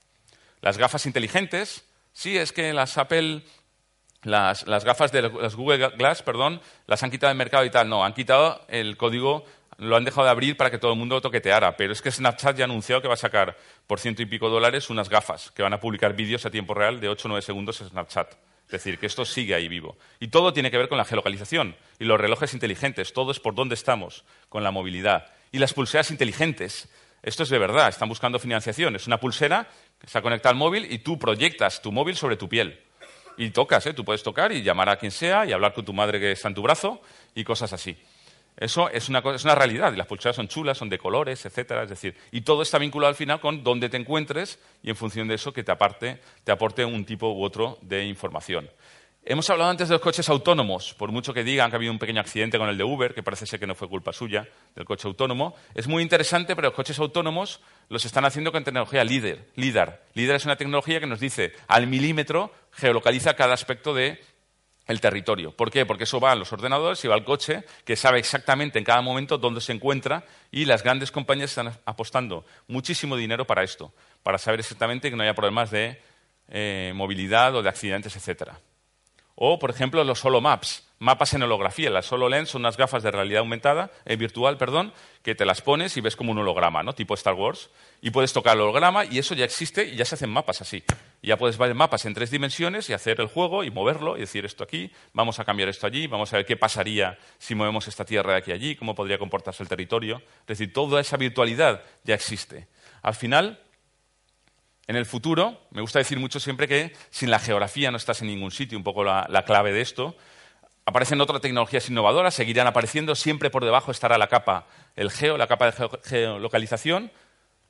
Las 0.61 0.77
gafas 0.77 1.07
inteligentes, 1.07 1.85
sí, 2.13 2.37
es 2.37 2.51
que 2.51 2.71
las 2.71 2.99
Apple 2.99 3.43
las, 4.21 4.65
gafas 4.65 5.11
de 5.11 5.23
las 5.23 5.55
Google 5.55 5.89
Glass, 5.97 6.21
perdón, 6.21 6.61
las 6.87 7.01
han 7.03 7.11
quitado 7.11 7.29
del 7.29 7.37
mercado 7.37 7.65
y 7.65 7.69
tal. 7.69 7.89
No, 7.89 8.03
han 8.03 8.13
quitado 8.13 8.65
el 8.67 8.97
código, 8.97 9.45
lo 9.77 9.95
han 9.95 10.05
dejado 10.05 10.25
de 10.25 10.31
abrir 10.31 10.57
para 10.57 10.71
que 10.71 10.77
todo 10.77 10.93
el 10.93 10.97
mundo 10.97 11.15
lo 11.15 11.21
toqueteara. 11.21 11.75
Pero 11.77 11.93
es 11.93 12.01
que 12.01 12.11
Snapchat 12.11 12.57
ya 12.57 12.63
ha 12.63 12.65
anunciado 12.65 13.01
que 13.01 13.07
va 13.07 13.15
a 13.15 13.17
sacar 13.17 13.57
por 13.87 13.99
ciento 13.99 14.21
y 14.21 14.25
pico 14.25 14.49
dólares 14.49 14.89
unas 14.89 15.09
gafas 15.09 15.51
que 15.51 15.63
van 15.63 15.73
a 15.73 15.79
publicar 15.79 16.15
vídeos 16.15 16.45
a 16.45 16.51
tiempo 16.51 16.73
real 16.73 16.99
de 16.99 17.09
8 17.09 17.27
o 17.27 17.29
9 17.29 17.41
segundos 17.41 17.81
en 17.81 17.89
Snapchat. 17.89 18.33
Es 18.65 18.71
decir, 18.71 18.97
que 18.97 19.05
esto 19.05 19.25
sigue 19.25 19.53
ahí 19.53 19.67
vivo. 19.67 19.97
Y 20.19 20.29
todo 20.29 20.51
tiene 20.51 20.71
que 20.71 20.77
ver 20.77 20.89
con 20.89 20.97
la 20.97 21.05
geolocalización 21.05 21.75
y 21.99 22.05
los 22.05 22.19
relojes 22.19 22.53
inteligentes. 22.53 23.13
Todo 23.13 23.31
es 23.31 23.39
por 23.39 23.53
dónde 23.53 23.75
estamos, 23.75 24.23
con 24.49 24.63
la 24.63 24.71
movilidad. 24.71 25.31
Y 25.51 25.59
las 25.59 25.73
pulseras 25.73 26.09
inteligentes. 26.09 26.89
Esto 27.21 27.43
es 27.43 27.49
de 27.49 27.59
verdad. 27.59 27.89
Están 27.89 28.09
buscando 28.09 28.39
financiación. 28.39 28.95
Es 28.95 29.05
una 29.05 29.19
pulsera 29.19 29.67
que 29.99 30.07
está 30.07 30.21
conectada 30.21 30.51
al 30.51 30.57
móvil 30.57 30.91
y 30.91 30.99
tú 30.99 31.19
proyectas 31.19 31.81
tu 31.81 31.91
móvil 31.91 32.15
sobre 32.15 32.37
tu 32.37 32.49
piel 32.49 32.79
y 33.37 33.49
tocas, 33.49 33.85
¿eh? 33.85 33.93
Tú 33.93 34.05
puedes 34.05 34.23
tocar 34.23 34.51
y 34.51 34.61
llamar 34.61 34.89
a 34.89 34.97
quien 34.97 35.11
sea 35.11 35.45
y 35.45 35.51
hablar 35.51 35.73
con 35.73 35.85
tu 35.85 35.93
madre 35.93 36.19
que 36.19 36.31
está 36.31 36.47
en 36.47 36.55
tu 36.55 36.61
brazo 36.61 37.01
y 37.33 37.43
cosas 37.43 37.73
así. 37.73 37.97
Eso 38.57 38.89
es 38.89 39.09
una, 39.09 39.19
es 39.19 39.43
una 39.43 39.55
realidad 39.55 39.93
las 39.95 40.07
pulseras 40.07 40.35
son 40.35 40.47
chulas, 40.47 40.77
son 40.77 40.89
de 40.89 40.97
colores, 40.97 41.45
etcétera. 41.45 41.83
Es 41.83 41.89
decir, 41.89 42.15
y 42.31 42.41
todo 42.41 42.61
está 42.61 42.77
vinculado 42.77 43.09
al 43.09 43.15
final 43.15 43.39
con 43.39 43.63
dónde 43.63 43.89
te 43.89 43.97
encuentres 43.97 44.59
y 44.81 44.89
en 44.89 44.95
función 44.95 45.27
de 45.27 45.35
eso 45.35 45.51
que 45.51 45.63
te, 45.63 45.71
aparte, 45.71 46.19
te 46.43 46.51
aporte 46.51 46.85
un 46.85 47.05
tipo 47.05 47.31
u 47.31 47.43
otro 47.43 47.77
de 47.81 48.05
información. 48.05 48.69
Hemos 49.27 49.49
hablado 49.49 49.71
antes 49.71 49.89
de 49.89 49.95
los 49.95 50.03
coches 50.03 50.29
autónomos, 50.29 50.93
por 50.93 51.11
mucho 51.11 51.33
que 51.33 51.43
digan 51.43 51.71
que 51.71 51.75
ha 51.75 51.77
habido 51.77 51.91
un 51.91 51.97
pequeño 51.97 52.21
accidente 52.21 52.59
con 52.59 52.69
el 52.69 52.77
de 52.77 52.83
Uber, 52.83 53.15
que 53.15 53.23
parece 53.23 53.47
ser 53.47 53.59
que 53.59 53.65
no 53.65 53.73
fue 53.73 53.89
culpa 53.89 54.13
suya, 54.13 54.47
del 54.75 54.85
coche 54.85 55.07
autónomo. 55.07 55.55
Es 55.73 55.87
muy 55.87 56.03
interesante, 56.03 56.55
pero 56.55 56.67
los 56.67 56.75
coches 56.75 56.99
autónomos 56.99 57.59
los 57.89 58.05
están 58.05 58.23
haciendo 58.25 58.51
con 58.51 58.63
tecnología 58.63 59.03
LIDAR. 59.03 59.39
LIDAR, 59.55 60.03
LIDAR 60.13 60.35
es 60.35 60.45
una 60.45 60.57
tecnología 60.57 60.99
que 60.99 61.07
nos 61.07 61.19
dice 61.19 61.53
al 61.67 61.87
milímetro, 61.87 62.53
geolocaliza 62.71 63.35
cada 63.35 63.55
aspecto 63.55 63.95
del 64.87 65.01
territorio. 65.01 65.51
¿Por 65.51 65.71
qué? 65.71 65.85
Porque 65.85 66.03
eso 66.03 66.19
va 66.19 66.31
a 66.31 66.35
los 66.35 66.51
ordenadores 66.53 67.03
y 67.03 67.07
va 67.07 67.15
al 67.15 67.23
coche, 67.23 67.63
que 67.83 67.95
sabe 67.95 68.19
exactamente 68.19 68.77
en 68.79 68.85
cada 68.85 69.01
momento 69.01 69.37
dónde 69.37 69.61
se 69.61 69.73
encuentra 69.73 70.23
y 70.51 70.65
las 70.65 70.83
grandes 70.83 71.11
compañías 71.11 71.49
están 71.51 71.73
apostando 71.85 72.45
muchísimo 72.67 73.15
dinero 73.15 73.45
para 73.45 73.63
esto, 73.63 73.93
para 74.23 74.37
saber 74.37 74.59
exactamente 74.59 75.09
que 75.09 75.15
no 75.15 75.23
haya 75.23 75.33
problemas 75.33 75.71
de 75.71 75.99
eh, 76.49 76.93
movilidad 76.95 77.55
o 77.55 77.63
de 77.63 77.69
accidentes, 77.69 78.15
etcétera. 78.15 78.59
O, 79.35 79.59
por 79.59 79.69
ejemplo, 79.69 80.03
los 80.03 80.19
solo 80.19 80.39
maps, 80.39 80.87
mapas 80.99 81.33
en 81.33 81.43
holografía. 81.43 81.89
Las 81.89 82.05
solo 82.05 82.29
lens 82.29 82.49
son 82.49 82.61
unas 82.61 82.77
gafas 82.77 83.03
de 83.03 83.11
realidad 83.11 83.39
aumentada, 83.39 83.91
eh, 84.05 84.15
virtual, 84.15 84.57
perdón, 84.57 84.93
que 85.21 85.35
te 85.35 85.45
las 85.45 85.61
pones 85.61 85.97
y 85.97 86.01
ves 86.01 86.15
como 86.15 86.31
un 86.31 86.37
holograma, 86.37 86.83
¿no? 86.83 86.93
Tipo 86.93 87.13
Star 87.13 87.33
Wars. 87.33 87.69
Y 88.01 88.11
puedes 88.11 88.33
tocar 88.33 88.55
el 88.55 88.61
holograma 88.61 89.05
y 89.05 89.19
eso 89.19 89.35
ya 89.35 89.45
existe 89.45 89.85
y 89.85 89.95
ya 89.95 90.05
se 90.05 90.15
hacen 90.15 90.29
mapas 90.29 90.61
así. 90.61 90.83
Y 91.21 91.27
ya 91.27 91.37
puedes 91.37 91.57
ver 91.57 91.73
mapas 91.73 92.05
en 92.05 92.13
tres 92.13 92.31
dimensiones 92.31 92.89
y 92.89 92.93
hacer 92.93 93.19
el 93.19 93.27
juego 93.27 93.63
y 93.63 93.71
moverlo 93.71 94.17
y 94.17 94.21
decir 94.21 94.45
esto 94.45 94.63
aquí, 94.63 94.91
vamos 95.13 95.39
a 95.39 95.45
cambiar 95.45 95.69
esto 95.69 95.87
allí, 95.87 96.07
vamos 96.07 96.31
a 96.33 96.37
ver 96.37 96.45
qué 96.45 96.57
pasaría 96.57 97.17
si 97.37 97.55
movemos 97.55 97.87
esta 97.87 98.05
tierra 98.05 98.33
de 98.33 98.37
aquí 98.39 98.51
a 98.51 98.55
allí, 98.55 98.75
cómo 98.75 98.95
podría 98.95 99.17
comportarse 99.17 99.63
el 99.63 99.69
territorio. 99.69 100.21
Es 100.41 100.47
decir, 100.59 100.71
toda 100.73 101.01
esa 101.01 101.17
virtualidad 101.17 101.81
ya 102.03 102.15
existe. 102.15 102.67
Al 103.01 103.15
final, 103.15 103.59
en 104.87 104.95
el 104.95 105.05
futuro, 105.05 105.61
me 105.71 105.81
gusta 105.81 105.99
decir 105.99 106.19
mucho 106.19 106.39
siempre 106.39 106.67
que 106.67 106.93
sin 107.09 107.31
la 107.31 107.39
geografía 107.39 107.89
no 107.89 107.97
estás 107.97 108.21
en 108.21 108.27
ningún 108.27 108.51
sitio, 108.51 108.77
un 108.77 108.83
poco 108.83 109.03
la, 109.03 109.43
clave 109.45 109.73
de 109.73 109.81
esto. 109.81 110.15
Aparecen 110.85 111.19
otras 111.19 111.41
tecnologías 111.41 111.89
innovadoras, 111.89 112.35
seguirán 112.35 112.67
apareciendo, 112.67 113.15
siempre 113.15 113.49
por 113.49 113.65
debajo 113.65 113.91
estará 113.91 114.17
la 114.19 114.27
capa, 114.27 114.67
el 114.95 115.09
geo, 115.09 115.37
la 115.37 115.47
capa 115.47 115.71
de 115.71 115.89
geolocalización. 116.03 117.11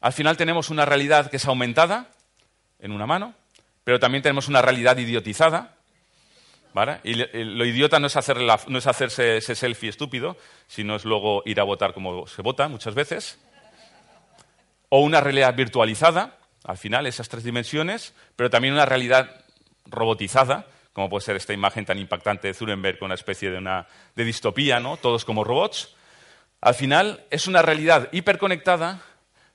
Al 0.02 0.12
final 0.12 0.36
tenemos 0.36 0.70
una 0.70 0.86
realidad 0.86 1.30
que 1.30 1.38
es 1.38 1.46
aumentada 1.46 2.10
en 2.80 2.92
una 2.92 3.06
mano, 3.06 3.34
pero 3.86 4.00
también 4.00 4.22
tenemos 4.22 4.50
una 4.50 4.62
realidad 4.62 4.98
idiotizada. 4.98 5.76
Y 7.06 7.14
lo 7.14 7.66
idiota 7.66 8.02
no 8.02 8.08
es, 8.08 8.18
no 8.68 8.78
es 8.78 8.88
hacerse 8.88 9.38
ese 9.38 9.56
selfie 9.56 9.90
estúpido, 9.90 10.36
sino 10.68 10.98
es 10.98 11.06
luego 11.06 11.42
ir 11.46 11.62
a 11.62 11.64
votar 11.64 11.94
como 11.94 12.28
se 12.28 12.42
vota 12.42 12.68
muchas 12.68 12.96
veces. 12.96 13.40
O 14.90 15.00
una 15.00 15.22
realidad 15.22 15.56
virtualizada, 15.56 16.38
al 16.66 16.78
final, 16.78 17.08
esas 17.08 17.30
tres 17.30 17.46
dimensiones, 17.46 18.14
pero 18.36 18.50
también 18.50 18.74
una 18.74 18.86
realidad 18.86 19.46
robotizada, 19.86 20.66
como 20.96 21.10
puede 21.10 21.26
ser 21.26 21.36
esta 21.36 21.52
imagen 21.52 21.84
tan 21.84 22.00
impactante 22.00 22.48
de 22.48 22.54
Zurenberg 22.54 22.98
con 22.98 23.08
una 23.08 23.16
especie 23.16 23.52
de, 23.52 23.58
una, 23.58 23.86
de 24.16 24.24
distopía, 24.24 24.80
¿no? 24.80 24.96
todos 24.96 25.26
como 25.26 25.44
robots. 25.44 25.94
Al 26.62 26.74
final, 26.74 27.26
es 27.30 27.48
una 27.48 27.62
realidad 27.62 28.08
hiperconectada, 28.14 29.02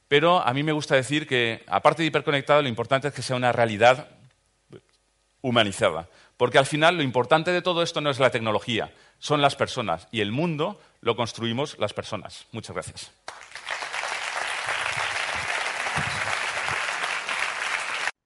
pero 0.06 0.46
a 0.46 0.52
mí 0.52 0.62
me 0.62 0.72
gusta 0.72 0.96
decir 0.96 1.26
que, 1.26 1.64
aparte 1.66 2.02
de 2.02 2.08
hiperconectada, 2.08 2.60
lo 2.60 2.68
importante 2.68 3.08
es 3.08 3.14
que 3.14 3.22
sea 3.22 3.36
una 3.36 3.52
realidad 3.52 4.08
humanizada. 5.40 6.10
Porque 6.36 6.58
al 6.58 6.66
final 6.66 6.98
lo 6.98 7.02
importante 7.02 7.52
de 7.52 7.62
todo 7.62 7.82
esto 7.82 8.02
no 8.02 8.10
es 8.10 8.20
la 8.20 8.28
tecnología, 8.28 8.92
son 9.18 9.40
las 9.40 9.56
personas. 9.56 10.08
Y 10.10 10.20
el 10.20 10.32
mundo 10.32 10.78
lo 11.00 11.16
construimos 11.16 11.78
las 11.78 11.94
personas. 11.94 12.48
Muchas 12.52 12.74
gracias. 12.74 13.10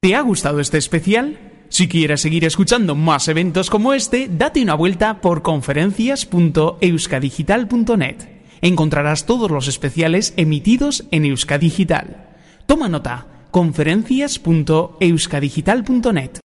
¿Te 0.00 0.16
ha 0.16 0.20
gustado 0.20 0.58
este 0.58 0.78
especial? 0.78 1.38
Si 1.74 1.88
quieres 1.88 2.20
seguir 2.20 2.44
escuchando 2.44 2.94
más 2.94 3.26
eventos 3.26 3.68
como 3.68 3.94
este, 3.94 4.28
date 4.30 4.62
una 4.62 4.76
vuelta 4.76 5.20
por 5.20 5.42
conferencias.euskadigital.net. 5.42 8.16
Encontrarás 8.60 9.26
todos 9.26 9.50
los 9.50 9.66
especiales 9.66 10.34
emitidos 10.36 11.08
en 11.10 11.24
Euskadigital. 11.24 12.28
Toma 12.66 12.88
nota, 12.88 13.26
conferencias.euskadigital.net. 13.50 16.43